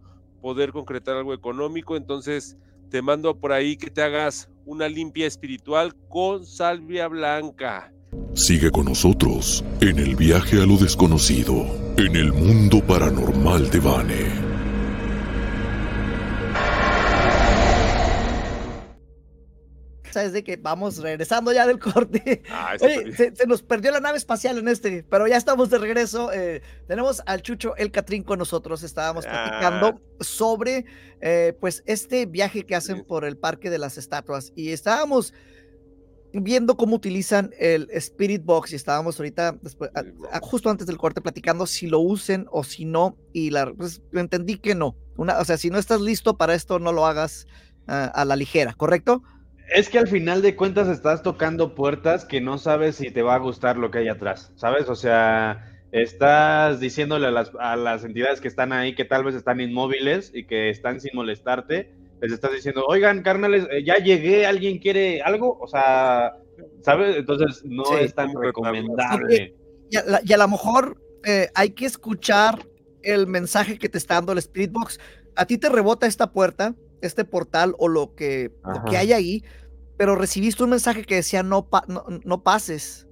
poder 0.40 0.72
concretar 0.72 1.16
algo 1.16 1.34
económico, 1.34 1.96
entonces 1.96 2.56
te 2.90 3.00
mando 3.00 3.38
por 3.38 3.52
ahí 3.52 3.76
que 3.76 3.90
te 3.90 4.02
hagas 4.02 4.50
una 4.66 4.88
limpia 4.88 5.26
espiritual 5.26 5.94
con 6.08 6.44
salvia 6.44 7.08
blanca. 7.08 7.92
Sigue 8.34 8.70
con 8.70 8.86
nosotros 8.86 9.64
en 9.80 9.98
el 9.98 10.16
viaje 10.16 10.60
a 10.60 10.66
lo 10.66 10.76
desconocido, 10.76 11.64
en 11.96 12.16
el 12.16 12.32
mundo 12.32 12.80
paranormal 12.86 13.70
de 13.70 13.80
Vane. 13.80 14.51
Sabes 20.12 20.32
de 20.32 20.44
que 20.44 20.56
vamos 20.56 20.98
regresando 20.98 21.52
ya 21.52 21.66
del 21.66 21.78
corte. 21.78 22.42
Ah, 22.50 22.74
Oye, 22.80 23.12
se, 23.16 23.34
se 23.34 23.46
nos 23.46 23.62
perdió 23.62 23.90
la 23.90 24.00
nave 24.00 24.18
espacial 24.18 24.58
en 24.58 24.68
este, 24.68 25.04
pero 25.08 25.26
ya 25.26 25.36
estamos 25.36 25.70
de 25.70 25.78
regreso. 25.78 26.32
eh, 26.32 26.62
tenemos 26.86 27.22
al 27.26 27.42
Chucho 27.42 27.74
El 27.76 27.90
Catrín 27.90 28.22
con 28.22 28.38
nosotros. 28.38 28.82
Estábamos 28.82 29.24
platicando 29.26 30.00
sobre 30.20 30.84
eh, 31.20 31.56
pues 31.60 31.82
este 31.86 32.26
viaje 32.26 32.64
que 32.64 32.74
hacen 32.74 33.04
por 33.04 33.24
el 33.24 33.36
Parque 33.36 33.70
de 33.70 33.78
las 33.78 33.98
Estatuas 33.98 34.52
y 34.54 34.70
estábamos 34.70 35.32
viendo 36.34 36.76
cómo 36.78 36.96
utilizan 36.96 37.50
el 37.58 37.88
Spirit 37.92 38.42
Box 38.44 38.72
y 38.72 38.76
estábamos 38.76 39.18
ahorita 39.18 39.58
después, 39.60 39.90
a- 39.94 40.36
a- 40.36 40.40
justo 40.40 40.70
antes 40.70 40.86
del 40.86 40.96
corte 40.96 41.20
platicando 41.20 41.66
si 41.66 41.86
lo 41.88 41.98
usen 42.00 42.46
o 42.50 42.64
si 42.64 42.86
no 42.86 43.16
y 43.34 43.50
la 43.50 43.70
pues, 43.72 44.00
entendí 44.14 44.56
que 44.58 44.74
no. 44.74 44.96
Una, 45.18 45.38
o 45.38 45.44
sea, 45.44 45.58
si 45.58 45.68
no 45.68 45.78
estás 45.78 46.00
listo 46.00 46.38
para 46.38 46.54
esto 46.54 46.78
no 46.78 46.90
lo 46.92 47.04
hagas 47.04 47.46
ah, 47.86 48.06
a 48.14 48.24
la 48.24 48.34
ligera, 48.36 48.72
¿correcto? 48.72 49.22
Es 49.68 49.88
que 49.88 49.98
al 49.98 50.08
final 50.08 50.42
de 50.42 50.54
cuentas 50.56 50.88
estás 50.88 51.22
tocando 51.22 51.74
puertas 51.74 52.24
que 52.24 52.40
no 52.40 52.58
sabes 52.58 52.96
si 52.96 53.10
te 53.10 53.22
va 53.22 53.34
a 53.36 53.38
gustar 53.38 53.76
lo 53.78 53.90
que 53.90 53.98
hay 53.98 54.08
atrás, 54.08 54.52
¿sabes? 54.56 54.88
O 54.88 54.94
sea, 54.94 55.66
estás 55.92 56.80
diciéndole 56.80 57.26
a 57.26 57.30
las, 57.30 57.52
a 57.58 57.76
las 57.76 58.04
entidades 58.04 58.40
que 58.40 58.48
están 58.48 58.72
ahí 58.72 58.94
que 58.94 59.04
tal 59.04 59.24
vez 59.24 59.34
están 59.34 59.60
inmóviles 59.60 60.30
y 60.34 60.44
que 60.44 60.68
están 60.70 61.00
sin 61.00 61.12
molestarte, 61.14 61.92
les 62.20 62.32
estás 62.32 62.52
diciendo, 62.52 62.84
oigan, 62.86 63.22
carnales, 63.22 63.66
eh, 63.70 63.82
ya 63.84 63.96
llegué, 63.96 64.46
¿alguien 64.46 64.78
quiere 64.78 65.22
algo? 65.22 65.58
O 65.60 65.66
sea, 65.66 66.32
¿sabes? 66.82 67.16
Entonces 67.16 67.62
no 67.64 67.84
Sí. 67.84 67.94
es 68.00 68.14
tan 68.14 68.30
recomendable. 68.38 69.54
Y 69.90 69.96
a, 69.96 70.04
la- 70.04 70.20
y 70.24 70.32
a 70.32 70.36
lo 70.36 70.48
mejor 70.48 70.98
eh, 71.24 71.48
hay 71.54 71.70
que 71.70 71.86
escuchar 71.86 72.66
el 73.02 73.26
mensaje 73.26 73.78
que 73.78 73.88
te 73.88 73.98
está 73.98 74.14
dando 74.14 74.32
el 74.32 74.38
Spirit 74.38 74.70
Box. 74.72 75.00
A 75.34 75.46
ti 75.46 75.56
te 75.58 75.68
rebota 75.68 76.06
esta 76.06 76.30
puerta, 76.32 76.74
este 77.02 77.24
portal 77.24 77.74
o 77.78 77.88
lo 77.88 78.14
que, 78.14 78.50
lo 78.64 78.84
que 78.88 78.96
hay 78.96 79.12
ahí, 79.12 79.44
pero 79.96 80.16
recibiste 80.16 80.64
un 80.64 80.70
mensaje 80.70 81.04
que 81.04 81.16
decía 81.16 81.42
no, 81.42 81.68
pa- 81.68 81.84
no, 81.88 82.04
no 82.24 82.42
pases. 82.42 83.06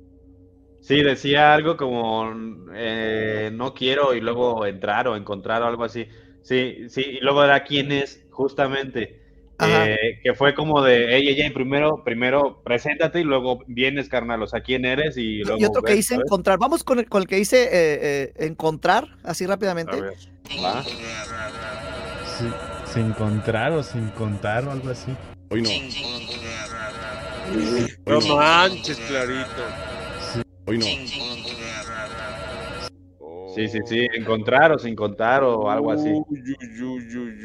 Sí, 0.80 1.02
decía 1.02 1.52
algo 1.54 1.76
como 1.76 2.32
eh, 2.74 3.50
no 3.52 3.74
quiero 3.74 4.14
y 4.14 4.20
luego 4.20 4.64
entrar 4.66 5.06
o 5.08 5.16
encontrar 5.16 5.62
o 5.62 5.66
algo 5.66 5.84
así. 5.84 6.08
Sí, 6.42 6.88
sí, 6.88 7.02
y 7.02 7.20
luego 7.20 7.44
era 7.44 7.62
quién 7.64 7.92
es, 7.92 8.24
justamente. 8.30 9.20
Eh, 9.62 10.20
que 10.22 10.32
fue 10.32 10.54
como 10.54 10.82
de, 10.82 11.14
ey, 11.16 11.28
ey, 11.28 11.40
ey, 11.42 11.50
primero, 11.50 12.02
primero 12.02 12.62
preséntate 12.64 13.20
y 13.20 13.24
luego 13.24 13.58
vienes, 13.66 14.08
carnal, 14.08 14.42
o 14.42 14.46
sea, 14.46 14.62
quién 14.62 14.86
eres 14.86 15.18
y 15.18 15.40
luego. 15.44 15.60
y 15.60 15.64
otro 15.66 15.82
que 15.82 15.92
dice 15.92 16.14
¿sabes? 16.14 16.24
encontrar. 16.26 16.58
Vamos 16.58 16.82
con 16.82 16.98
el, 16.98 17.06
con 17.10 17.20
el 17.20 17.28
que 17.28 17.36
dice 17.36 17.64
eh, 17.64 17.68
eh, 17.72 18.32
encontrar, 18.46 19.06
así 19.22 19.44
rápidamente. 19.46 19.94
A 19.94 20.00
ver. 20.00 20.14
Va. 20.64 20.82
Sí, 20.82 22.46
sin 22.92 23.06
encontrar 23.06 23.72
o 23.72 23.82
sin 23.82 24.08
contar 24.10 24.64
o 24.66 24.70
algo 24.72 24.90
así. 24.90 25.14
Hoy 25.50 25.62
no. 25.62 25.68
No 28.06 28.18
Hoy 28.18 28.28
no. 28.28 28.36
manches, 28.36 28.98
clarito. 28.98 29.62
Hoy 30.66 30.78
no. 30.78 30.84
Sí, 33.54 33.66
sí, 33.68 33.78
sí, 33.84 34.06
encontrar 34.14 34.70
o 34.72 34.78
sin 34.78 34.94
contar 34.94 35.42
o 35.42 35.68
algo 35.68 35.90
así. 35.90 36.10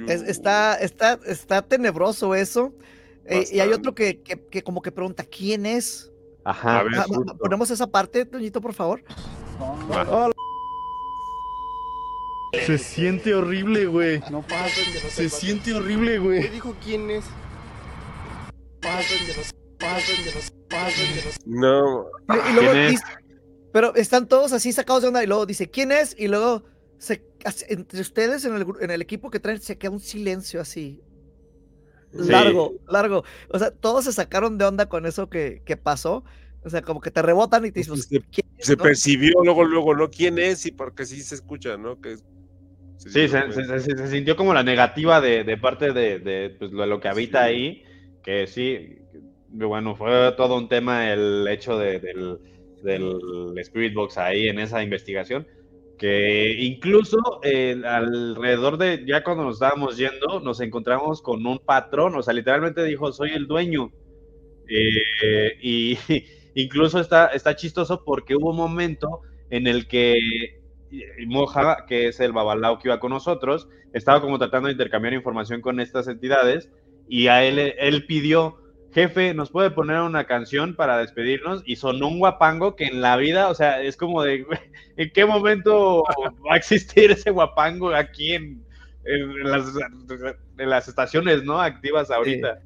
Es- 0.08 0.22
está, 0.22 0.76
está, 0.76 1.20
está 1.26 1.62
tenebroso 1.64 2.36
eso. 2.36 2.74
Eh, 3.26 3.46
y 3.52 3.60
hay 3.60 3.72
otro 3.74 3.96
que, 3.96 4.22
que, 4.22 4.40
que 4.52 4.62
como 4.64 4.84
que 4.84 4.92
pregunta, 4.92 5.24
¿quién 5.24 5.66
es? 5.66 6.12
Ajá. 6.44 6.80
A 6.80 6.84
ver, 6.84 6.94
Ah, 7.00 7.06
ponemos 7.40 7.72
esa 7.72 7.88
parte, 7.88 8.24
Toñito, 8.26 8.62
por 8.62 8.74
favor. 8.74 9.04
Se 12.66 12.78
siente 12.78 13.34
horrible, 13.34 13.86
güey. 13.88 14.20
No 14.32 14.42
pasen 14.42 14.94
de 14.94 15.02
los 15.02 15.12
Se 15.14 15.30
siente 15.30 15.74
horrible, 15.74 16.18
güey. 16.20 16.42
¿Qué 16.42 16.50
dijo 16.50 16.76
quién 16.84 17.10
es? 17.12 17.26
Pasen 18.82 19.28
de 19.28 19.34
los. 19.36 19.54
Pasen 19.80 20.26
de 20.26 20.32
los. 20.34 20.52
Pasen 20.70 21.16
de 21.16 21.22
los. 21.24 21.36
No. 21.46 22.06
Y- 22.30 22.50
y 22.50 22.54
luego 22.54 22.72
¿quién 22.72 22.78
es? 22.86 22.92
dice- 22.92 23.04
pero 23.72 23.94
están 23.96 24.28
todos 24.28 24.54
así 24.54 24.72
sacados 24.72 25.02
de 25.02 25.10
onda 25.10 25.22
y 25.24 25.28
luego 25.28 25.46
dice, 25.46 25.70
¿quién 25.70 25.92
es? 25.92 26.16
Y 26.18 26.30
luego 26.30 26.64
se, 26.98 27.26
entre 27.68 28.00
ustedes 28.00 28.46
en 28.46 28.56
el, 28.56 28.66
gru- 28.66 28.82
en 28.82 28.90
el 28.90 29.02
equipo 29.02 29.30
que 29.30 29.40
traen 29.42 29.60
se 29.60 29.78
queda 29.78 29.92
un 29.92 30.00
silencio 30.00 30.62
así. 30.62 31.02
Sí. 32.14 32.30
Largo, 32.32 32.76
largo. 32.88 33.26
O 33.50 33.60
sea, 33.60 33.72
todos 33.72 34.06
se 34.06 34.14
sacaron 34.14 34.58
de 34.58 34.64
onda 34.64 34.88
con 34.88 35.06
eso 35.06 35.30
que, 35.30 35.62
que 35.66 35.76
pasó. 35.76 36.24
O 36.64 36.70
sea, 36.70 36.82
como 36.82 37.02
que 37.02 37.12
te 37.12 37.22
rebotan 37.22 37.66
y 37.66 37.72
te 37.72 37.82
dicen, 37.82 37.98
Se, 37.98 38.22
¿quién 38.22 38.48
es, 38.58 38.66
se 38.68 38.76
no? 38.78 38.84
percibió 38.84 39.34
luego, 39.44 39.66
luego, 39.66 39.94
¿no? 39.94 40.10
¿Quién 40.10 40.40
es? 40.40 40.66
Y 40.66 40.72
porque 40.72 41.06
sí 41.06 41.22
se 41.22 41.36
escucha, 41.36 41.76
¿no? 41.76 42.00
Que 42.00 42.16
Sí, 42.98 43.28
se, 43.28 43.52
se- 43.52 43.80
se- 43.80 43.98
se 43.98 44.08
sintió 44.08 44.36
como 44.36 44.54
la 44.54 44.64
negativa 44.64 45.22
de, 45.22 45.44
de 45.44 45.58
parte 45.58 45.94
de, 45.94 46.20
de, 46.20 46.50
pues, 46.58 46.72
lo, 46.72 46.86
lo 46.86 47.00
que 47.00 47.08
habita 47.08 47.44
ahí, 47.44 47.84
que 48.24 48.48
sí, 48.48 48.98
bueno, 49.48 49.96
fue 49.96 50.34
todo 50.36 50.58
un 50.58 50.68
tema 50.68 51.12
el 51.12 51.48
hecho 51.48 51.78
de- 51.78 52.00
del, 52.00 52.40
del 52.82 53.58
Spirit 53.60 53.94
Box 53.94 54.18
ahí 54.18 54.48
en 54.48 54.60
esa 54.60 54.82
investigación, 54.84 55.48
que 55.98 56.54
incluso 56.60 57.18
eh, 57.44 57.82
alrededor 57.86 58.78
de, 58.78 59.04
ya 59.08 59.24
cuando 59.24 59.44
nos 59.46 59.56
estábamos 59.58 59.98
yendo, 59.98 60.40
nos 60.42 60.60
encontramos 60.62 61.22
con 61.22 61.46
un 61.46 61.60
patrón, 61.60 62.16
o 62.16 62.22
sea, 62.24 62.34
literalmente 62.34 62.84
dijo, 62.84 63.12
soy 63.14 63.32
el 63.34 63.48
dueño. 63.48 63.94
Eh, 64.68 65.52
y 65.62 65.98
incluso 66.56 67.00
está, 67.00 67.28
está 67.28 67.56
chistoso 67.56 68.04
porque 68.04 68.36
hubo 68.36 68.52
un 68.52 68.58
momento 68.58 69.22
en 69.50 69.68
el 69.68 69.88
que 69.88 70.16
Moja, 71.28 71.86
que 71.88 72.08
es 72.08 72.20
el 72.20 72.32
babalao 72.32 72.80
que 72.80 72.88
iba 72.88 73.00
con 73.00 73.12
nosotros, 73.12 73.68
estaba 73.94 74.22
como 74.22 74.38
tratando 74.38 74.68
de 74.68 74.74
intercambiar 74.74 75.14
información 75.14 75.62
con 75.62 75.80
estas 75.80 76.08
entidades 76.08 76.70
y 77.08 77.28
a 77.28 77.44
él, 77.44 77.60
él 77.78 78.06
pidió, 78.06 78.58
jefe, 78.94 79.34
¿nos 79.34 79.52
puede 79.52 79.72
poner 79.72 80.02
una 80.02 80.26
canción 80.26 80.76
para 80.76 80.98
despedirnos? 80.98 81.64
Y 81.66 81.76
sonó 81.76 82.08
un 82.08 82.20
guapango 82.20 82.76
que 82.76 82.86
en 82.86 83.02
la 83.02 83.18
vida, 83.18 83.50
o 83.50 83.56
sea, 83.56 83.82
es 83.82 83.98
como 83.98 84.24
de, 84.24 84.46
¿en 84.98 85.12
qué 85.12 85.26
momento 85.26 86.04
va 86.48 86.56
a 86.56 86.58
existir 86.58 87.12
ese 87.12 87.32
guapango 87.32 87.94
aquí 87.94 88.34
en, 88.34 88.64
las, 90.58 90.88
estaciones, 90.88 91.44
¿no? 91.44 91.62
Activas 91.62 92.10
ahorita. 92.10 92.60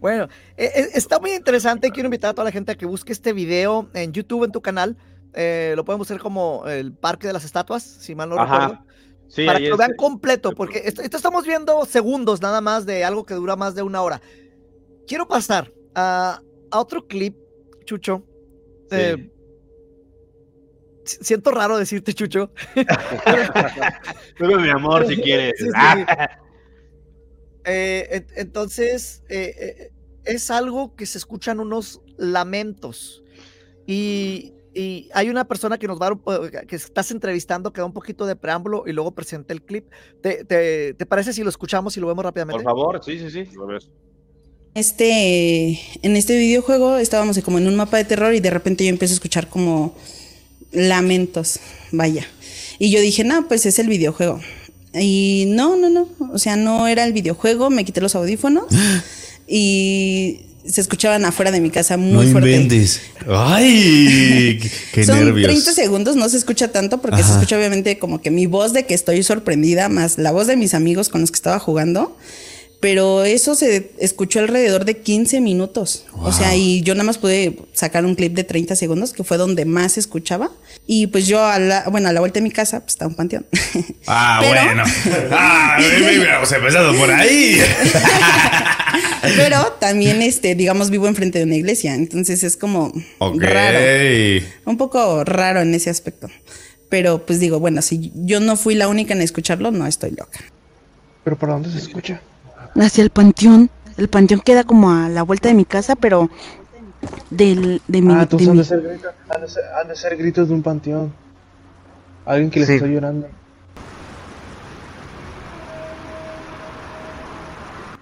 Bueno, 0.00 0.28
eh, 0.56 0.70
eh, 0.74 0.88
está 0.94 1.18
muy 1.18 1.32
interesante. 1.32 1.90
Quiero 1.90 2.06
invitar 2.06 2.30
a 2.30 2.34
toda 2.34 2.44
la 2.44 2.52
gente 2.52 2.72
a 2.72 2.74
que 2.76 2.86
busque 2.86 3.12
este 3.12 3.32
video 3.32 3.90
en 3.92 4.12
YouTube, 4.12 4.44
en 4.44 4.52
tu 4.52 4.60
canal. 4.62 4.96
Eh, 5.34 5.72
lo 5.76 5.84
podemos 5.84 6.06
hacer 6.10 6.20
como 6.20 6.64
el 6.66 6.92
Parque 6.94 7.26
de 7.26 7.32
las 7.32 7.44
Estatuas, 7.44 7.82
si 7.82 8.14
mal 8.14 8.28
no 8.28 8.38
Ajá. 8.38 8.58
recuerdo. 8.68 8.84
Sí, 9.28 9.46
para 9.46 9.58
que 9.58 9.68
lo 9.68 9.74
es- 9.74 9.78
vean 9.78 9.96
completo, 9.96 10.52
porque 10.52 10.82
esto, 10.84 11.02
esto 11.02 11.16
estamos 11.16 11.44
viendo 11.44 11.84
segundos 11.86 12.40
nada 12.40 12.60
más 12.60 12.86
de 12.86 13.04
algo 13.04 13.24
que 13.24 13.34
dura 13.34 13.56
más 13.56 13.74
de 13.74 13.82
una 13.82 14.00
hora. 14.02 14.20
Quiero 15.08 15.26
pasar 15.26 15.72
a, 15.94 16.40
a 16.70 16.78
otro 16.80 17.06
clip, 17.08 17.36
Chucho. 17.84 18.24
Eh, 18.90 19.30
si- 21.04 21.18
siento 21.24 21.50
raro 21.50 21.78
decirte, 21.78 22.12
Chucho. 22.14 22.52
Pero 24.38 24.60
mi 24.60 24.68
amor, 24.68 25.06
si 25.06 25.16
quieres. 25.16 25.54
Sí, 25.58 25.64
sí. 25.66 26.04
Eh, 27.64 28.08
en- 28.10 28.26
entonces, 28.36 29.22
eh, 29.28 29.90
es 30.24 30.50
algo 30.50 30.94
que 30.94 31.06
se 31.06 31.18
escuchan 31.18 31.60
unos 31.60 32.02
lamentos. 32.18 33.22
Y, 33.86 34.54
y 34.74 35.08
hay 35.14 35.30
una 35.30 35.44
persona 35.44 35.78
que 35.78 35.86
nos 35.86 36.00
va 36.00 36.08
a, 36.08 36.66
que 36.66 36.76
estás 36.76 37.10
entrevistando 37.10 37.72
que 37.72 37.80
da 37.80 37.86
un 37.86 37.92
poquito 37.92 38.26
de 38.26 38.36
preámbulo 38.36 38.84
y 38.86 38.92
luego 38.92 39.12
presenta 39.12 39.52
el 39.52 39.62
clip. 39.62 39.86
¿Te, 40.20 40.44
te, 40.44 40.94
te 40.94 41.06
parece 41.06 41.32
si 41.32 41.42
lo 41.42 41.48
escuchamos 41.48 41.96
y 41.96 42.00
lo 42.00 42.08
vemos 42.08 42.24
rápidamente? 42.24 42.62
Por 42.62 42.72
favor, 42.72 43.04
sí, 43.04 43.18
sí, 43.18 43.30
sí. 43.30 43.48
A 43.60 43.64
ver. 43.64 43.82
Este, 44.74 45.78
en 46.02 46.16
este 46.16 46.36
videojuego 46.36 46.96
estábamos 46.96 47.38
como 47.40 47.58
en 47.58 47.68
un 47.68 47.76
mapa 47.76 47.96
de 47.96 48.04
terror 48.04 48.34
y 48.34 48.40
de 48.40 48.50
repente 48.50 48.84
yo 48.84 48.90
empiezo 48.90 49.12
a 49.12 49.16
escuchar 49.16 49.48
como 49.48 49.94
lamentos, 50.72 51.60
vaya. 51.92 52.26
Y 52.80 52.90
yo 52.90 53.00
dije, 53.00 53.22
no, 53.22 53.46
pues 53.46 53.66
es 53.66 53.78
el 53.78 53.86
videojuego. 53.86 54.40
Y 54.92 55.44
no, 55.48 55.76
no, 55.76 55.90
no, 55.90 56.08
o 56.32 56.38
sea, 56.38 56.56
no 56.56 56.88
era 56.88 57.04
el 57.04 57.12
videojuego, 57.12 57.70
me 57.70 57.84
quité 57.84 58.00
los 58.00 58.16
audífonos 58.16 58.66
y 59.46 60.40
se 60.66 60.80
escuchaban 60.80 61.24
afuera 61.24 61.50
de 61.50 61.60
mi 61.60 61.70
casa 61.70 61.96
muy 61.96 62.26
No 62.26 62.32
fuerte. 62.32 62.50
inventes. 62.52 63.00
¡Ay! 63.28 64.58
qué- 64.62 64.70
¡Qué 64.92 65.04
Son 65.04 65.18
nervios! 65.24 65.46
30 65.48 65.72
segundos, 65.72 66.16
no 66.16 66.28
se 66.28 66.36
escucha 66.36 66.68
tanto 66.72 67.00
porque 67.00 67.22
se 67.22 67.32
escucha 67.32 67.56
obviamente 67.56 67.98
como 67.98 68.20
que 68.20 68.30
mi 68.30 68.46
voz 68.46 68.72
de 68.72 68.86
que 68.86 68.94
estoy 68.94 69.22
sorprendida, 69.22 69.88
más 69.88 70.18
la 70.18 70.32
voz 70.32 70.46
de 70.46 70.56
mis 70.56 70.74
amigos 70.74 71.08
con 71.08 71.20
los 71.20 71.30
que 71.30 71.36
estaba 71.36 71.58
jugando. 71.58 72.16
Pero 72.84 73.24
eso 73.24 73.54
se 73.54 73.92
escuchó 73.96 74.40
alrededor 74.40 74.84
de 74.84 74.98
15 74.98 75.40
minutos. 75.40 76.04
O 76.20 76.30
sea, 76.32 76.54
y 76.54 76.82
yo 76.82 76.92
nada 76.94 77.04
más 77.04 77.16
pude 77.16 77.56
sacar 77.72 78.04
un 78.04 78.14
clip 78.14 78.34
de 78.34 78.44
30 78.44 78.76
segundos, 78.76 79.14
que 79.14 79.24
fue 79.24 79.38
donde 79.38 79.64
más 79.64 79.92
se 79.92 80.00
escuchaba. 80.00 80.50
Y 80.86 81.06
pues 81.06 81.26
yo, 81.26 81.42
a 81.42 81.58
la, 81.58 81.84
bueno, 81.88 82.10
a 82.10 82.12
la 82.12 82.20
vuelta 82.20 82.40
de 82.40 82.42
mi 82.42 82.50
casa, 82.50 82.80
pues 82.80 82.92
está 82.92 83.06
un 83.06 83.14
panteón. 83.14 83.46
Ah, 84.06 84.38
Pero- 84.42 84.64
bueno. 84.66 84.84
Ah, 85.32 85.78
hubiéramos 85.80 86.52
empezado 86.52 86.94
por 86.94 87.10
ahí. 87.10 87.58
Pero 89.34 89.72
también, 89.80 90.20
este, 90.20 90.54
digamos, 90.54 90.90
vivo 90.90 91.08
enfrente 91.08 91.38
de 91.38 91.44
una 91.46 91.54
iglesia. 91.56 91.94
Entonces 91.94 92.44
es 92.44 92.54
como 92.58 92.92
Ok. 93.18 93.40
raro. 93.40 93.78
Un 94.66 94.76
poco 94.76 95.24
raro 95.24 95.62
en 95.62 95.72
ese 95.72 95.88
aspecto. 95.88 96.28
Pero 96.90 97.24
pues 97.24 97.40
digo, 97.40 97.60
bueno, 97.60 97.80
si 97.80 98.12
yo 98.14 98.40
no 98.40 98.56
fui 98.58 98.74
la 98.74 98.88
única 98.88 99.14
en 99.14 99.22
escucharlo, 99.22 99.70
no 99.70 99.86
estoy 99.86 100.10
loca. 100.10 100.40
¿Pero 101.24 101.38
para 101.38 101.54
dónde 101.54 101.70
se 101.70 101.78
escucha? 101.78 102.20
Hacia 102.76 103.02
el 103.04 103.10
panteón. 103.10 103.70
El 103.96 104.08
panteón 104.08 104.40
queda 104.40 104.64
como 104.64 104.90
a 104.90 105.08
la 105.08 105.22
vuelta 105.22 105.48
de 105.48 105.54
mi 105.54 105.64
casa, 105.64 105.94
pero 105.96 106.28
del, 107.30 107.80
de 107.86 108.02
mi... 108.02 108.12
Ah, 108.12 108.16
de 108.18 108.22
entonces 108.22 108.48
han 108.48 108.52
mi- 108.54 108.58
de, 108.58 108.64
ser 108.64 108.80
gritos, 108.82 109.12
han, 109.28 109.40
de 109.40 109.48
ser, 109.48 109.62
han 109.80 109.88
de 109.88 109.96
ser 109.96 110.16
gritos 110.16 110.48
de 110.48 110.54
un 110.54 110.62
panteón. 110.62 111.12
Alguien 112.26 112.50
que 112.50 112.60
les 112.60 112.68
Sí. 112.68 112.74
está 112.74 112.86
llorando. 112.86 113.28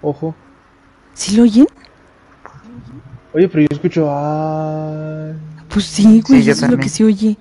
Ojo. 0.00 0.34
¿Sí 1.14 1.36
lo 1.36 1.44
oyen? 1.44 1.66
Oye, 3.34 3.48
pero 3.48 3.62
yo 3.62 3.68
escucho. 3.70 4.08
Ay. 4.10 5.34
Pues 5.68 5.84
sí, 5.86 6.22
güey, 6.26 6.42
Sí, 6.42 6.50
eso 6.50 6.64
es 6.66 6.70
lo 6.70 6.78
que 6.78 6.88
se 6.88 7.04
oye. 7.04 7.36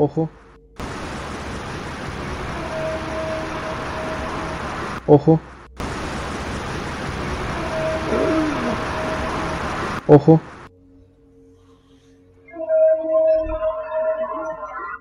Ojo. 0.00 0.30
Ojo. 5.06 5.38
Ojo. 10.08 10.40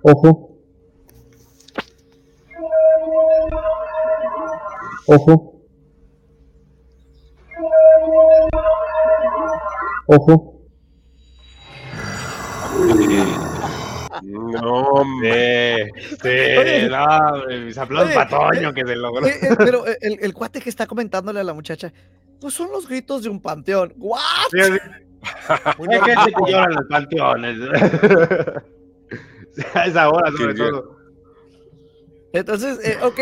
Ojo. 0.04 0.50
Ojo. 5.08 5.54
Ojo. 10.08 10.60
No, 14.24 14.82
hombre. 14.84 15.92
Sí, 16.22 16.90
no, 16.90 17.48
mis 17.66 17.78
aplausos 17.78 18.08
Oye, 18.16 18.16
para 18.16 18.30
Toño 18.30 18.74
que 18.74 18.86
se 18.86 18.96
logró. 18.96 19.26
Eh, 19.28 19.40
eh, 19.42 19.56
pero 19.58 19.88
eh, 19.88 19.98
el, 20.02 20.18
el 20.22 20.34
cuate 20.34 20.62
que 20.62 20.70
está 20.70 20.86
comentándole 20.88 21.40
a 21.40 21.44
la 21.44 21.54
muchacha, 21.54 21.92
pues 22.40 22.54
son 22.54 22.72
los 22.72 22.88
gritos 22.88 23.24
de 23.24 23.30
un 23.30 23.42
panteón. 23.42 23.94
¿What? 23.98 24.22
Hay 24.54 24.70
gente 26.06 26.34
que 26.34 26.46
llora 26.52 26.66
en 26.66 26.76
los 26.76 26.86
panteones. 26.90 27.58
A 29.74 29.86
esa 29.86 30.10
hora, 30.10 30.32
sobre 30.32 30.54
Sí, 30.56 30.62
sí. 30.64 30.70
todo. 30.70 30.98
Entonces, 32.32 32.80
eh, 32.86 32.98
ok, 33.02 33.20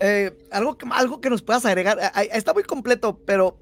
eh, 0.00 0.36
algo, 0.50 0.76
que, 0.76 0.86
algo 0.92 1.20
que 1.20 1.30
nos 1.30 1.42
puedas 1.42 1.64
agregar, 1.64 1.98
eh, 1.98 2.10
eh, 2.22 2.28
está 2.32 2.52
muy 2.52 2.62
completo, 2.64 3.18
pero 3.24 3.56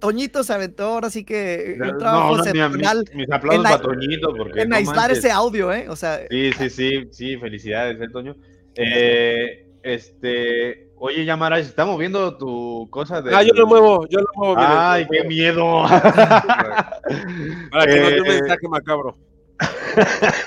Toñito 0.00 0.42
se 0.44 0.52
aventó 0.52 0.84
ahora 0.84 1.10
sí 1.10 1.24
que 1.24 1.76
un 1.80 1.98
trabajo 1.98 2.36
No, 2.36 2.44
mis 2.44 3.30
aplausos 3.30 3.56
en 3.56 3.62
para 3.62 3.78
Toñito, 3.80 4.34
porque 4.36 4.62
en 4.62 4.68
no 4.70 4.76
aislar 4.76 4.96
manches. 4.96 5.18
ese 5.18 5.30
audio, 5.30 5.72
¿eh? 5.72 5.86
O 5.88 5.96
sea, 5.96 6.20
Sí, 6.30 6.52
sí, 6.52 6.70
sí, 6.70 7.08
sí, 7.10 7.36
felicidades, 7.38 8.00
¿eh, 8.00 8.08
Toño? 8.12 8.36
Eh, 8.76 9.66
este, 9.82 10.88
oye, 10.96 11.24
Yamara, 11.24 11.56
se 11.56 11.62
está 11.68 11.84
moviendo 11.84 12.36
tu 12.38 12.88
cosa 12.90 13.20
de. 13.22 13.34
Ah, 13.34 13.42
yo 13.42 13.52
lo 13.54 13.66
muevo, 13.66 14.06
yo 14.08 14.20
lo 14.20 14.26
muevo. 14.34 14.54
Ay, 14.58 15.06
qué 15.10 15.24
miedo. 15.24 15.82
Para 17.70 17.86
que 17.86 18.00
no 18.00 18.10
dé 18.10 18.20
un 18.20 18.26
Eh, 18.26 18.40
mensaje 18.40 18.68
macabro. 18.68 19.16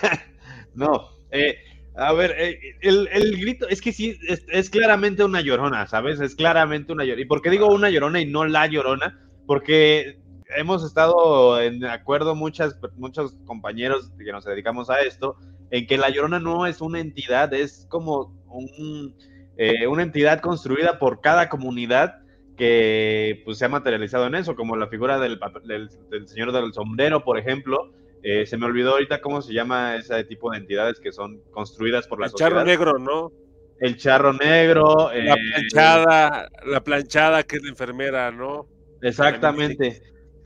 No, 0.74 1.10
eh, 1.32 1.58
a 1.95 2.14
ver, 2.14 2.36
eh, 2.38 2.60
el, 2.82 3.10
el 3.12 3.38
grito, 3.41 3.68
es 3.68 3.82
que 3.82 3.91
sí, 3.91 4.18
es, 4.28 4.43
es 4.48 4.70
claramente 4.70 5.24
una 5.24 5.41
llorona, 5.41 5.88
¿sabes? 5.88 6.20
Es 6.20 6.36
claramente 6.36 6.91
una 6.93 7.04
llorona. 7.04 7.22
¿Y 7.24 7.26
por 7.26 7.41
qué 7.41 7.50
digo 7.50 7.68
una 7.68 7.89
llorona 7.89 8.22
y 8.22 8.26
no 8.28 8.45
la 8.45 8.68
llorona? 8.68 9.26
Porque 9.48 10.20
hemos 10.56 10.84
estado 10.84 11.60
en 11.60 11.84
acuerdo 11.86 12.36
muchas, 12.36 12.78
muchos 12.95 13.34
compañeros 13.45 14.12
que 14.24 14.32
nos 14.32 14.45
dedicamos 14.45 14.89
a 14.89 15.02
esto, 15.02 15.38
en 15.72 15.88
que 15.88 15.98
la 15.98 16.10
llorona 16.10 16.39
no 16.39 16.68
es 16.68 16.82
una 16.82 17.00
entidad, 17.00 17.54
es 17.54 17.88
como 17.89 18.36
un, 18.48 19.16
eh, 19.58 19.88
una 19.88 20.04
entidad 20.04 20.39
construida 20.39 21.00
por 21.00 21.22
cada 21.22 21.50
comunidad 21.50 22.20
que 22.56 23.41
pues, 23.45 23.58
se 23.58 23.66
ha 23.66 23.70
materializado 23.70 24.28
en 24.28 24.36
eso, 24.36 24.56
como 24.56 24.76
la 24.76 24.88
figura 24.88 25.20
del, 25.20 25.39
del, 25.66 25.89
del 26.10 26.28
señor 26.28 26.52
del 26.52 26.74
sombrero, 26.74 27.24
por 27.24 27.38
ejemplo. 27.38 27.91
Eh, 28.24 28.45
se 28.45 28.58
me 28.58 28.66
olvidó 28.66 28.91
ahorita 28.91 29.22
cómo 29.22 29.41
se 29.41 29.54
llama 29.54 29.95
ese 29.95 30.24
tipo 30.24 30.52
de 30.52 30.58
entidades 30.58 31.00
que 31.00 31.12
son 31.12 31.39
construidas 31.52 32.08
por 32.08 32.20
la 32.20 32.26
El 32.28 32.34
charro 32.34 32.64
negro, 32.64 32.98
¿no? 32.98 33.32
El 33.80 33.95
charro 33.98 34.34
negro. 34.34 35.12
La 35.14 35.34
eh, 35.34 35.38
planchada, 35.54 36.50
la 36.66 36.84
planchada 36.84 37.43
que 37.43 37.58
es 37.58 37.64
la 37.64 37.70
enfermera, 37.70 38.32
¿no? 38.32 38.68
Exactamente. 39.02 40.02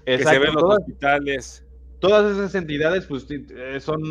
Que 0.05 0.17
se 0.17 0.23
Exacto, 0.23 0.45
en 0.47 0.53
los 0.53 0.63
todas- 0.63 0.79
hospitales. 0.79 1.65
todas 1.99 2.31
esas 2.37 2.55
entidades 2.55 3.05
pues 3.05 3.27
eh, 3.29 3.79
son 3.79 4.01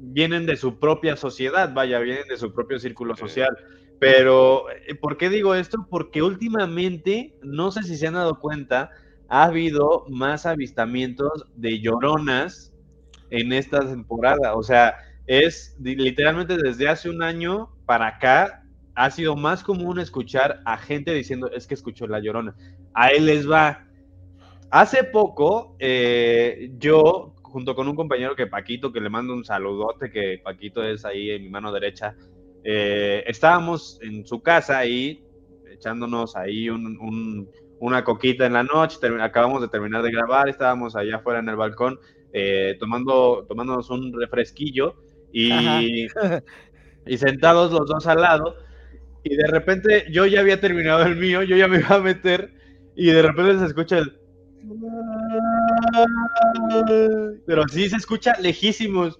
vienen 0.00 0.46
de 0.46 0.56
su 0.56 0.78
propia 0.78 1.16
sociedad, 1.16 1.72
vaya, 1.74 1.98
vienen 1.98 2.28
de 2.28 2.36
su 2.36 2.52
propio 2.52 2.78
círculo 2.78 3.16
social. 3.16 3.50
Pero, 3.98 4.70
eh, 4.70 4.94
¿por 4.94 5.16
qué 5.16 5.28
digo 5.28 5.56
esto? 5.56 5.86
Porque 5.90 6.22
últimamente, 6.22 7.34
no 7.42 7.72
sé 7.72 7.82
si 7.82 7.96
se 7.96 8.06
han 8.06 8.14
dado 8.14 8.38
cuenta, 8.38 8.90
ha 9.28 9.44
habido 9.44 10.04
más 10.08 10.46
avistamientos 10.46 11.44
de 11.56 11.80
lloronas 11.80 12.72
en 13.30 13.52
esta 13.52 13.80
temporada. 13.80 14.54
O 14.54 14.62
sea, 14.62 14.94
es 15.26 15.76
literalmente 15.80 16.56
desde 16.56 16.88
hace 16.88 17.10
un 17.10 17.22
año 17.24 17.70
para 17.84 18.06
acá 18.06 18.62
ha 18.98 19.10
sido 19.12 19.36
más 19.36 19.62
común 19.62 20.00
escuchar 20.00 20.60
a 20.64 20.76
gente 20.76 21.14
diciendo, 21.14 21.48
es 21.52 21.66
que 21.68 21.74
escuchó 21.74 22.06
la 22.08 22.18
llorona. 22.18 22.56
A 22.94 23.10
él 23.10 23.26
les 23.26 23.48
va. 23.48 23.84
Hace 24.70 25.04
poco, 25.04 25.76
eh, 25.78 26.70
yo, 26.78 27.32
junto 27.42 27.76
con 27.76 27.86
un 27.88 27.94
compañero 27.94 28.34
que 28.34 28.48
Paquito, 28.48 28.92
que 28.92 29.00
le 29.00 29.08
mando 29.08 29.34
un 29.34 29.44
saludote, 29.44 30.10
que 30.10 30.40
Paquito 30.42 30.82
es 30.82 31.04
ahí 31.04 31.30
en 31.30 31.42
mi 31.44 31.48
mano 31.48 31.72
derecha, 31.72 32.16
eh, 32.64 33.22
estábamos 33.26 34.00
en 34.02 34.26
su 34.26 34.42
casa 34.42 34.78
ahí, 34.78 35.24
echándonos 35.72 36.34
ahí 36.34 36.68
un- 36.68 36.98
un- 37.00 37.48
una 37.78 38.02
coquita 38.02 38.46
en 38.46 38.54
la 38.54 38.64
noche, 38.64 38.98
acabamos 39.20 39.62
de 39.62 39.68
terminar 39.68 40.02
de 40.02 40.10
grabar, 40.10 40.48
estábamos 40.48 40.96
allá 40.96 41.16
afuera 41.18 41.38
en 41.38 41.48
el 41.48 41.56
balcón, 41.56 42.00
eh, 42.32 42.76
tomando, 42.80 43.46
tomándonos 43.48 43.88
un 43.90 44.12
refresquillo 44.12 44.96
y, 45.32 46.08
y 47.06 47.16
sentados 47.16 47.70
los 47.72 47.86
dos 47.86 48.06
al 48.08 48.20
lado, 48.20 48.56
y 49.30 49.36
de 49.36 49.46
repente 49.46 50.06
yo 50.10 50.26
ya 50.26 50.40
había 50.40 50.60
terminado 50.60 51.02
el 51.02 51.16
mío, 51.16 51.42
yo 51.42 51.56
ya 51.56 51.68
me 51.68 51.78
iba 51.78 51.96
a 51.96 52.00
meter, 52.00 52.52
y 52.96 53.10
de 53.10 53.22
repente 53.22 53.58
se 53.58 53.66
escucha 53.66 53.98
el... 53.98 54.18
Pero 57.46 57.68
sí 57.68 57.88
se 57.88 57.96
escucha 57.96 58.34
lejísimos. 58.40 59.18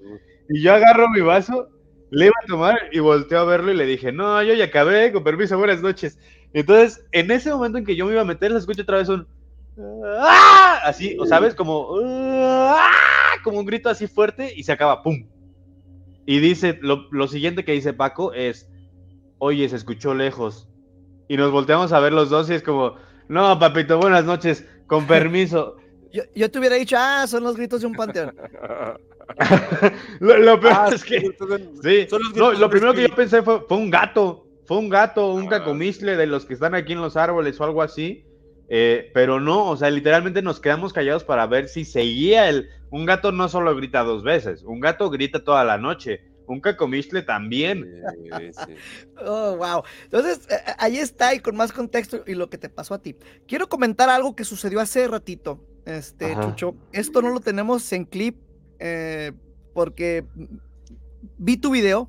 Y 0.49 0.63
yo 0.63 0.73
agarro 0.75 1.09
mi 1.11 1.21
vaso, 1.21 1.69
le 2.11 2.27
iba 2.27 2.35
a 2.43 2.47
tomar 2.47 2.79
y 2.91 3.01
volteo 3.01 3.41
a 3.41 3.45
verlo 3.45 3.71
y 3.71 3.77
le 3.77 3.85
dije, 3.85 4.11
no, 4.11 4.43
yo 4.43 4.55
ya 4.55 4.65
acabé, 4.65 5.13
con 5.13 5.25
permiso, 5.25 5.59
buenas 5.59 5.83
noches. 5.83 6.19
Entonces, 6.55 7.05
en 7.13 7.31
ese 7.31 7.53
momento 7.53 7.79
en 7.79 7.85
que 7.85 7.97
yo 7.97 8.07
me 8.07 8.13
iba 8.13 8.23
a 8.23 8.27
meter, 8.27 8.51
se 8.53 8.59
escucha 8.59 8.83
otra 8.83 8.99
vez 8.99 9.09
un... 9.09 9.27
¡Ah! 10.07 10.81
Así, 10.85 11.17
o 11.21 11.27
sabes, 11.27 11.55
como... 11.55 11.89
¡Ah! 12.03 12.91
Como 13.45 13.61
un 13.61 13.67
grito 13.67 13.91
así 13.91 14.07
fuerte 14.07 14.53
y 14.57 14.63
se 14.63 14.73
acaba, 14.73 15.03
¡pum! 15.03 15.29
Y 16.27 16.41
dice, 16.41 16.79
lo, 16.81 17.07
lo 17.13 17.29
siguiente 17.29 17.65
que 17.65 17.73
dice 17.73 17.93
Paco 17.93 18.33
es, 18.33 18.69
oye, 19.39 19.69
se 19.69 19.77
escuchó 19.77 20.15
lejos. 20.15 20.69
Y 21.29 21.37
nos 21.37 21.51
volteamos 21.51 21.93
a 21.93 22.01
ver 22.01 22.13
los 22.13 22.31
dos 22.31 22.49
y 22.51 22.55
es 22.55 22.63
como, 22.63 22.95
no, 23.29 23.59
papito, 23.59 23.99
buenas 23.99 24.25
noches, 24.25 24.65
con 24.87 25.07
permiso. 25.07 25.77
Yo, 26.13 26.23
yo 26.35 26.51
te 26.51 26.59
hubiera 26.59 26.77
dicho, 26.77 26.97
ah, 26.99 27.27
son 27.27 27.45
los 27.45 27.57
gritos 27.57 27.81
de 27.83 27.87
un 27.87 27.95
panteón. 27.95 28.35
Lo, 30.21 30.39
lo 30.39 30.59
peor 30.61 30.73
Ah, 30.75 30.91
es 30.93 31.05
que. 31.05 31.21
sí, 31.21 31.27
entonces, 31.27 31.69
Sí, 31.83 32.07
son 32.09 32.23
los 32.23 32.35
no, 32.35 32.53
lo 32.53 32.71
primero 32.71 32.95
que 32.95 33.03
yo 33.03 33.15
pensé 33.15 33.43
fue, 33.43 33.61
fue 33.69 33.77
un 33.77 33.91
gato. 33.91 34.47
Fue 34.67 34.79
un 34.79 34.89
gato, 34.89 35.33
un 35.35 35.47
Ah. 35.47 35.51
cacomistle 35.59 36.17
de 36.17 36.27
los 36.27 36.45
que 36.47 36.55
están 36.55 36.75
aquí 36.75 36.93
en 36.95 37.01
los 37.01 37.17
árboles 37.17 37.61
o 37.61 37.65
algo 37.65 37.83
así. 37.83 38.25
Eh, 38.71 39.11
pero 39.15 39.41
no, 39.41 39.67
o 39.71 39.77
sea, 39.77 39.91
literalmente 39.91 40.43
nos 40.43 40.61
quedamos 40.61 40.93
callados 40.93 41.25
para 41.25 41.47
ver 41.47 41.69
si 41.69 41.85
seguía 41.85 42.49
el. 42.49 42.69
Un 42.91 43.05
gato 43.07 43.33
no 43.33 43.49
solo 43.49 43.75
grita 43.77 44.03
dos 44.03 44.23
veces, 44.23 44.63
un 44.63 44.81
gato 44.81 45.11
grita 45.11 45.45
toda 45.45 45.65
la 45.65 45.77
noche. 45.79 46.23
Un 46.49 46.61
cacomistle 46.61 47.23
también. 47.23 48.03
Oh, 49.25 49.57
wow. 49.57 49.83
Entonces, 50.05 50.41
eh, 50.51 50.55
eh, 50.67 50.73
ahí 50.79 50.99
está, 50.99 51.35
y 51.35 51.41
con 51.41 51.57
más 51.57 51.73
contexto 51.73 52.23
y 52.27 52.35
lo 52.35 52.49
que 52.49 52.57
te 52.59 52.69
pasó 52.69 52.95
a 52.95 53.03
ti. 53.03 53.17
Quiero 53.47 53.69
comentar 53.69 54.09
algo 54.09 54.35
que 54.37 54.45
sucedió 54.45 54.81
hace 54.81 55.07
ratito, 55.09 55.65
este, 55.85 56.33
Ajá. 56.33 56.43
Chucho. 56.43 56.75
Esto 56.93 57.21
no 57.23 57.31
lo 57.31 57.41
tenemos 57.41 57.93
en 57.93 58.05
clip, 58.05 58.37
eh, 58.79 59.33
porque 59.75 60.25
vi 61.37 61.57
tu 61.57 61.71
video 61.71 62.09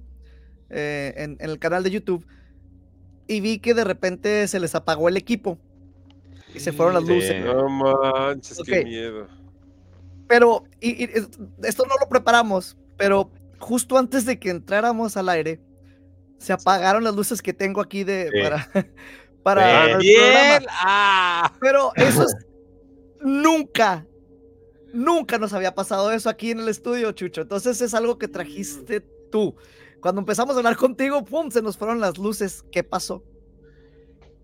eh, 0.70 1.14
en, 1.18 1.38
en 1.40 1.50
el 1.50 1.58
canal 1.60 1.84
de 1.84 1.90
YouTube 1.92 2.26
y 3.28 3.42
vi 3.42 3.60
que 3.60 3.74
de 3.74 3.84
repente 3.84 4.48
se 4.48 4.60
les 4.60 4.76
apagó 4.76 5.10
el 5.10 5.18
equipo 5.18 5.58
y 6.54 6.60
se 6.60 6.72
fueron 6.72 6.94
las 6.96 7.04
luces. 7.04 7.44
No 7.44 7.68
manches, 7.70 8.60
qué 8.66 8.84
miedo. 8.84 9.28
Pero, 10.28 10.64
y, 10.80 11.02
y 11.02 11.04
es- 11.06 11.30
esto 11.64 11.86
no 11.88 11.96
lo 12.00 12.08
preparamos, 12.08 12.78
pero 12.98 13.32
justo 13.60 13.98
antes 13.98 14.26
de 14.26 14.40
que 14.40 14.50
entráramos 14.50 15.18
al 15.18 15.30
aire, 15.30 15.60
se 16.38 16.54
apagaron 16.54 17.04
las 17.04 17.16
luces 17.16 17.42
que 17.42 17.54
tengo 17.54 17.82
aquí 17.82 18.04
de 18.04 18.30
Sí. 18.32 18.42
para, 18.42 18.70
para 19.44 19.92
el 19.92 19.98
Bien. 19.98 20.18
programa. 20.22 20.66
Ah. 20.82 21.54
Pero 21.60 21.92
eso 21.96 22.24
es 22.24 22.36
nunca, 23.22 24.06
nunca 24.94 25.38
nos 25.38 25.54
había 25.54 25.76
pasado 25.76 26.12
eso 26.12 26.30
aquí 26.30 26.52
en 26.52 26.60
el 26.60 26.70
estudio, 26.70 27.12
Chucho. 27.12 27.42
Entonces 27.42 27.82
es 27.82 27.94
algo 27.94 28.18
que 28.18 28.28
trajiste 28.28 29.02
tú. 29.32 29.56
Cuando 30.02 30.22
empezamos 30.22 30.56
a 30.56 30.60
hablar 30.60 30.78
contigo, 30.78 31.26
pum, 31.26 31.52
se 31.52 31.62
nos 31.62 31.78
fueron 31.78 32.00
las 32.00 32.18
luces. 32.18 32.64
¿Qué 32.72 32.84
pasó? 32.84 33.24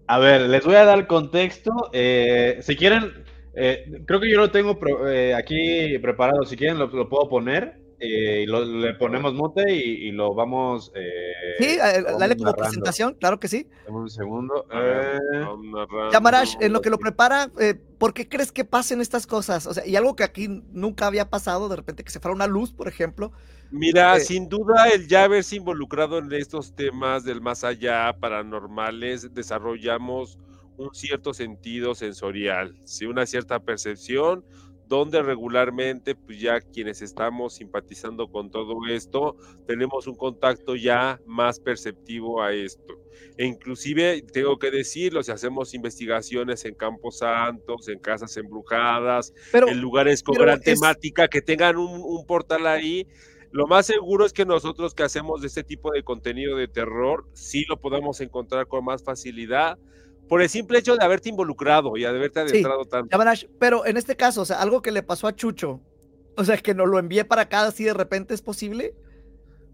A 0.08 0.20
ver, 0.20 0.42
les 0.42 0.64
voy 0.66 0.76
a 0.76 0.84
dar 0.86 1.08
contexto. 1.08 1.72
eh, 1.94 2.60
si 2.62 2.76
quieren, 2.76 3.24
eh, 3.56 4.04
creo 4.06 4.20
que 4.20 4.30
yo 4.30 4.38
lo 4.38 4.52
tengo 4.52 4.78
eh, 5.08 5.34
aquí 5.34 5.98
preparado. 6.00 6.44
Si 6.46 6.58
quieren, 6.58 6.78
lo, 6.78 6.88
lo 6.88 7.08
puedo 7.08 7.30
poner. 7.30 7.80
Eh, 8.00 8.42
y 8.44 8.46
lo- 8.46 8.66
le 8.66 8.94
ponemos 8.96 9.34
mute 9.34 9.74
y, 9.74 10.08
y 10.08 10.12
lo 10.12 10.34
vamos. 10.34 10.92
eh, 10.96 11.32
Sí, 11.58 11.66
eh, 11.66 11.78
dale 12.20 12.36
como 12.36 12.46
narrando. 12.52 12.56
presentación, 12.56 13.14
claro 13.20 13.40
que 13.40 13.48
sí. 13.48 13.68
Dame 13.86 14.00
un 14.00 14.10
segundo. 14.10 14.66
Eh, 14.74 15.20
en 16.60 16.74
lo 16.74 16.82
que 16.82 16.90
lo 16.90 16.98
prepara, 16.98 17.52
eh, 17.60 17.76
¿por 17.98 18.14
qué 18.14 18.28
crees 18.28 18.52
que 18.52 18.66
pasen 18.66 19.02
estas 19.02 19.28
cosas? 19.28 19.66
O 19.68 19.74
sea, 19.74 19.86
y 19.86 19.96
algo 19.96 20.16
que 20.16 20.24
aquí 20.24 20.48
nunca 20.72 21.08
había 21.08 21.30
pasado, 21.30 21.70
de 21.70 21.76
repente 21.78 22.04
que 22.04 22.12
se 22.12 22.20
fuera 22.20 22.36
una 22.36 22.48
luz, 22.48 22.74
por 22.74 22.88
ejemplo. 22.88 23.32
Mira, 23.72 24.18
Eh, 24.18 24.20
sin 24.20 24.48
duda 24.48 24.88
el 24.94 25.08
ya 25.08 25.24
haberse 25.24 25.56
involucrado 25.58 26.18
en 26.20 26.32
estos 26.34 26.76
temas 26.76 27.24
del 27.24 27.42
más 27.42 27.64
allá, 27.64 28.16
paranormales, 28.20 29.34
desarrollamos 29.34 30.38
un 30.78 30.94
cierto 30.94 31.34
sentido 31.34 31.96
sensorial, 31.96 32.76
¿sí? 32.84 33.06
una 33.06 33.26
cierta 33.26 33.60
percepción, 33.60 34.44
donde 34.88 35.22
regularmente, 35.24 36.16
pues 36.16 36.40
ya 36.40 36.62
quienes 36.62 37.02
estamos 37.02 37.56
simpatizando 37.56 38.28
con 38.30 38.52
todo 38.52 38.76
esto, 38.90 39.36
tenemos 39.66 40.08
un 40.08 40.16
contacto 40.16 40.76
ya 40.76 41.20
más 41.26 41.60
perceptivo 41.60 42.42
a 42.42 42.54
esto. 42.54 42.94
E 43.38 43.46
inclusive, 43.46 44.22
tengo 44.34 44.58
que 44.60 44.72
decirlo, 44.72 45.24
si 45.24 45.32
hacemos 45.32 45.74
investigaciones 45.74 46.66
en 46.66 46.76
campos 46.76 47.20
santos, 47.20 47.88
en 47.88 48.00
casas 48.00 48.36
embrujadas, 48.38 49.34
Pero, 49.52 49.68
en 49.70 49.80
lugares 49.82 50.22
con 50.22 50.36
gran 50.36 50.60
es- 50.60 50.66
temática, 50.66 51.28
que 51.28 51.42
tengan 51.42 51.78
un, 51.78 52.02
un 52.04 52.26
portal 52.26 52.68
ahí, 52.68 53.08
lo 53.52 53.68
más 53.68 53.86
seguro 53.86 54.26
es 54.26 54.34
que 54.34 54.46
nosotros 54.46 54.94
que 54.94 55.04
hacemos 55.04 55.42
de 55.42 55.48
este 55.48 55.64
tipo 55.64 55.92
de 55.92 56.04
contenido 56.04 56.58
de 56.58 56.68
terror, 56.68 57.26
sí 57.34 57.64
lo 57.70 57.80
podamos 57.80 58.20
encontrar 58.20 58.68
con 58.68 58.84
más 58.84 59.02
facilidad, 59.04 59.78
por 60.28 60.42
el 60.42 60.50
simple 60.50 60.80
hecho 60.80 60.96
de 60.96 61.04
haberte 61.04 61.30
involucrado 61.30 61.98
y 61.98 62.02
de 62.02 62.08
haberte 62.08 62.48
Sí, 62.48 62.54
adentrado 62.54 62.86
tanto. 62.86 63.18
Pero 63.60 63.86
en 63.86 63.98
este 63.98 64.16
caso, 64.16 64.42
o 64.42 64.46
sea, 64.46 64.62
algo 64.62 64.82
que 64.82 64.92
le 64.92 65.04
pasó 65.04 65.28
a 65.28 65.36
Chucho, 65.36 65.82
o 66.36 66.44
sea, 66.44 66.58
que 66.58 66.74
nos 66.74 66.88
lo 66.88 67.00
envíe 67.00 67.24
para 67.24 67.44
acá 67.44 67.66
así 67.66 67.84
de 67.84 67.94
repente 67.94 68.34
es 68.34 68.42
posible. 68.42 68.94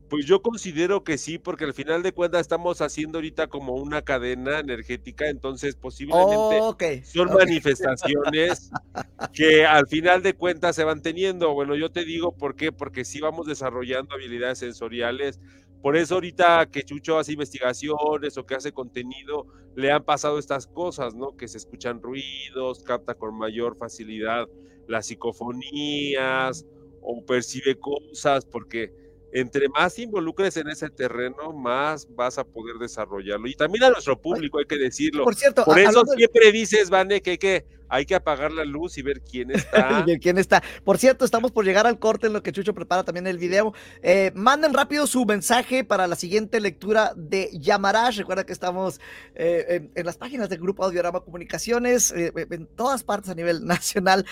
Pues 0.10 0.26
yo 0.26 0.42
considero 0.42 1.06
que 1.06 1.18
sí, 1.18 1.38
porque 1.38 1.64
al 1.64 1.74
final 1.74 2.04
de 2.04 2.12
cuentas 2.12 2.42
estamos 2.42 2.82
haciendo 2.82 3.20
ahorita 3.20 3.48
como 3.48 3.76
una 3.76 4.02
cadena 4.02 4.60
energética, 4.60 5.30
entonces 5.30 5.78
posiblemente 5.78 6.36
Oh, 6.38 6.76
son 7.06 7.34
manifestaciones 7.34 8.70
que 9.34 9.66
al 9.66 9.88
final 9.88 10.22
de 10.22 10.34
cuentas 10.34 10.76
se 10.76 10.84
van 10.84 11.02
teniendo. 11.02 11.54
Bueno, 11.54 11.76
yo 11.76 11.92
te 11.92 12.04
digo 12.04 12.36
por 12.36 12.58
qué, 12.58 12.74
porque 12.74 13.06
sí 13.06 13.22
vamos 13.22 13.48
desarrollando 13.48 14.14
habilidades 14.14 14.60
sensoriales. 14.60 15.40
Por 15.82 15.98
eso 15.98 16.16
ahorita 16.16 16.68
que 16.72 16.84
Chucho 16.84 17.18
hace 17.18 17.34
investigaciones 17.34 18.38
o 18.38 18.46
que 18.46 18.56
hace 18.56 18.72
contenido, 18.72 19.48
le 19.76 19.92
han 19.92 20.04
pasado 20.04 20.38
estas 20.38 20.68
cosas, 20.68 21.16
¿no? 21.16 21.36
Que 21.36 21.48
se 21.48 21.58
escuchan 21.58 22.02
ruidos, 22.02 22.84
capta 22.84 23.16
con 23.16 23.38
mayor 23.38 23.78
facilidad 23.78 24.48
las 24.88 25.08
psicofonías 25.08 26.66
o 27.02 27.26
percibe 27.26 27.78
cosas, 27.80 28.46
porque 28.46 28.92
entre 29.34 29.70
más 29.70 29.96
te 29.96 30.04
involucres 30.04 30.58
en 30.58 30.68
ese 30.68 30.90
terreno, 30.90 31.54
más 31.54 32.08
vas 32.16 32.38
a 32.38 32.44
poder 32.44 32.76
desarrollarlo. 32.78 33.48
Y 33.48 33.56
también 33.56 33.86
a 33.86 33.90
nuestro 33.90 34.20
público, 34.20 34.60
hay 34.60 34.66
que 34.66 34.78
decirlo. 34.78 35.24
Por 35.24 35.36
cierto, 35.36 35.64
Por 35.64 35.80
eso 35.80 36.04
siempre 36.06 36.52
dices, 36.52 36.90
Vane, 36.90 37.22
que 37.22 37.32
hay 37.32 37.38
que, 37.38 37.66
hay 37.92 38.06
que 38.06 38.16
apagar 38.16 38.54
la 38.54 38.64
luz 38.64 38.98
y 38.98 39.02
ver 39.02 39.22
quién 39.22 39.52
está. 39.56 40.06
Y 40.08 40.18
¿Quién 40.20 40.38
está? 40.38 40.64
Por 40.84 40.98
cierto, 40.98 41.26
estamos 41.26 41.52
por 41.52 41.66
llegar 41.66 41.86
al 41.86 42.00
corte 42.00 42.28
en 42.28 42.34
lo 42.34 42.42
que 42.42 42.54
Chucho 42.54 42.74
prepara 42.74 43.04
también 43.04 43.28
el 43.28 43.38
video. 43.38 43.74
Eh, 44.02 44.32
manden 44.34 44.74
rápido 44.74 45.06
su 45.08 45.26
mensaje 45.26 45.84
para 45.84 46.08
la 46.08 46.16
siguiente 46.16 46.62
lectura 46.62 47.12
de 47.18 47.50
Yamarash. 47.54 48.18
Recuerda 48.18 48.46
que 48.46 48.54
estamos 48.54 49.02
eh, 49.36 49.66
en, 49.70 49.92
en 49.94 50.06
las 50.06 50.18
páginas 50.18 50.48
del 50.48 50.60
Grupo 50.60 50.86
Audiorama 50.86 51.20
Comunicaciones, 51.20 52.14
eh, 52.14 52.32
en 52.50 52.66
todas 52.68 53.04
partes 53.04 53.30
a 53.30 53.36
nivel 53.36 53.66
nacional. 53.72 54.26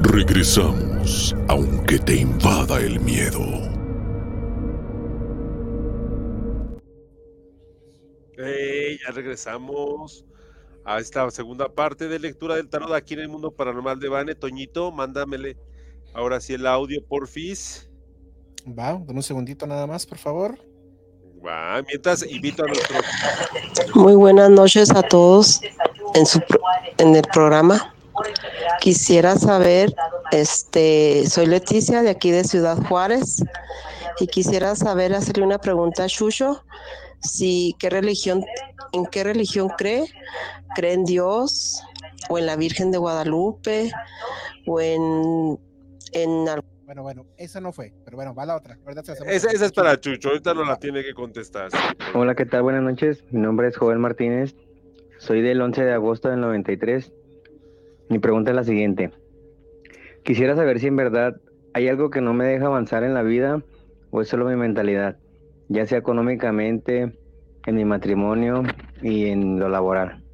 Regresamos, 0.00 1.36
aunque 1.48 1.98
te 1.98 2.16
invada 2.16 2.80
el 2.80 2.98
miedo. 3.00 3.38
Hey, 8.38 8.98
ya 9.06 9.12
regresamos 9.12 10.24
a 10.84 10.98
esta 10.98 11.30
segunda 11.30 11.68
parte 11.68 12.08
de 12.08 12.18
lectura 12.18 12.56
del 12.56 12.68
tarot 12.68 12.92
aquí 12.92 13.14
en 13.14 13.20
el 13.20 13.28
mundo 13.28 13.50
paranormal 13.50 13.98
de 14.00 14.08
Vane. 14.08 14.34
Toñito, 14.34 14.90
mándamele 14.92 15.56
ahora 16.14 16.40
sí 16.40 16.54
el 16.54 16.66
audio, 16.66 17.04
porfis. 17.06 17.88
Va, 18.66 18.92
dame 18.92 19.14
un 19.14 19.22
segundito 19.22 19.66
nada 19.66 19.86
más, 19.86 20.06
por 20.06 20.18
favor. 20.18 20.58
Va, 21.44 21.82
mientras 21.86 22.24
invito 22.28 22.64
a 22.64 22.66
nuestro 22.66 23.00
Muy 23.94 24.14
buenas 24.14 24.50
noches 24.50 24.90
a 24.90 25.02
todos 25.02 25.60
en, 26.14 26.26
su, 26.26 26.40
en 26.98 27.14
el 27.14 27.22
programa. 27.32 27.94
Quisiera 28.80 29.36
saber, 29.36 29.94
este, 30.32 31.24
soy 31.28 31.46
Leticia 31.46 32.02
de 32.02 32.10
aquí 32.10 32.30
de 32.30 32.44
Ciudad 32.44 32.76
Juárez 32.88 33.42
y 34.18 34.26
quisiera 34.26 34.74
saber 34.74 35.14
hacerle 35.14 35.44
una 35.44 35.58
pregunta 35.58 36.04
a 36.04 36.08
Chucho, 36.08 36.64
si 37.20 37.74
qué 37.78 37.90
religión, 37.90 38.44
en 38.92 39.06
qué 39.06 39.24
religión 39.24 39.68
cree, 39.76 40.06
cree 40.74 40.92
en 40.92 41.04
Dios 41.04 41.82
o 42.28 42.38
en 42.38 42.46
la 42.46 42.56
Virgen 42.56 42.90
de 42.90 42.98
Guadalupe 42.98 43.90
o 44.66 44.80
en, 44.80 45.58
en 46.12 46.44
Bueno, 46.84 47.02
bueno, 47.02 47.26
esa 47.36 47.60
no 47.60 47.72
fue, 47.72 47.92
pero 48.04 48.16
bueno, 48.16 48.34
va 48.34 48.46
la 48.46 48.56
otra. 48.56 48.78
Esa, 48.86 49.12
otra. 49.12 49.32
esa 49.32 49.66
es 49.66 49.72
para 49.72 50.00
Chucho, 50.00 50.28
ahorita 50.28 50.54
no 50.54 50.64
la 50.64 50.76
tiene 50.76 51.02
que 51.02 51.14
contestar. 51.14 51.70
Hola, 52.14 52.34
¿qué 52.34 52.46
tal? 52.46 52.62
Buenas 52.62 52.82
noches. 52.82 53.24
Mi 53.30 53.40
nombre 53.40 53.68
es 53.68 53.76
Joel 53.76 53.98
Martínez. 53.98 54.54
Soy 55.18 55.42
del 55.42 55.60
11 55.60 55.84
de 55.84 55.92
agosto 55.92 56.28
del 56.28 56.40
93. 56.40 57.12
Mi 58.08 58.18
pregunta 58.18 58.50
es 58.50 58.56
la 58.56 58.64
siguiente. 58.64 59.10
Quisiera 60.24 60.56
saber 60.56 60.80
si 60.80 60.86
en 60.86 60.96
verdad 60.96 61.40
hay 61.74 61.88
algo 61.88 62.10
que 62.10 62.20
no 62.20 62.34
me 62.34 62.44
deja 62.44 62.66
avanzar 62.66 63.02
en 63.02 63.14
la 63.14 63.22
vida 63.22 63.62
o 64.10 64.22
es 64.22 64.28
solo 64.28 64.46
mi 64.46 64.56
mentalidad, 64.56 65.16
ya 65.68 65.86
sea 65.86 65.98
económicamente, 65.98 67.18
en 67.66 67.74
mi 67.74 67.84
matrimonio 67.84 68.62
y 69.02 69.26
en 69.26 69.58
lo 69.58 69.68
laboral. 69.68 70.24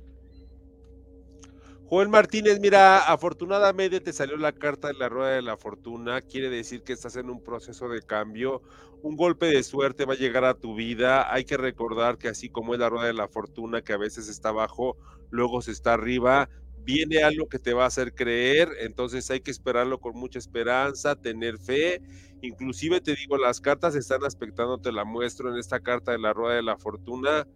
Joel 1.87 2.09
Martínez, 2.09 2.61
mira, 2.61 2.99
afortunadamente 2.99 4.01
te 4.01 4.12
salió 4.12 4.37
la 4.37 4.53
carta 4.53 4.89
de 4.89 4.95
la 4.95 5.09
rueda 5.09 5.32
de 5.32 5.43
la 5.43 5.57
fortuna, 5.57 6.22
quiere 6.22 6.49
decir 6.49 6.82
que 6.82 6.93
estás 6.93 7.16
en 7.16 7.28
un 7.28 7.43
proceso 7.43 7.89
de 7.89 8.03
cambio, 8.03 8.62
un 9.03 9.16
golpe 9.16 9.47
de 9.47 9.62
suerte 9.62 10.07
va 10.07 10.14
a 10.14 10.16
llegar 10.16 10.45
a 10.45 10.55
tu 10.55 10.74
vida, 10.74 11.32
hay 11.32 11.45
que 11.45 11.57
recordar 11.57 12.16
que 12.16 12.28
así 12.28 12.49
como 12.49 12.72
es 12.72 12.80
la 12.80 12.89
rueda 12.89 13.07
de 13.07 13.12
la 13.12 13.28
fortuna, 13.28 13.82
que 13.82 13.93
a 13.93 13.99
veces 13.99 14.28
está 14.28 14.49
abajo, 14.49 14.97
luego 15.30 15.61
se 15.61 15.72
está 15.72 15.93
arriba, 15.93 16.49
viene 16.85 17.22
algo 17.22 17.49
que 17.49 17.59
te 17.59 17.74
va 17.74 17.85
a 17.85 17.89
hacer 17.89 18.14
creer, 18.14 18.70
entonces 18.80 19.30
hay 19.30 19.41
que 19.41 19.51
esperarlo 19.51 20.01
con 20.01 20.16
mucha 20.16 20.39
esperanza, 20.39 21.16
tener 21.16 21.59
fe, 21.59 22.01
inclusive 22.47 23.01
te 23.01 23.14
digo, 23.14 23.36
las 23.36 23.61
cartas 23.61 23.95
están 23.95 24.24
aspectando, 24.24 24.78
te 24.78 24.92
la 24.92 25.05
muestro 25.05 25.51
en 25.51 25.59
esta 25.59 25.80
carta 25.80 26.12
de 26.12 26.18
la 26.18 26.32
rueda 26.32 26.57
de 26.57 26.62
la 26.62 26.76
fortuna, 26.76 27.47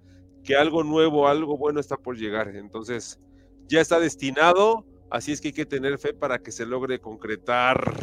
que 0.44 0.56
algo 0.56 0.84
nuevo, 0.84 1.28
algo 1.28 1.56
bueno 1.56 1.80
está 1.80 1.96
por 1.96 2.16
llegar, 2.16 2.54
entonces 2.56 3.20
ya 3.66 3.80
está 3.80 4.00
destinado, 4.00 4.86
así 5.10 5.32
es 5.32 5.40
que 5.40 5.48
hay 5.48 5.54
que 5.54 5.66
tener 5.66 5.98
fe 5.98 6.14
para 6.14 6.38
que 6.38 6.52
se 6.52 6.66
logre 6.66 7.00
concretar. 7.00 7.94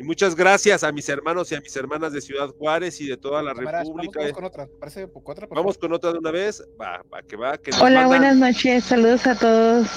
Y 0.00 0.02
muchas 0.02 0.34
gracias 0.34 0.82
a 0.82 0.90
mis 0.92 1.06
hermanos 1.10 1.52
y 1.52 1.56
a 1.56 1.60
mis 1.60 1.76
hermanas 1.76 2.14
de 2.14 2.22
Ciudad 2.22 2.48
Juárez 2.56 2.98
y 3.02 3.06
de 3.06 3.18
toda 3.18 3.42
la 3.42 3.52
Cámaras, 3.52 3.86
República. 3.86 4.20
Vamos, 4.20 4.32
vamos 4.32 4.32
con 4.32 4.44
otra. 4.46 4.68
Parece 4.80 5.06
poco 5.08 5.32
otra. 5.32 5.46
Vamos 5.50 5.76
con 5.76 5.92
otra 5.92 6.10
de 6.10 6.18
una 6.18 6.30
vez. 6.30 6.66
Va, 6.80 7.04
va, 7.12 7.20
que 7.20 7.36
va. 7.36 7.58
Que 7.58 7.70
Hola, 7.72 8.04
mandan- 8.04 8.06
buenas 8.08 8.36
noches, 8.38 8.84
saludos 8.84 9.26
a 9.26 9.38
todos. 9.38 9.88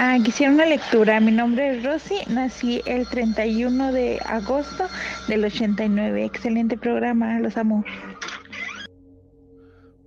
Ah, 0.00 0.18
quisiera 0.24 0.52
una 0.52 0.66
lectura. 0.66 1.20
Mi 1.20 1.30
nombre 1.30 1.76
es 1.78 1.84
Rosy, 1.84 2.16
nací 2.26 2.82
el 2.84 3.06
31 3.06 3.92
de 3.92 4.18
agosto 4.26 4.88
del 5.28 5.44
89. 5.44 6.24
Excelente 6.24 6.76
programa, 6.76 7.38
los 7.38 7.56
amo. 7.56 7.84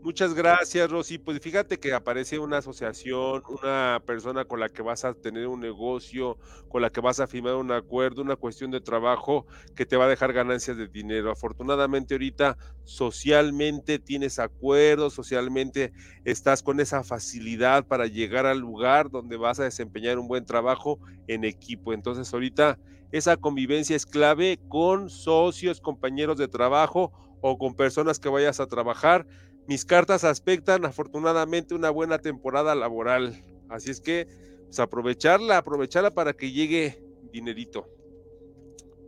Muchas 0.08 0.34
gracias, 0.34 0.90
Rosy. 0.90 1.18
Pues 1.18 1.38
fíjate 1.42 1.82
que 1.82 1.92
aparece 1.92 2.40
una 2.40 2.60
asociación, 2.60 3.44
una 3.62 4.02
persona 4.06 4.46
con 4.46 4.62
la 4.62 4.70
que 4.70 4.82
vas 4.82 5.04
a 5.04 5.14
tener 5.14 5.48
un 5.48 5.60
negocio, 5.60 6.38
con 6.70 6.82
la 6.82 6.90
que 6.90 7.02
vas 7.02 7.20
a 7.20 7.28
firmar 7.28 7.56
un 7.56 7.74
acuerdo, 7.74 8.22
una 8.22 8.38
cuestión 8.38 8.72
de 8.72 8.80
trabajo 8.80 9.46
que 9.76 9.86
te 9.86 9.98
va 9.98 10.06
a 10.06 10.08
dejar 10.08 10.32
ganancias 10.32 10.78
de 10.78 10.88
dinero. 10.88 11.30
Afortunadamente 11.30 12.14
ahorita 12.14 12.58
socialmente 12.86 14.00
tienes 14.00 14.40
acuerdos, 14.40 15.14
socialmente 15.14 15.92
estás 16.24 16.64
con 16.64 16.80
esa 16.80 17.04
facilidad 17.04 17.86
para 17.86 18.08
llegar 18.08 18.46
al 18.46 18.60
lugar 18.60 19.10
donde 19.12 19.36
vas 19.36 19.60
a 19.60 19.66
desempeñar 19.66 20.20
un 20.20 20.30
buen 20.30 20.46
trabajo 20.46 21.00
en 21.28 21.44
equipo. 21.44 21.92
Entonces 21.92 22.34
ahorita 22.34 22.80
esa 23.12 23.36
convivencia 23.36 23.98
es 23.98 24.06
clave 24.06 24.58
con 24.70 25.10
socios, 25.10 25.82
compañeros 25.82 26.38
de 26.38 26.48
trabajo 26.48 27.12
o 27.42 27.58
con 27.58 27.76
personas 27.76 28.20
que 28.20 28.30
vayas 28.30 28.62
a 28.62 28.68
trabajar. 28.68 29.28
Mis 29.68 29.84
cartas 29.84 30.24
aspectan 30.24 30.86
afortunadamente 30.86 31.76
una 31.76 31.90
buena 31.90 32.20
temporada 32.20 32.74
laboral. 32.74 33.44
Así 33.70 33.92
es 33.92 34.00
que 34.00 34.28
pues, 34.66 34.80
aprovecharla, 34.80 35.58
aprovecharla 35.58 36.12
para 36.12 36.34
que 36.34 36.52
llegue 36.52 37.04
dinerito. 37.32 37.86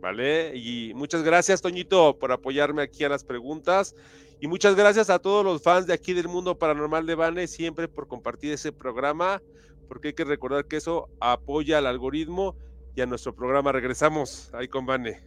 ¿Vale? 0.00 0.52
Y 0.56 0.92
muchas 0.94 1.22
gracias, 1.22 1.60
Toñito, 1.60 2.18
por 2.18 2.32
apoyarme 2.32 2.82
aquí 2.82 3.04
a 3.04 3.08
las 3.08 3.24
preguntas. 3.24 3.94
Y 4.40 4.46
muchas 4.48 4.74
gracias 4.74 5.10
a 5.10 5.18
todos 5.18 5.44
los 5.44 5.62
fans 5.62 5.86
de 5.86 5.92
aquí 5.92 6.14
del 6.14 6.28
Mundo 6.28 6.58
Paranormal 6.58 7.04
de 7.04 7.14
Bane, 7.14 7.46
siempre 7.46 7.88
por 7.88 8.08
compartir 8.08 8.52
ese 8.52 8.72
programa, 8.72 9.42
porque 9.88 10.08
hay 10.08 10.14
que 10.14 10.24
recordar 10.24 10.66
que 10.66 10.76
eso 10.76 11.10
apoya 11.20 11.76
al 11.76 11.86
algoritmo 11.86 12.56
y 12.94 13.02
a 13.02 13.06
nuestro 13.06 13.34
programa. 13.34 13.72
Regresamos 13.72 14.50
ahí 14.54 14.68
con 14.68 14.86
Bane. 14.86 15.20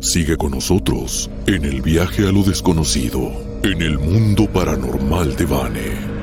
Sigue 0.00 0.36
con 0.36 0.52
nosotros 0.52 1.28
en 1.48 1.64
el 1.64 1.82
viaje 1.82 2.28
a 2.28 2.30
lo 2.30 2.44
desconocido, 2.44 3.32
en 3.64 3.82
el 3.82 3.98
mundo 3.98 4.46
paranormal 4.46 5.34
de 5.34 5.44
Vane. 5.44 6.18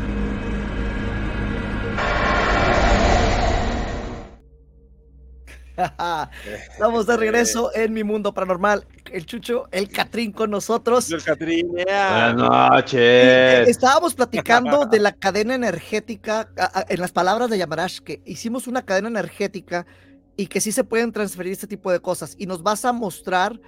Estamos 6.71 7.05
de 7.05 7.17
regreso 7.17 7.69
en 7.75 7.91
mi 7.91 8.05
mundo 8.05 8.33
paranormal. 8.33 8.87
El 9.11 9.25
Chucho, 9.25 9.67
el 9.71 9.89
Catrín 9.89 10.31
con 10.31 10.51
nosotros. 10.51 11.11
El 11.11 11.21
Catrín, 11.21 11.67
Buenas 11.73 12.33
noches. 12.33 13.67
estábamos 13.67 14.15
platicando 14.15 14.85
de 14.85 14.99
la 14.99 15.11
cadena 15.11 15.53
energética, 15.53 16.47
en 16.87 17.01
las 17.01 17.11
palabras 17.11 17.49
de 17.49 17.57
Yamarash, 17.57 17.99
que 17.99 18.21
hicimos 18.23 18.67
una 18.67 18.83
cadena 18.85 19.09
energética 19.09 19.85
y 20.37 20.47
que 20.47 20.59
sí 20.61 20.71
se 20.71 20.83
pueden 20.83 21.11
transferir 21.11 21.53
este 21.53 21.67
tipo 21.67 21.91
de 21.91 21.99
cosas. 21.99 22.35
Y 22.37 22.45
nos 22.45 22.61
vas 22.63 22.83
a 22.85 22.91
mostrar, 22.93 23.59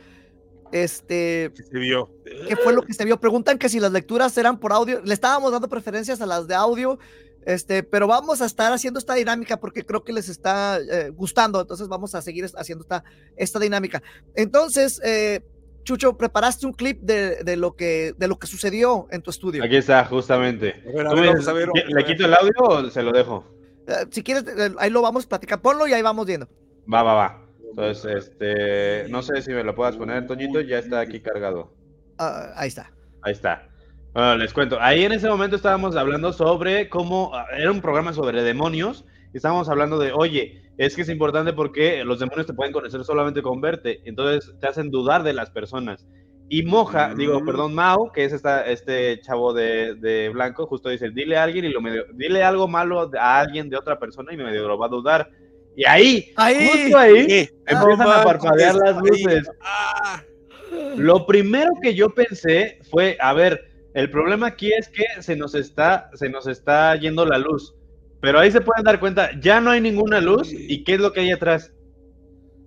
este, 0.71 1.51
Se 1.55 1.79
vio. 1.79 2.09
qué 2.47 2.55
fue 2.57 2.73
lo 2.73 2.81
que 2.81 2.93
se 2.93 3.05
vio. 3.05 3.19
Preguntan 3.19 3.57
que 3.57 3.69
si 3.69 3.79
las 3.79 3.91
lecturas 3.91 4.37
eran 4.37 4.59
por 4.59 4.73
audio. 4.73 5.01
Le 5.03 5.13
estábamos 5.13 5.51
dando 5.51 5.69
preferencias 5.69 6.19
a 6.21 6.25
las 6.25 6.47
de 6.47 6.55
audio, 6.55 6.99
este, 7.45 7.83
pero 7.83 8.07
vamos 8.07 8.41
a 8.41 8.45
estar 8.45 8.73
haciendo 8.73 8.99
esta 8.99 9.13
dinámica 9.13 9.57
porque 9.57 9.85
creo 9.85 10.03
que 10.03 10.11
les 10.11 10.27
está 10.29 10.77
eh, 10.79 11.09
gustando. 11.09 11.61
Entonces 11.61 11.87
vamos 11.87 12.15
a 12.15 12.21
seguir 12.21 12.45
haciendo 12.57 12.81
esta, 12.83 13.03
esta 13.37 13.59
dinámica. 13.59 14.03
Entonces, 14.35 14.99
eh, 15.05 15.41
Chucho, 15.83 16.17
preparaste 16.17 16.65
un 16.65 16.73
clip 16.73 16.99
de, 17.01 17.45
de 17.45 17.55
lo 17.55 17.77
que, 17.77 18.13
de 18.17 18.27
lo 18.27 18.37
que 18.37 18.45
sucedió 18.47 19.07
en 19.09 19.21
tu 19.21 19.29
estudio. 19.31 19.63
Aquí 19.63 19.77
está, 19.77 20.03
justamente. 20.03 20.83
A 20.85 20.91
ver, 20.91 21.07
a 21.07 21.09
Tú 21.11 21.15
ver, 21.15 21.21
me 21.21 21.27
vamos 21.27 21.35
dices, 21.39 21.47
a 21.47 21.53
ver, 21.53 21.67
¿le- 21.67 21.67
vamos 21.67 21.83
a 21.85 21.87
¿Le 21.87 21.93
ver. 21.95 22.05
quito 22.05 22.25
el 22.25 22.33
audio 22.33 22.53
o 22.59 22.89
se 22.89 23.03
lo 23.03 23.13
dejo? 23.13 23.45
Eh, 23.87 24.05
si 24.11 24.21
quieres, 24.21 24.43
eh, 24.47 24.73
ahí 24.77 24.89
lo 24.89 25.01
vamos 25.01 25.25
a 25.25 25.29
platicar. 25.29 25.61
Ponlo 25.61 25.87
y 25.87 25.93
ahí 25.93 26.01
vamos 26.01 26.25
viendo. 26.25 26.47
Va, 26.91 27.03
va, 27.03 27.13
va. 27.13 27.41
Entonces, 27.69 28.27
este, 28.27 29.07
no 29.09 29.21
sé 29.21 29.41
si 29.41 29.51
me 29.51 29.63
lo 29.63 29.75
puedas 29.75 29.95
poner, 29.95 30.25
Toñito, 30.27 30.61
ya 30.61 30.79
está 30.79 30.99
aquí 30.99 31.19
cargado. 31.19 31.73
Ah, 32.17 32.51
ahí 32.55 32.67
está. 32.67 32.91
Ahí 33.21 33.33
está. 33.33 33.67
Bueno, 34.13 34.37
les 34.37 34.53
cuento. 34.53 34.77
Ahí 34.81 35.03
en 35.03 35.11
ese 35.11 35.29
momento 35.29 35.55
estábamos 35.55 35.95
hablando 35.95 36.33
sobre 36.33 36.89
cómo 36.89 37.31
ah, 37.33 37.45
era 37.55 37.71
un 37.71 37.81
programa 37.81 38.13
sobre 38.13 38.43
demonios. 38.43 39.05
Y 39.33 39.37
estábamos 39.37 39.69
hablando 39.69 39.99
de, 39.99 40.11
oye, 40.11 40.63
es 40.77 40.95
que 40.95 41.03
es 41.03 41.09
importante 41.09 41.53
porque 41.53 42.03
los 42.03 42.19
demonios 42.19 42.47
te 42.47 42.53
pueden 42.53 42.73
conocer 42.73 43.03
solamente 43.03 43.41
con 43.41 43.61
verte. 43.61 44.01
Entonces 44.05 44.53
te 44.59 44.67
hacen 44.67 44.89
dudar 44.89 45.23
de 45.23 45.33
las 45.33 45.51
personas. 45.51 46.07
Y 46.49 46.63
Moja, 46.63 47.13
digo, 47.13 47.43
perdón, 47.43 47.75
Mao, 47.75 48.11
que 48.13 48.23
es 48.23 48.31
esta, 48.31 48.65
este 48.65 49.19
chavo 49.19 49.53
de, 49.53 49.95
de 49.95 50.29
blanco, 50.29 50.65
justo 50.65 50.87
dice, 50.87 51.09
dile 51.09 51.35
a 51.35 51.43
alguien 51.43 51.65
y 51.65 51.69
lo 51.69 51.81
medio, 51.81 52.05
dile 52.13 52.41
algo 52.41 52.69
malo 52.69 53.11
a 53.19 53.39
alguien 53.39 53.69
de 53.69 53.75
otra 53.75 53.99
persona 53.99 54.33
y 54.33 54.37
me 54.37 54.45
medio 54.45 54.67
lo 54.67 54.77
va 54.77 54.85
a 54.85 54.89
dudar. 54.89 55.29
Y 55.75 55.85
ahí, 55.85 56.33
Ahí. 56.37 56.69
justo 56.69 56.97
ahí, 56.97 57.49
empiezan 57.65 58.01
a 58.09 58.23
parpadear 58.23 58.75
las 58.75 58.97
luces. 58.97 59.49
Lo 60.95 61.25
primero 61.25 61.71
que 61.81 61.93
yo 61.93 62.09
pensé 62.09 62.79
fue, 62.89 63.17
a 63.19 63.33
ver, 63.33 63.69
el 63.93 64.09
problema 64.09 64.47
aquí 64.47 64.71
es 64.71 64.89
que 64.89 65.05
se 65.21 65.35
nos 65.35 65.53
está, 65.53 66.09
se 66.13 66.29
nos 66.29 66.47
está 66.47 66.95
yendo 66.95 67.25
la 67.25 67.37
luz. 67.37 67.75
Pero 68.21 68.39
ahí 68.39 68.51
se 68.51 68.61
pueden 68.61 68.83
dar 68.83 68.99
cuenta, 68.99 69.31
ya 69.39 69.59
no 69.61 69.71
hay 69.71 69.81
ninguna 69.81 70.21
luz. 70.21 70.49
¿Y 70.51 70.83
qué 70.83 70.95
es 70.95 70.99
lo 70.99 71.11
que 71.13 71.19
hay 71.19 71.31
atrás? 71.31 71.71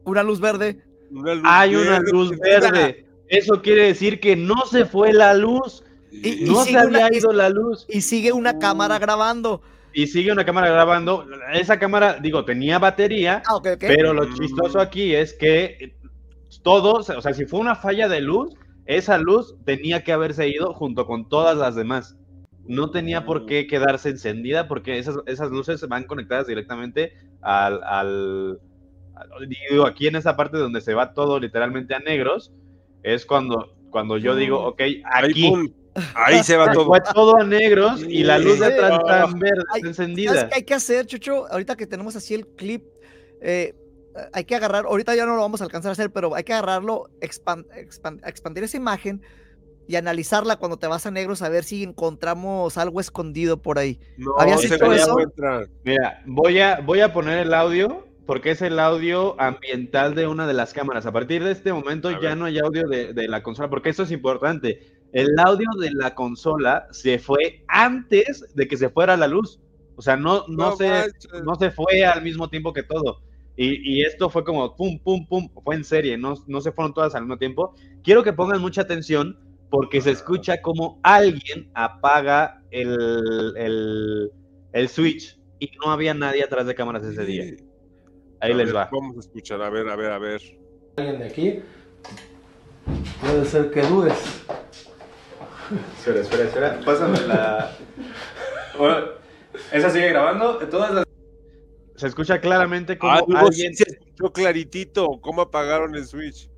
Una 0.04 0.22
luz 0.22 0.40
verde. 0.40 0.82
Una 1.10 1.34
luz 1.34 1.44
Hay 1.46 1.74
una 1.76 1.98
luz 2.00 2.38
verde. 2.38 3.06
Eso 3.30 3.62
quiere 3.62 3.84
decir 3.86 4.20
que 4.20 4.36
no 4.36 4.66
se 4.66 4.84
fue 4.84 5.12
la 5.12 5.32
luz. 5.34 5.82
Y, 6.12 6.44
y 6.44 6.50
no 6.50 6.56
se 6.64 6.66
sigue 6.70 6.86
una- 6.86 7.06
había 7.06 7.18
ido 7.18 7.32
la 7.32 7.48
luz. 7.48 7.86
y 7.88 8.00
sigue 8.02 8.32
una 8.32 8.58
cámara 8.58 8.98
grabando. 8.98 9.62
Y 9.94 10.06
sigue 10.08 10.30
una 10.32 10.44
cámara 10.44 10.68
grabando. 10.70 11.26
Esa 11.52 11.78
cámara, 11.78 12.18
digo, 12.20 12.44
tenía 12.44 12.78
batería. 12.78 13.42
Ah. 13.46 13.60
Pero 13.78 14.12
lo 14.12 14.32
chistoso 14.34 14.80
aquí 14.80 15.14
es 15.14 15.32
que 15.34 15.96
todos, 16.62 17.08
o 17.10 17.22
sea, 17.22 17.32
si 17.32 17.46
fue 17.46 17.60
una 17.60 17.76
falla 17.76 18.08
de 18.08 18.20
luz, 18.20 18.54
esa 18.86 19.18
luz 19.18 19.54
tenía 19.64 20.02
que 20.02 20.12
haberse 20.12 20.48
ido 20.48 20.74
junto 20.74 21.06
con 21.06 21.28
todas 21.28 21.56
las 21.56 21.74
demás. 21.76 22.16
No 22.66 22.90
tenía 22.90 23.24
por 23.24 23.46
qué 23.46 23.66
quedarse 23.66 24.10
encendida 24.10 24.68
porque 24.68 24.98
esas, 24.98 25.16
esas 25.26 25.50
luces 25.50 25.86
van 25.88 26.04
conectadas 26.04 26.46
directamente 26.46 27.14
al, 27.40 27.82
al, 27.84 28.58
al- 29.14 29.48
digo, 29.70 29.86
aquí 29.86 30.06
en 30.08 30.16
esa 30.16 30.36
parte 30.36 30.58
donde 30.58 30.80
se 30.80 30.94
va 30.94 31.14
todo 31.14 31.38
literalmente 31.40 31.94
a 31.94 32.00
negros, 32.00 32.52
es 33.02 33.24
cuando, 33.26 33.74
cuando 33.90 34.16
yo 34.18 34.34
digo, 34.36 34.60
ok, 34.66 34.80
aquí. 35.12 35.52
ahí 36.14 36.42
se 36.42 36.56
va 36.56 36.70
todo. 36.72 36.86
Fue 36.86 37.00
todo 37.14 37.36
a 37.38 37.44
negros 37.44 38.02
y 38.08 38.22
la 38.24 38.38
luz 38.38 38.58
de 38.60 38.66
Sí. 38.66 38.72
atrás 38.72 39.00
está 39.00 39.24
en 39.24 39.38
verde, 39.38 39.64
Ay, 39.72 39.78
está 39.78 39.88
encendida. 39.88 40.34
¿Sabes 40.34 40.44
qué 40.50 40.54
hay 40.56 40.64
que 40.64 40.74
hacer, 40.74 41.06
Chucho? 41.06 41.46
Ahorita 41.50 41.76
que 41.76 41.86
tenemos 41.86 42.16
así 42.16 42.34
el 42.34 42.46
clip, 42.46 42.84
eh, 43.40 43.74
hay 44.32 44.44
que 44.44 44.54
agarrar, 44.56 44.86
ahorita 44.86 45.14
ya 45.14 45.24
no 45.24 45.34
lo 45.36 45.40
vamos 45.42 45.60
a 45.60 45.64
alcanzar 45.64 45.90
a 45.90 45.92
hacer, 45.92 46.10
pero 46.10 46.34
hay 46.34 46.44
que 46.44 46.52
agarrarlo, 46.52 47.08
expan- 47.20 47.66
expan- 47.76 48.20
expandir 48.26 48.64
esa 48.64 48.76
imagen 48.76 49.22
y 49.86 49.96
analizarla 49.96 50.56
cuando 50.56 50.76
te 50.78 50.86
vas 50.86 51.06
a 51.06 51.10
negros 51.10 51.42
a 51.42 51.48
ver 51.48 51.64
si 51.64 51.82
encontramos 51.82 52.76
algo 52.76 53.00
escondido 53.00 53.60
por 53.60 53.78
ahí. 53.78 53.98
No, 54.18 54.32
¿Habías 54.38 54.62
hecho 54.64 54.92
eso? 54.92 55.16
Mira, 55.84 56.22
voy 56.26 56.60
a, 56.60 56.80
voy 56.80 57.00
a 57.00 57.12
poner 57.12 57.38
el 57.38 57.54
audio 57.54 58.06
porque 58.30 58.52
es 58.52 58.62
el 58.62 58.78
audio 58.78 59.34
ambiental 59.40 60.14
de 60.14 60.28
una 60.28 60.46
de 60.46 60.54
las 60.54 60.72
cámaras. 60.72 61.04
A 61.04 61.10
partir 61.10 61.42
de 61.42 61.50
este 61.50 61.72
momento 61.72 62.12
ya 62.22 62.36
no 62.36 62.44
hay 62.44 62.60
audio 62.60 62.86
de, 62.86 63.12
de 63.12 63.26
la 63.26 63.42
consola, 63.42 63.68
porque 63.68 63.88
eso 63.90 64.04
es 64.04 64.12
importante. 64.12 64.78
El 65.12 65.36
audio 65.44 65.66
de 65.80 65.90
la 65.90 66.14
consola 66.14 66.86
se 66.92 67.18
fue 67.18 67.64
antes 67.66 68.46
de 68.54 68.68
que 68.68 68.76
se 68.76 68.88
fuera 68.88 69.16
la 69.16 69.26
luz. 69.26 69.58
O 69.96 70.02
sea, 70.02 70.16
no, 70.16 70.44
no, 70.46 70.70
No 70.70 70.76
se, 70.76 70.88
manches. 70.88 71.28
no 71.44 71.56
se 71.56 71.72
fue 71.72 72.04
al 72.04 72.22
mismo 72.22 72.48
tiempo 72.48 72.72
que 72.72 72.84
todo. 72.84 73.20
Y, 73.56 73.96
y 73.98 74.02
esto 74.02 74.30
fue 74.30 74.44
como 74.44 74.76
pum, 74.76 75.00
pum, 75.02 75.26
pum, 75.26 75.48
fue 75.64 75.74
en 75.74 75.82
serie, 75.82 76.16
no, 76.16 76.34
no 76.46 76.60
se 76.60 76.70
fueron 76.70 76.94
todas 76.94 77.16
al 77.16 77.22
mismo 77.22 77.36
tiempo. 77.36 77.74
Quiero 78.04 78.22
que 78.22 78.32
pongan 78.32 78.60
mucha 78.60 78.82
atención 78.82 79.40
porque 79.70 80.00
se 80.00 80.12
escucha 80.12 80.62
como 80.62 81.00
alguien 81.02 81.68
apaga 81.74 82.62
el, 82.70 82.96
el, 83.56 84.30
el 84.72 84.88
switch 84.88 85.36
y 85.58 85.72
no 85.84 85.90
había 85.90 86.14
nadie 86.14 86.44
atrás 86.44 86.64
de 86.68 86.76
cámaras 86.76 87.02
ese 87.04 87.24
día. 87.24 87.44
Ahí 88.40 88.52
A 88.52 88.54
les 88.56 88.66
ver, 88.66 88.76
va. 88.76 88.88
Vamos 88.90 89.16
a 89.16 89.20
escuchar, 89.20 89.60
a 89.62 89.70
ver, 89.70 89.88
a 89.88 89.96
ver, 89.96 90.12
a 90.12 90.18
ver. 90.18 90.40
Alguien 90.96 91.18
de 91.18 91.26
aquí. 91.26 91.62
Puede 93.20 93.44
ser 93.44 93.70
que 93.70 93.82
dudes. 93.82 94.42
Espera, 95.98 96.20
espera, 96.20 96.44
espera. 96.44 96.80
Pásame 96.84 97.20
la. 97.26 97.76
Bueno, 98.78 98.96
esa 99.72 99.90
sigue 99.90 100.08
grabando. 100.08 100.56
Todas 100.68 100.92
las. 100.94 101.04
Se 101.96 102.06
escucha 102.06 102.40
claramente 102.40 102.96
como 102.96 103.12
Algo 103.12 103.36
alguien. 103.36 103.74
se 103.76 103.84
escuchó 103.84 104.32
claritito. 104.32 105.20
¿Cómo 105.20 105.42
apagaron 105.42 105.94
el 105.94 106.06
switch? 106.06 106.48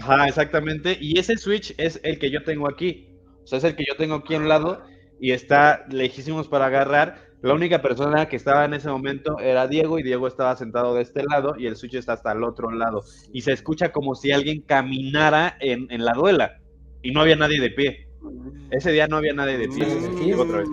Ajá, 0.00 0.26
exactamente. 0.26 0.96
Y 1.00 1.18
ese 1.18 1.36
switch 1.36 1.74
es 1.76 2.00
el 2.02 2.18
que 2.18 2.30
yo 2.30 2.42
tengo 2.44 2.68
aquí. 2.68 3.14
O 3.44 3.46
sea, 3.46 3.58
es 3.58 3.64
el 3.64 3.76
que 3.76 3.84
yo 3.86 3.94
tengo 3.96 4.14
aquí 4.16 4.34
a 4.34 4.38
un 4.38 4.48
lado 4.48 4.82
y 5.20 5.32
está 5.32 5.84
lejísimos 5.90 6.48
para 6.48 6.66
agarrar. 6.66 7.25
La 7.46 7.54
única 7.54 7.80
persona 7.80 8.26
que 8.26 8.34
estaba 8.34 8.64
en 8.64 8.74
ese 8.74 8.88
momento 8.88 9.38
era 9.38 9.68
Diego 9.68 10.00
y 10.00 10.02
Diego 10.02 10.26
estaba 10.26 10.56
sentado 10.56 10.96
de 10.96 11.02
este 11.02 11.22
lado 11.22 11.54
y 11.56 11.68
el 11.68 11.76
switch 11.76 11.94
está 11.94 12.14
hasta 12.14 12.32
el 12.32 12.42
otro 12.42 12.72
lado. 12.72 13.04
Y 13.32 13.42
se 13.42 13.52
escucha 13.52 13.92
como 13.92 14.16
si 14.16 14.32
alguien 14.32 14.62
caminara 14.62 15.56
en, 15.60 15.86
en 15.92 16.04
la 16.04 16.12
duela 16.14 16.58
y 17.02 17.12
no 17.12 17.20
había 17.20 17.36
nadie 17.36 17.60
de 17.60 17.70
pie. 17.70 18.08
Ese 18.72 18.90
día 18.90 19.06
no 19.06 19.18
había 19.18 19.32
nadie 19.32 19.58
de 19.58 19.68
pie. 19.68 19.86
Digo 20.24 20.42
otra 20.42 20.58
vez. 20.58 20.68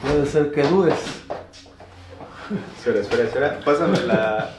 Puede 0.00 0.24
ser 0.24 0.50
que 0.50 0.62
dudes. 0.62 1.26
Espera, 2.78 3.00
espera, 3.00 3.24
espera. 3.24 3.60
Pásame 3.66 4.00
la. 4.00 4.56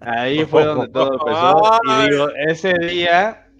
Ahí 0.00 0.44
fue 0.46 0.64
donde 0.64 0.88
todo 0.88 1.12
empezó. 1.12 1.80
Y 1.84 2.10
digo, 2.10 2.28
ese 2.48 2.72
día 2.76 3.52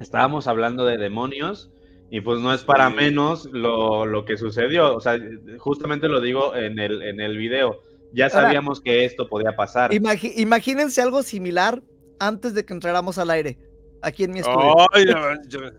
estábamos 0.00 0.48
hablando 0.48 0.84
de 0.84 0.98
demonios 0.98 1.71
y 2.14 2.20
pues 2.20 2.40
no 2.40 2.52
es 2.52 2.62
para 2.62 2.90
menos 2.90 3.46
lo, 3.52 4.04
lo 4.04 4.26
que 4.26 4.36
sucedió. 4.36 4.94
O 4.94 5.00
sea, 5.00 5.18
justamente 5.58 6.08
lo 6.08 6.20
digo 6.20 6.54
en 6.54 6.78
el, 6.78 7.00
en 7.00 7.20
el 7.20 7.38
video. 7.38 7.80
Ya 8.12 8.26
Ahora- 8.26 8.42
sabíamos 8.42 8.82
que 8.82 9.06
esto 9.06 9.26
podía 9.28 9.56
pasar. 9.56 9.92
Imagi- 9.92 10.34
imagínense 10.36 11.00
algo 11.00 11.22
similar 11.22 11.82
antes 12.20 12.52
de 12.52 12.66
que 12.66 12.74
entráramos 12.74 13.16
al 13.16 13.30
aire, 13.30 13.58
aquí 14.02 14.24
en 14.24 14.32
mi 14.32 14.40
estudio. 14.40 14.76
Ay, 14.92 15.06
no 15.06 15.14
manches. 15.20 15.72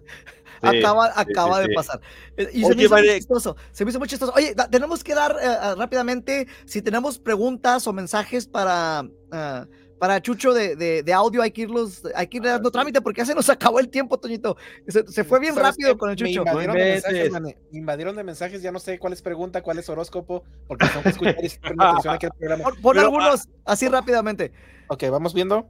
acaba 0.63 1.07
sí, 1.07 1.13
acaba 1.17 1.55
sí, 1.57 1.61
de 1.61 1.67
sí. 1.67 1.75
pasar. 1.75 2.01
Eh, 2.37 2.49
Y 2.51 2.61
se 2.61 2.65
Oye, 2.65 2.75
me 2.77 2.81
hizo 2.83 2.95
muy 2.95 3.01
vale. 3.03 3.17
chistoso. 3.19 3.55
Se 3.71 3.85
me 3.85 3.91
hizo 3.91 3.99
muy 3.99 4.07
chistoso. 4.07 4.33
Oye, 4.35 4.55
tenemos 4.71 5.03
que 5.03 5.13
dar 5.13 5.35
ah, 5.39 5.75
rápidamente, 5.77 6.47
si 6.65 6.81
tenemos 6.81 7.19
preguntas 7.19 7.85
o 7.85 7.93
mensajes 7.93 8.47
para, 8.47 9.07
ah, 9.31 9.67
para 10.03 10.21
Chucho 10.21 10.53
de, 10.53 10.75
de- 10.75 11.01
de 11.01 11.13
audio, 11.13 11.41
hay 11.41 11.51
que 11.51 11.61
irlos, 11.61 12.01
hay 12.13 12.27
que 12.27 12.35
ir 12.35 12.43
dando 12.43 12.69
trámite 12.69 12.99
porque 13.01 13.21
ya 13.21 13.25
se 13.25 13.33
nos 13.33 13.49
acabó 13.49 13.79
el 13.79 13.87
tiempo, 13.87 14.19
Toñito. 14.19 14.57
Se, 14.85 15.07
se 15.07 15.23
fue 15.23 15.39
bien 15.39 15.53
¿Sabes 15.55 15.69
rápido 15.69 15.93
qué? 15.93 15.97
con 15.97 16.09
el 16.09 16.17
Me 16.21 16.27
Chucho. 16.29 16.41
invadieron 16.41 16.75
de 16.75 16.83
mensajes, 16.83 17.31
mane. 17.31 17.57
Me 17.71 17.79
invadieron 17.79 18.15
de 18.17 18.23
mensajes, 18.25 18.61
ya 18.61 18.73
no 18.73 18.79
sé 18.79 18.99
cuál 18.99 19.13
es 19.13 19.21
pregunta, 19.21 19.61
cuál 19.61 19.79
es 19.79 19.87
horóscopo, 19.87 20.43
porque 20.67 20.87
tengo 20.89 21.03
que 21.03 21.09
escuchar 21.09 21.35
y 21.41 21.47
atención 21.79 22.13
aquí 22.15 22.25
al 22.25 22.33
programa. 22.37 22.63
Pon, 22.65 22.73
pon 22.81 22.93
Pero, 22.95 23.05
algunos 23.05 23.47
así 23.63 23.87
rápidamente. 23.87 24.51
Ok, 24.89 25.03
vamos 25.09 25.33
viendo. 25.33 25.69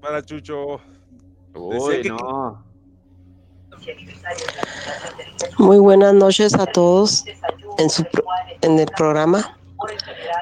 Para 0.00 0.22
Chucho. 0.22 0.80
Uy, 1.56 2.02
no. 2.08 2.64
Muy 5.58 5.80
buenas 5.80 6.14
noches 6.14 6.54
a 6.54 6.66
todos 6.66 7.24
en, 7.78 7.90
su, 7.90 8.04
en 8.60 8.78
el 8.78 8.86
programa. 8.96 9.58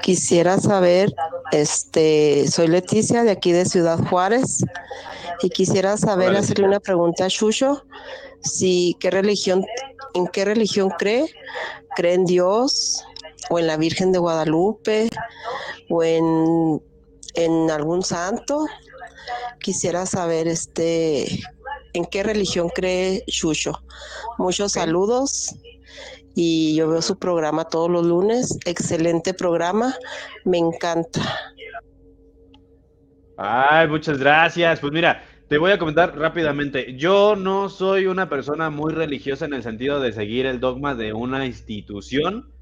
Quisiera 0.03 0.59
saber, 0.59 1.15
este, 1.53 2.49
soy 2.49 2.69
Leticia 2.69 3.25
de 3.25 3.31
aquí 3.31 3.53
de 3.53 3.65
Ciudad 3.65 3.99
Juárez 4.09 4.65
y 5.43 5.51
quisiera 5.51 5.97
saber 5.97 6.31
Hola, 6.31 6.41
hacerle 6.41 6.67
una 6.67 6.81
pregunta 6.81 7.27
a 7.27 7.29
Chucho, 7.29 7.85
si 8.43 8.97
qué 9.01 9.11
religión, 9.11 9.65
en 10.15 10.27
qué 10.29 10.45
religión 10.45 10.91
cree, 10.99 11.27
cree 11.97 12.15
en 12.15 12.25
Dios 12.25 13.05
o 13.51 13.59
en 13.59 13.67
la 13.67 13.77
Virgen 13.77 14.13
de 14.13 14.19
Guadalupe 14.19 15.09
o 15.89 16.03
en, 16.03 16.83
en 17.35 17.71
algún 17.71 18.03
santo. 18.03 18.67
Quisiera 19.61 20.07
saber, 20.07 20.49
este, 20.49 21.41
en 21.93 22.05
qué 22.07 22.23
religión 22.23 22.69
cree 22.69 23.25
Chucho. 23.27 23.73
Muchos 24.39 24.73
saludos 24.73 25.55
y 26.41 26.77
yo 26.77 26.89
veo 26.89 27.03
su 27.03 27.19
programa 27.19 27.65
todos 27.65 27.91
los 27.91 28.07
lunes. 28.07 28.61
Excelente 28.65 29.35
programa, 29.35 29.93
me 30.45 30.59
encanta. 30.59 31.21
Ay, 33.37 33.89
muchas 33.89 34.19
gracias. 34.19 34.79
Pues 34.79 34.93
mira, 34.93 35.25
te 35.49 35.59
voy 35.59 35.73
a 35.73 35.81
comentar 35.81 36.17
rápidamente. 36.17 36.95
Yo 36.97 37.35
no 37.35 37.69
soy 37.69 38.07
una 38.07 38.29
persona 38.29 38.71
muy 38.71 38.93
religiosa 38.93 39.47
en 39.47 39.55
el 39.55 39.65
sentido 39.65 39.99
de 39.99 40.13
seguir 40.13 40.47
el 40.47 40.61
dogma 40.61 40.95
de 40.95 41.13
una 41.13 41.45
institución. 41.45 42.53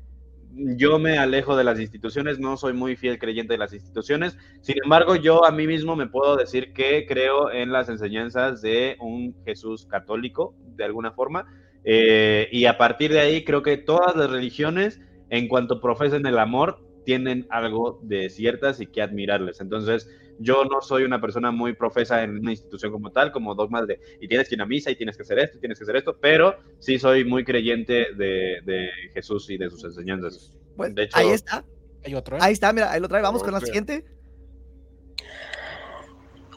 Yo 0.55 0.99
me 0.99 1.19
alejo 1.19 1.55
de 1.55 1.65
las 1.65 1.79
instituciones, 1.79 2.39
no 2.39 2.57
soy 2.57 2.73
muy 2.73 2.97
fiel 2.97 3.19
creyente 3.19 3.53
de 3.53 3.59
las 3.59 3.75
instituciones. 3.75 4.39
Sin 4.63 4.77
embargo, 4.83 5.17
yo 5.17 5.45
a 5.45 5.53
mí 5.53 5.67
mismo 5.67 5.97
me 5.97 6.07
puedo 6.07 6.35
decir 6.37 6.73
que 6.73 7.05
creo 7.07 7.53
en 7.53 7.73
las 7.73 7.91
enseñanzas 7.91 8.63
de 8.63 8.97
un 9.01 9.37
Jesús 9.45 9.85
católico, 9.85 10.55
de 10.77 10.85
alguna 10.85 11.13
forma. 11.13 11.45
Eh, 11.89 12.49
y 12.51 12.67
a 12.67 12.77
partir 12.77 13.13
de 13.13 13.21
ahí, 13.21 13.45
creo 13.45 13.63
que 13.63 13.77
todas 13.77 14.17
las 14.17 14.29
religiones, 14.29 15.01
en 15.31 15.47
cuanto 15.47 15.81
profesen 15.81 16.27
el 16.27 16.39
amor, 16.39 16.85
tienen 17.05 17.47
algo 17.49 18.01
de 18.03 18.29
ciertas 18.29 18.81
y 18.81 18.89
que 18.89 19.01
admirarles. 19.01 19.61
Entonces, 19.61 20.11
yo 20.41 20.65
no 20.65 20.83
soy 20.83 21.05
una 21.05 21.21
persona 21.21 21.53
muy 21.53 21.75
profesa 21.75 22.25
en 22.25 22.39
una 22.39 22.51
institución 22.51 22.91
como 22.91 23.13
tal, 23.13 23.31
como 23.31 23.55
dogmas 23.55 23.87
de, 23.87 24.01
y 24.21 24.27
tienes 24.27 24.49
que 24.49 24.57
ir 24.57 24.63
a 24.63 24.67
misa 24.67 24.91
y 24.91 24.97
tienes 24.97 25.17
que 25.17 25.23
hacer 25.23 25.39
esto, 25.39 25.57
y 25.57 25.61
tienes 25.61 25.79
que 25.79 25.85
hacer 25.85 25.97
esto, 25.97 26.19
pero 26.21 26.57
sí 26.81 26.99
soy 26.99 27.25
muy 27.25 27.45
creyente 27.45 28.09
de, 28.17 28.61
de 28.65 28.91
Jesús 29.15 29.49
y 29.49 29.57
de 29.57 29.71
sus 29.71 29.85
enseñanzas. 29.85 30.53
de 30.77 31.05
hecho, 31.05 31.17
Ahí 31.17 31.31
está. 31.31 31.65
Hay 32.05 32.15
otro, 32.15 32.37
¿eh? 32.37 32.41
Ahí 32.43 32.53
está, 32.53 32.73
mira, 32.73 32.91
ahí 32.91 33.01
lo 33.01 33.09
trae. 33.09 33.23
Vamos 33.23 33.43
con 33.43 33.53
la 33.53 33.61
siguiente. 33.61 34.05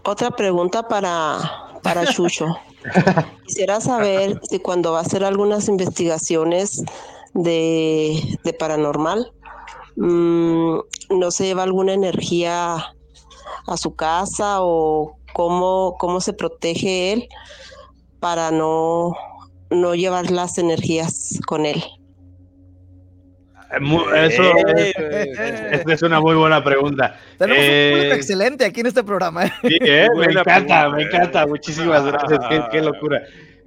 Otra 0.04 0.32
pregunta 0.32 0.88
para, 0.88 1.69
para 1.82 2.06
Chucho. 2.06 2.48
Quisiera 3.46 3.82
saber 3.82 4.40
si 4.50 4.60
cuando 4.60 4.94
va 4.94 5.00
a 5.00 5.02
hacer 5.02 5.24
algunas 5.24 5.68
investigaciones 5.68 6.84
de, 7.34 8.38
de 8.44 8.54
paranormal, 8.54 9.32
mm, 9.96 10.78
no 11.10 11.32
se 11.32 11.46
lleva 11.46 11.64
alguna 11.64 11.94
energía 11.94 12.76
a 13.68 13.78
su 13.78 13.96
casa 13.96 14.58
o 14.62 15.16
cómo, 15.34 15.96
cómo 16.00 16.22
se 16.22 16.34
protege 16.34 17.14
él 17.14 17.28
para 18.20 18.52
no, 18.52 19.14
no 19.70 19.96
llevar 19.96 20.32
las 20.32 20.58
energías 20.58 21.40
con 21.48 21.66
él. 21.66 21.84
Eh, 23.72 24.28
Eso 24.28 24.44
Eh, 24.78 24.94
es, 25.38 25.82
esa 25.82 25.94
es 25.94 26.02
una 26.02 26.20
muy 26.20 26.36
buena 26.36 26.64
pregunta. 26.64 27.20
Tenemos 27.38 27.70
un 27.70 27.88
público 27.88 28.14
Eh, 28.14 28.16
excelente 28.16 28.66
aquí 28.66 28.82
en 28.82 28.88
este 28.88 29.04
programa. 29.04 29.46
¿eh? 29.46 29.52
Sí, 29.68 29.78
eh, 29.82 30.08
me 30.16 30.26
encanta, 30.26 30.44
pregunta, 30.44 30.90
me 30.90 31.02
eh. 31.04 31.06
encanta. 31.06 31.48
Muchísimas 31.48 32.06
gracias. 32.06 32.40
Qué, 32.50 32.62
qué 32.72 32.82
locura. 32.82 33.22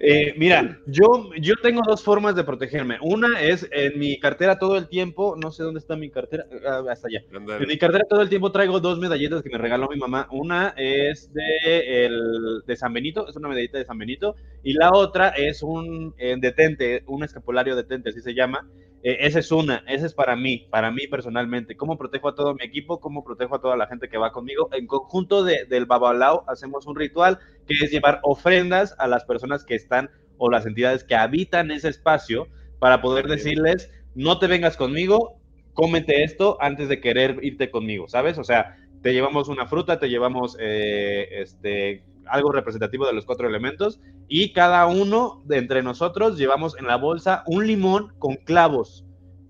Eh, 0.05 0.34
mira, 0.36 0.80
yo, 0.86 1.30
yo 1.40 1.55
tengo 1.62 1.80
dos 1.86 2.03
formas 2.03 2.34
de 2.34 2.42
protegerme. 2.42 2.98
Una 3.03 3.40
es 3.40 3.68
en 3.70 3.96
mi 4.00 4.18
cartera 4.18 4.59
todo 4.59 4.76
el 4.76 4.88
tiempo. 4.88 5.36
No 5.40 5.53
sé 5.53 5.62
dónde 5.62 5.78
está 5.78 5.94
mi 5.94 6.11
cartera. 6.11 6.44
ah, 6.66 6.82
hasta 6.90 7.07
allá. 7.07 7.22
En 7.32 7.68
mi 7.68 7.78
cartera 7.78 8.03
todo 8.11 8.20
el 8.20 8.28
tiempo 8.28 8.50
traigo 8.50 8.80
dos 8.80 8.98
medallitas 8.98 9.42
que 9.44 9.50
me 9.50 9.59
regaló 9.59 9.88
mi 9.88 9.96
mamá. 9.96 10.26
Una 10.32 10.74
es 10.76 11.32
de, 11.32 12.07
el, 12.07 12.62
de 12.66 12.76
San 12.76 12.92
Benito, 12.92 13.28
es 13.28 13.36
una 13.36 13.48
medallita 13.48 13.78
de 13.78 13.84
San 13.84 13.96
Benito. 13.96 14.34
Y 14.64 14.72
la 14.72 14.90
otra 14.92 15.28
es 15.28 15.62
un 15.62 16.12
eh, 16.18 16.34
detente, 16.36 17.05
un 17.07 17.22
escapulario 17.22 17.76
detente, 17.76 18.11
así 18.11 18.20
se 18.20 18.34
llama. 18.34 18.66
Eh, 19.03 19.18
esa 19.20 19.40
es 19.40 19.50
una, 19.50 19.84
esa 19.88 20.07
es 20.07 20.14
para 20.14 20.36
mí, 20.36 20.66
para 20.70 20.90
mí 20.90 21.07
personalmente. 21.07 21.76
¿Cómo 21.76 21.98
protejo 21.98 22.28
a 22.28 22.34
todo 22.34 22.55
mi 22.55 22.64
equipo? 22.64 23.00
¿Cómo 23.00 23.24
protejo 23.24 23.57
a 23.57 23.61
toda 23.61 23.76
la 23.76 23.86
gente 23.86 24.09
que 24.09 24.18
va 24.18 24.32
conmigo? 24.32 24.68
En 24.72 24.86
conjunto 24.86 25.42
de, 25.44 25.64
del 25.64 25.86
Babalao 25.86 26.44
hacemos 26.48 26.86
un 26.86 26.96
ritual 26.96 27.38
que 27.66 27.74
es 27.84 27.90
llevar 27.90 28.20
ofrendas 28.22 28.94
a 28.98 29.09
las 29.09 29.24
personas 29.24 29.64
que 29.64 29.74
están 29.74 30.11
o 30.38 30.50
las 30.50 30.66
entidades 30.66 31.05
que 31.05 31.14
habitan 31.14 31.70
ese 31.70 31.88
espacio 31.88 32.48
para 32.78 33.00
poder 33.00 33.26
decirles, 33.26 33.90
no 34.14 34.38
te 34.38 34.46
vengas 34.48 34.76
conmigo, 34.76 35.38
cómete 35.72 36.24
esto 36.24 36.57
antes 36.61 36.88
de 36.88 37.00
querer 37.00 37.38
irte 37.42 37.70
conmigo, 37.70 38.09
¿sabes? 38.09 38.38
O 38.38 38.44
sea, 38.44 38.76
te 39.03 39.12
llevamos 39.12 39.48
una 39.48 39.66
fruta, 39.66 39.98
te 39.98 40.09
llevamos 40.09 40.57
eh, 40.61 41.28
este, 41.42 42.03
algo 42.27 42.53
representativo 42.53 43.07
de 43.07 43.12
los 43.12 43.25
cuatro 43.27 43.49
elementos 43.49 44.01
y 44.29 44.53
cada 44.53 44.87
uno 44.87 45.43
de 45.45 45.59
entre 45.59 45.83
nosotros 45.83 46.39
llevamos 46.39 46.77
en 46.79 46.87
la 46.87 46.97
bolsa 46.97 47.43
un 47.47 47.66
limón 47.66 48.12
con 48.18 48.37
clavos. 48.37 49.05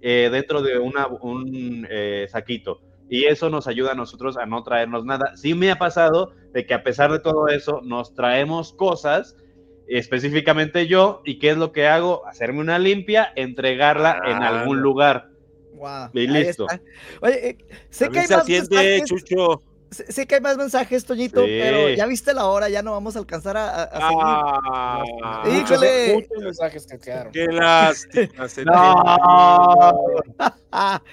eh, 0.05 0.29
dentro 0.33 0.63
de 0.63 0.79
una, 0.81 1.07
un 1.07 1.87
eh, 1.89 2.27
saquito. 2.29 2.81
Y 3.09 3.27
eso 3.27 3.51
nos 3.51 3.69
ayuda 3.69 3.93
a 3.93 3.95
nosotros 3.95 4.37
a 4.37 4.47
no 4.47 4.65
traernos 4.65 5.05
nada. 5.05 5.37
Sí 5.37 5.55
me 5.55 5.71
ha 5.71 5.77
pasado 5.79 6.33
de 6.53 6.67
que 6.67 6.75
a 6.75 6.83
pesar 6.83 7.13
de 7.13 7.21
todo 7.21 7.47
eso, 7.47 7.81
nos 7.85 8.13
traemos 8.13 8.73
cosas, 8.73 9.37
específicamente 9.87 10.87
yo, 10.89 11.23
y 11.25 11.39
¿qué 11.39 11.51
es 11.51 11.57
lo 11.57 11.71
que 11.71 11.87
hago? 11.87 12.27
Hacerme 12.27 12.61
una 12.61 12.79
limpia, 12.79 13.33
entregarla 13.37 14.21
en 14.27 14.43
Ah. 14.43 14.61
algún 14.61 14.81
lugar. 14.81 15.29
Guau, 15.75 16.11
Y 16.15 16.27
listo. 16.27 16.67
Oye, 17.21 17.51
eh, 17.51 17.59
sé 17.91 18.09
que 18.09 18.21
hay 18.21 18.27
se 18.27 18.37
más 18.37 18.49
mensajes. 18.49 19.05
Chucho. 19.05 19.63
Sé, 19.93 20.11
sé 20.11 20.27
que 20.27 20.35
hay 20.37 20.41
más 20.41 20.57
mensajes, 20.57 21.05
Toñito, 21.05 21.45
Sí. 21.45 21.59
pero 21.61 21.91
ya 21.91 22.07
viste 22.07 22.33
la 22.35 22.47
hora, 22.47 22.69
ya 22.69 22.83
no 22.83 22.93
vamos 22.93 23.15
a 23.15 23.21
alcanzar 23.21 23.57
a, 23.57 23.69
a- 23.69 23.83
a 23.85 23.89
Ah, 23.93 25.43
seguir. 25.45 25.61
Muchos, 25.61 25.71
¡Híjole! 25.83 26.15
muchos 26.15 26.43
mensajes 26.45 26.87
que 26.87 26.99
quedaron. 26.99 27.33
Qué 27.33 27.47
lástima. 27.47 28.49
Ah. 30.73 31.03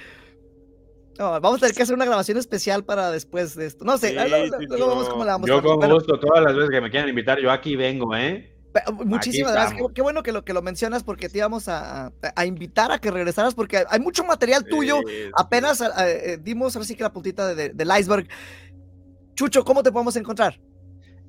No, 1.19 1.32
vamos 1.41 1.57
a 1.57 1.59
tener 1.59 1.75
que 1.75 1.84
hacer 1.84 1.95
una 1.95 2.05
grabación 2.05 2.38
especial 2.38 2.86
para 2.86 3.11
después 3.11 3.53
de 3.53 3.65
esto. 3.65 3.84
No 3.84 3.97
sé, 3.97 4.09
Sí, 4.11 4.15
luego, 4.15 4.57
sí, 4.57 4.65
luego 4.69 4.88
vamos 4.88 5.09
cómo 5.09 5.25
la 5.25 5.34
vamos 5.34 5.49
a 5.49 5.51
Yo 5.51 5.57
hacer. 5.59 5.69
con 5.71 5.91
gusto, 5.91 6.17
todas 6.17 6.41
las 6.45 6.55
veces 6.55 6.69
que 6.69 6.80
me 6.80 6.89
quieran 6.89 7.09
invitar, 7.09 7.38
yo 7.41 7.51
aquí 7.51 7.75
vengo, 7.75 8.15
¿eh? 8.15 8.55
pe- 8.71 8.84
Muchísimas 9.03 9.51
gracias. 9.51 9.82
Qué, 9.93 10.01
bueno 10.01 10.23
que 10.23 10.32
lo, 10.32 10.45
que 10.45 10.53
lo 10.53 10.61
mencionas 10.61 11.03
porque 11.03 11.27
te 11.27 11.39
íbamos 11.39 11.67
a, 11.67 12.05
a- 12.05 12.11
a 12.38 12.45
invitar 12.45 12.93
a 12.93 12.99
que 12.99 13.11
regresaras 13.11 13.53
porque 13.53 13.84
hay 13.89 13.99
mucho 13.99 14.23
material 14.23 14.63
tuyo. 14.63 15.01
Apenas 15.36 15.82
eh, 15.82 15.88
eh, 15.97 16.38
dimos 16.41 16.73
ahora 16.77 16.86
sí 16.88 16.95
que 16.95 17.03
la 17.03 17.11
puntita 17.11 17.47
de- 17.47 17.55
de- 17.55 17.69
del 17.73 17.89
iceberg. 17.99 18.25
Chucho, 19.39 19.63
¿cómo 19.63 19.81
te 19.81 19.89
podemos 19.89 20.17
encontrar? 20.17 20.59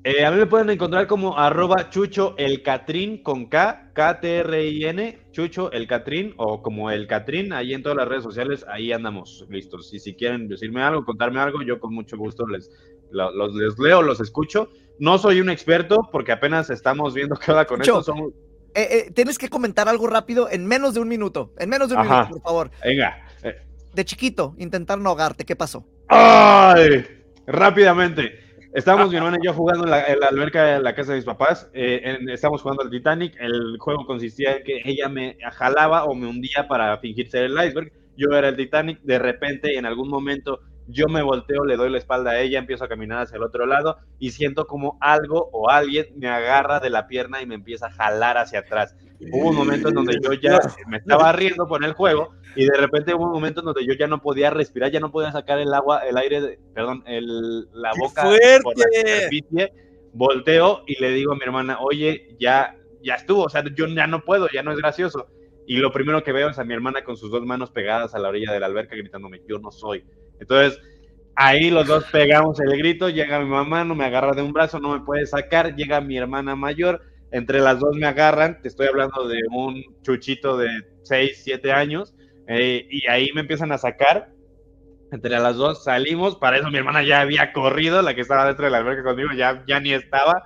Eh, 0.03 0.25
a 0.25 0.31
mí 0.31 0.37
me 0.37 0.45
pueden 0.45 0.69
encontrar 0.69 1.07
como 1.07 1.37
arroba 1.39 1.89
chucho 1.89 2.35
el 2.37 2.61
catrín 2.61 3.23
con 3.23 3.45
K, 3.45 3.91
K-T-R-I-N, 3.93 5.17
chucho 5.31 5.71
el 5.71 5.87
catrín 5.87 6.33
o 6.35 6.61
como 6.61 6.91
el 6.91 7.07
catrín, 7.07 7.53
ahí 7.53 7.73
en 7.73 7.81
todas 7.81 7.97
las 7.97 8.09
redes 8.09 8.23
sociales, 8.23 8.65
ahí 8.67 8.91
andamos 8.91 9.45
listos. 9.49 9.93
Y 9.93 9.99
si 9.99 10.13
quieren 10.13 10.49
decirme 10.49 10.83
algo, 10.83 11.05
contarme 11.05 11.39
algo, 11.39 11.61
yo 11.61 11.79
con 11.79 11.93
mucho 11.93 12.17
gusto 12.17 12.45
les, 12.47 12.69
lo- 13.11 13.31
los, 13.31 13.55
les 13.55 13.79
leo, 13.79 14.01
los 14.01 14.19
escucho. 14.19 14.67
No 14.99 15.17
soy 15.17 15.39
un 15.39 15.49
experto 15.49 16.09
porque 16.11 16.33
apenas 16.33 16.69
estamos 16.69 17.13
viendo 17.13 17.35
qué 17.45 17.51
onda 17.51 17.63
con 17.65 17.79
Chucho, 17.79 17.99
esto. 18.01 18.11
Somos... 18.11 18.33
Eh, 18.75 18.87
eh, 19.07 19.11
tienes 19.15 19.37
que 19.37 19.47
comentar 19.47 19.87
algo 19.87 20.07
rápido 20.07 20.49
en 20.49 20.65
menos 20.65 20.93
de 20.95 20.99
un 20.99 21.07
minuto. 21.07 21.53
En 21.57 21.69
menos 21.69 21.87
de 21.87 21.95
un 21.95 22.01
Ajá. 22.01 22.23
minuto, 22.23 22.33
por 22.33 22.43
favor. 22.43 22.71
Venga. 22.83 23.25
eh, 23.41 23.55
De 23.93 24.03
chiquito, 24.03 24.53
intentar 24.57 24.99
no 24.99 25.11
ahogarte. 25.11 25.45
¿Qué 25.45 25.55
pasó? 25.55 25.85
¡Ay! 26.09 27.05
Rápidamente. 27.45 28.39
Estábamos 28.73 29.09
mi 29.09 29.17
hermana 29.17 29.37
y 29.41 29.45
yo 29.45 29.53
jugando 29.53 29.83
en 29.83 29.89
la, 29.91 29.97
alberca 30.29 30.63
de 30.63 30.81
la 30.81 30.95
casa 30.95 31.11
de 31.11 31.17
mis 31.17 31.25
papás. 31.25 31.69
eh, 31.73 32.01
en- 32.03 32.29
estábamos 32.29 32.61
jugando 32.61 32.83
al 32.83 32.89
Titanic. 32.89 33.35
El 33.39 33.77
juego 33.79 34.05
consistía 34.05 34.57
en 34.57 34.63
que 34.63 34.81
ella 34.85 35.09
me 35.09 35.37
jalaba 35.53 36.05
o 36.05 36.15
me 36.15 36.27
hundía 36.27 36.67
para 36.69 36.97
fingir 36.99 37.29
ser 37.29 37.43
el 37.45 37.53
iceberg. 37.53 37.91
Yo 38.15 38.29
era 38.37 38.49
el 38.49 38.55
Titanic. 38.55 38.99
De 39.01 39.19
repente, 39.19 39.77
en 39.77 39.85
algún 39.85 40.09
momento, 40.09 40.61
yo 40.87 41.07
me 41.07 41.21
volteo, 41.21 41.65
le 41.65 41.77
doy 41.77 41.89
la 41.89 41.97
espalda 41.97 42.31
a 42.31 42.39
ella, 42.39 42.59
empiezo 42.59 42.83
a 42.83 42.87
caminar 42.87 43.19
hacia 43.19 43.37
el 43.37 43.43
otro 43.43 43.65
lado 43.65 43.97
y 44.19 44.31
siento 44.31 44.65
como 44.67 44.97
algo 44.99 45.49
o 45.53 45.69
alguien 45.69 46.07
me 46.17 46.27
agarra 46.27 46.79
de 46.79 46.89
la 46.89 47.07
pierna 47.07 47.41
y 47.41 47.45
me 47.45 47.55
empieza 47.55 47.87
a 47.87 47.91
jalar 47.91 48.37
hacia 48.37 48.59
atrás. 48.59 48.95
Hubo 49.31 49.49
un 49.49 49.55
momento 49.55 49.89
en 49.89 49.95
donde 49.95 50.17
yo 50.21 50.33
ya 50.33 50.59
me 50.87 50.97
estaba 50.97 51.31
riendo 51.31 51.67
por 51.67 51.83
el 51.83 51.93
juego 51.93 52.33
y 52.55 52.65
de 52.65 52.75
repente 52.75 53.13
hubo 53.13 53.25
un 53.25 53.31
momento 53.31 53.61
en 53.61 53.67
donde 53.67 53.85
yo 53.85 53.93
ya 53.93 54.07
no 54.07 54.21
podía 54.21 54.49
respirar, 54.49 54.91
ya 54.91 54.99
no 54.99 55.11
podía 55.11 55.31
sacar 55.31 55.59
el 55.59 55.73
agua, 55.73 55.99
el 55.99 56.17
aire, 56.17 56.59
perdón, 56.73 57.03
el, 57.05 57.69
la 57.71 57.91
boca 57.97 58.23
por 58.63 58.77
la 58.77 58.85
superficie. 58.85 59.73
Volteo 60.13 60.83
y 60.87 60.99
le 60.99 61.11
digo 61.11 61.31
a 61.31 61.35
mi 61.35 61.43
hermana, 61.43 61.79
oye, 61.79 62.35
ya, 62.37 62.75
ya 63.01 63.15
estuvo, 63.15 63.43
o 63.43 63.49
sea, 63.49 63.63
yo 63.73 63.87
ya 63.87 64.07
no 64.07 64.25
puedo, 64.25 64.49
ya 64.53 64.61
no 64.61 64.73
es 64.73 64.77
gracioso. 64.77 65.27
Y 65.67 65.77
lo 65.77 65.91
primero 65.91 66.23
que 66.23 66.33
veo 66.33 66.49
es 66.49 66.59
a 66.59 66.65
mi 66.65 66.73
hermana 66.73 67.03
con 67.03 67.15
sus 67.15 67.31
dos 67.31 67.45
manos 67.45 67.71
pegadas 67.71 68.13
a 68.13 68.19
la 68.19 68.27
orilla 68.27 68.51
de 68.51 68.59
la 68.59 68.65
alberca 68.65 68.95
gritándome, 68.95 69.41
yo 69.47 69.59
no 69.59 69.71
soy. 69.71 70.03
Entonces, 70.41 70.81
ahí 71.35 71.71
los 71.71 71.87
dos 71.87 72.05
pegamos 72.11 72.59
el 72.61 72.77
grito, 72.77 73.09
llega 73.09 73.39
mi 73.41 73.47
mamá, 73.49 73.85
no 73.85 73.95
me 73.95 74.05
agarra 74.05 74.33
de 74.33 74.43
un 74.43 74.53
brazo, 74.53 74.79
no 74.81 74.93
me 74.93 75.05
puede 75.05 75.27
sacar, 75.27 75.75
llega 75.75 76.01
mi 76.01 76.17
hermana 76.17 76.55
mayor, 76.57 77.01
entre 77.31 77.61
las 77.61 77.79
dos 77.79 77.95
me 77.97 78.07
agarran, 78.07 78.61
te 78.61 78.69
estoy 78.69 78.87
hablando 78.87 79.27
de 79.29 79.39
un 79.51 79.83
chuchito 80.03 80.57
de 80.57 80.69
6, 81.03 81.41
7 81.43 81.73
años, 81.73 82.15
eh, 82.47 82.87
y 82.91 83.07
ahí 83.09 83.29
me 83.35 83.41
empiezan 83.41 83.73
a 83.73 83.79
sacar, 83.79 84.29
entre 85.11 85.39
las 85.39 85.57
dos 85.57 85.83
salimos, 85.83 86.37
para 86.37 86.57
eso 86.57 86.69
mi 86.71 86.77
hermana 86.77 87.03
ya 87.03 87.21
había 87.21 87.53
corrido, 87.53 88.01
la 88.01 88.15
que 88.15 88.21
estaba 88.21 88.45
dentro 88.47 88.65
de 88.65 88.71
la 88.71 88.79
alberca 88.79 89.03
conmigo 89.03 89.29
ya, 89.35 89.63
ya 89.67 89.79
ni 89.81 89.93
estaba, 89.93 90.43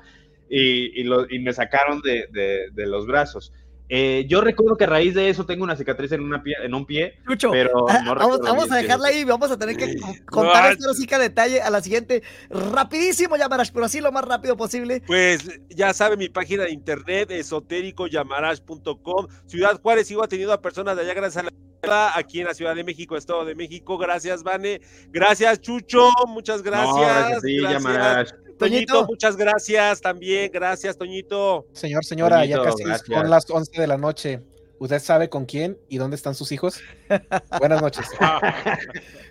y, 0.50 1.02
y, 1.04 1.08
y 1.30 1.40
me 1.40 1.54
sacaron 1.54 2.02
de- 2.02 2.28
de 2.74 2.88
los 2.88 3.08
brazos. 3.08 3.54
Eh, 3.88 4.26
yo 4.28 4.42
recuerdo 4.42 4.76
que 4.78 4.86
a 4.86 4.88
raíz 4.88 5.14
de 5.14 5.30
eso 5.30 5.46
tengo 5.46 5.64
una 5.64 5.76
cicatriz 5.76 6.12
en, 6.12 6.22
una 6.22 6.42
pie- 6.44 6.56
en 6.64 6.74
un 6.74 6.86
pie, 6.88 7.20
Chucho, 7.28 7.52
pero 7.52 7.72
no 7.80 7.86
vamos, 7.86 8.18
recuerdo 8.18 8.44
vamos 8.44 8.72
a 8.72 8.78
dejarla 8.78 9.08
ahí, 9.10 9.24
vamos 9.24 9.52
a 9.52 9.58
tener 9.60 9.78
que 9.78 9.96
co- 9.98 10.14
contar 10.26 10.72
esto 10.72 10.90
así 10.90 11.06
que 11.06 11.14
a 11.16 11.20
detalle 11.20 11.62
a 11.62 11.70
la 11.70 11.82
siguiente. 11.82 12.24
Rapidísimo, 12.50 13.38
Yamarash, 13.38 13.70
pero 13.72 13.86
así 13.86 14.02
lo 14.02 14.12
más 14.12 14.26
rápido 14.26 14.58
posible. 14.58 15.02
Pues 15.06 15.48
ya 15.70 15.94
sabe 15.94 16.18
mi 16.18 16.30
página 16.30 16.64
de 16.64 16.72
internet, 16.72 17.30
esotéricoyamarash.com. 17.32 19.28
Ciudad 19.46 19.80
Juárez, 19.82 20.08
sigo 20.08 20.24
atendiendo 20.24 20.54
a 20.54 20.62
personas 20.62 20.96
de 20.96 21.04
allá 21.04 21.14
gracias 21.14 21.46
a 21.46 21.50
la 21.88 22.12
aquí 22.16 22.40
en 22.40 22.48
la 22.48 22.54
Ciudad 22.56 22.76
de 22.76 22.84
México, 22.84 23.16
Estado 23.16 23.46
de 23.46 23.54
México. 23.54 23.98
Gracias, 24.00 24.42
Vane. 24.42 24.82
Gracias, 25.10 25.62
Chucho. 25.62 26.10
Muchas 26.28 26.64
gracias. 26.64 26.96
No, 26.96 27.02
gracias 27.02 27.38
a 27.38 27.42
ti, 27.42 27.58
gracias. 27.60 27.84
Yamarash. 27.84 28.30
Toñito, 28.58 28.94
Toñito. 28.94 29.08
muchas 29.08 29.36
gracias 29.36 30.02
también. 30.02 30.52
Gracias, 30.52 30.98
Toñito. 30.98 31.66
Señor, 31.74 32.06
señora, 32.06 32.46
ya 32.46 32.62
casi 32.62 32.84
gracias. 32.84 33.08
son 33.08 33.30
las 33.30 33.50
11 33.50 33.82
de 33.82 33.88
la 33.88 33.98
noche. 33.98 34.42
¿Usted 34.78 35.00
sabe 35.00 35.30
con 35.30 35.46
quién 35.46 35.78
y 35.88 35.98
dónde 35.98 36.18
están 36.18 36.36
sus 36.36 36.52
hijos? 36.52 36.80
Buenas 37.60 37.82
noches. 37.82 38.06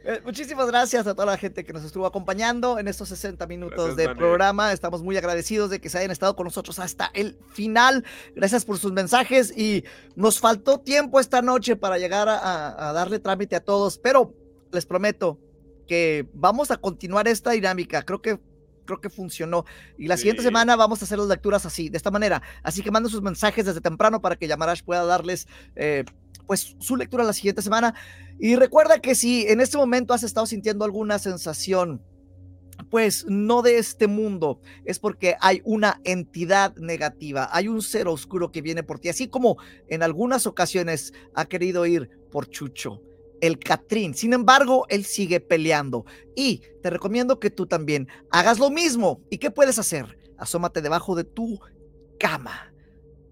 Eh, 0.06 0.20
muchísimas 0.22 0.66
gracias 0.66 1.06
a 1.06 1.14
toda 1.14 1.24
la 1.24 1.38
gente 1.38 1.64
que 1.64 1.72
nos 1.72 1.82
estuvo 1.82 2.04
acompañando 2.04 2.78
en 2.78 2.88
estos 2.88 3.08
60 3.08 3.46
minutos 3.46 3.96
Gracias, 3.96 3.96
de 3.96 4.14
programa. 4.14 4.70
Estamos 4.70 5.02
muy 5.02 5.16
agradecidos 5.16 5.70
de 5.70 5.80
que 5.80 5.88
se 5.88 5.96
hayan 5.96 6.10
estado 6.10 6.36
con 6.36 6.44
nosotros 6.44 6.78
hasta 6.78 7.10
el 7.14 7.38
final. 7.54 8.04
Gracias 8.36 8.66
por 8.66 8.76
sus 8.76 8.92
mensajes 8.92 9.56
y 9.56 9.82
nos 10.14 10.40
faltó 10.40 10.78
tiempo 10.78 11.20
esta 11.20 11.40
noche 11.40 11.74
para 11.74 11.96
llegar 11.96 12.28
a 12.28 12.92
darle 12.92 13.18
trámite 13.18 13.56
a 13.56 13.64
todos, 13.64 13.96
pero 13.96 14.34
les 14.72 14.84
prometo 14.84 15.38
que 15.86 16.28
vamos 16.34 16.70
a 16.70 16.76
continuar 16.76 17.26
esta 17.26 17.52
dinámica. 17.52 18.02
Creo 18.02 18.20
que 18.20 18.38
creo 18.84 19.00
que 19.00 19.10
funcionó. 19.10 19.64
Y 19.98 20.08
la 20.08 20.16
siguiente 20.16 20.42
semana 20.42 20.76
vamos 20.76 21.00
a 21.02 21.04
hacer 21.04 21.18
las 21.18 21.28
lecturas 21.28 21.66
así, 21.66 21.88
de 21.88 21.96
esta 21.96 22.10
manera. 22.10 22.42
Así 22.62 22.82
que 22.82 22.90
manden 22.90 23.10
sus 23.10 23.22
mensajes 23.22 23.66
desde 23.66 23.80
temprano 23.80 24.20
para 24.20 24.36
que 24.36 24.46
Yamarash 24.46 24.82
pueda 24.82 25.04
darles 25.04 25.46
eh, 25.76 26.04
pues 26.46 26.76
su 26.78 26.96
lectura 26.96 27.24
la 27.24 27.32
siguiente 27.32 27.62
semana. 27.62 27.94
Y 28.38 28.56
recuerda 28.56 28.98
que 29.00 29.14
si 29.14 29.46
en 29.48 29.60
este 29.60 29.76
momento 29.76 30.14
has 30.14 30.22
estado 30.22 30.46
sintiendo 30.46 30.84
alguna 30.84 31.18
sensación, 31.18 32.02
pues 32.90 33.24
no 33.28 33.62
de 33.62 33.78
este 33.78 34.06
mundo, 34.06 34.60
es 34.84 34.98
porque 34.98 35.36
hay 35.40 35.62
una 35.64 36.00
entidad 36.04 36.74
negativa, 36.76 37.48
hay 37.52 37.68
un 37.68 37.82
ser 37.82 38.08
oscuro 38.08 38.50
que 38.50 38.62
viene 38.62 38.82
por 38.82 38.98
ti, 38.98 39.08
así 39.08 39.28
como 39.28 39.58
en 39.88 40.02
algunas 40.02 40.46
ocasiones 40.46 41.12
ha 41.34 41.44
querido 41.44 41.86
ir 41.86 42.10
por 42.32 42.48
Chucho 42.50 43.00
el 43.46 43.58
Catrín. 43.58 44.14
Sin 44.14 44.32
embargo, 44.32 44.86
él 44.88 45.04
sigue 45.04 45.38
peleando. 45.38 46.06
Y 46.34 46.62
te 46.82 46.88
recomiendo 46.88 47.38
que 47.38 47.50
tú 47.50 47.66
también 47.66 48.08
hagas 48.30 48.58
lo 48.58 48.70
mismo. 48.70 49.20
¿Y 49.30 49.36
qué 49.36 49.50
puedes 49.50 49.78
hacer? 49.78 50.18
Asómate 50.38 50.80
debajo 50.80 51.14
de 51.14 51.24
tu 51.24 51.60
cama. 52.18 52.72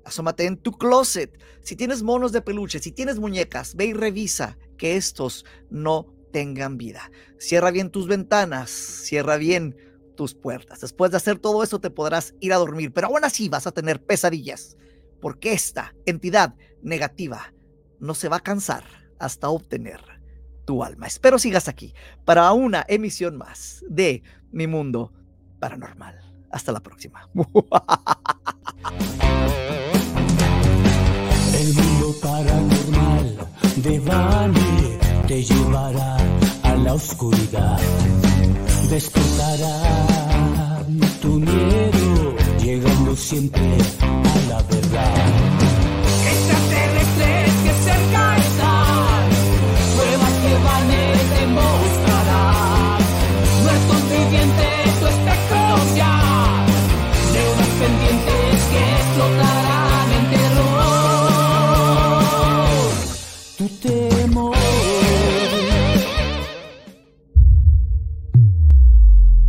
Asómate 0.04 0.44
en 0.44 0.58
tu 0.58 0.72
closet. 0.72 1.38
Si 1.62 1.76
tienes 1.76 2.02
monos 2.02 2.32
de 2.32 2.42
peluche, 2.42 2.78
si 2.78 2.92
tienes 2.92 3.18
muñecas, 3.18 3.74
ve 3.74 3.86
y 3.86 3.92
revisa 3.94 4.58
que 4.76 4.96
estos 4.96 5.46
no 5.70 6.12
tengan 6.30 6.76
vida. 6.76 7.10
Cierra 7.38 7.70
bien 7.70 7.90
tus 7.90 8.06
ventanas, 8.06 8.70
cierra 8.70 9.38
bien 9.38 9.76
tus 10.14 10.34
puertas. 10.34 10.80
Después 10.80 11.10
de 11.10 11.16
hacer 11.16 11.38
todo 11.38 11.62
eso 11.62 11.80
te 11.80 11.88
podrás 11.88 12.34
ir 12.40 12.52
a 12.52 12.58
dormir, 12.58 12.92
pero 12.92 13.06
aún 13.06 13.24
así 13.24 13.48
vas 13.48 13.66
a 13.66 13.72
tener 13.72 14.04
pesadillas, 14.04 14.76
porque 15.20 15.52
esta 15.52 15.94
entidad 16.04 16.54
negativa 16.82 17.54
no 17.98 18.14
se 18.14 18.28
va 18.28 18.36
a 18.36 18.40
cansar 18.40 19.01
hasta 19.22 19.48
obtener 19.48 20.00
tu 20.64 20.82
alma. 20.84 21.06
Espero 21.06 21.38
sigas 21.38 21.68
aquí 21.68 21.94
para 22.24 22.52
una 22.52 22.84
emisión 22.88 23.36
más 23.36 23.84
de 23.88 24.22
Mi 24.50 24.66
Mundo 24.66 25.12
Paranormal. 25.60 26.18
Hasta 26.50 26.72
la 26.72 26.80
próxima. 26.80 27.28
El 31.54 31.74
mundo 31.74 32.14
paranormal 32.20 33.38
de 33.76 34.00
Bani 34.00 34.98
te 35.28 35.44
llevará 35.44 36.16
a 36.64 36.74
la 36.74 36.94
oscuridad. 36.94 37.78
Despertará 38.90 40.84
tu 41.20 41.38
miedo, 41.38 42.36
llegando 42.58 43.14
siempre 43.16 43.78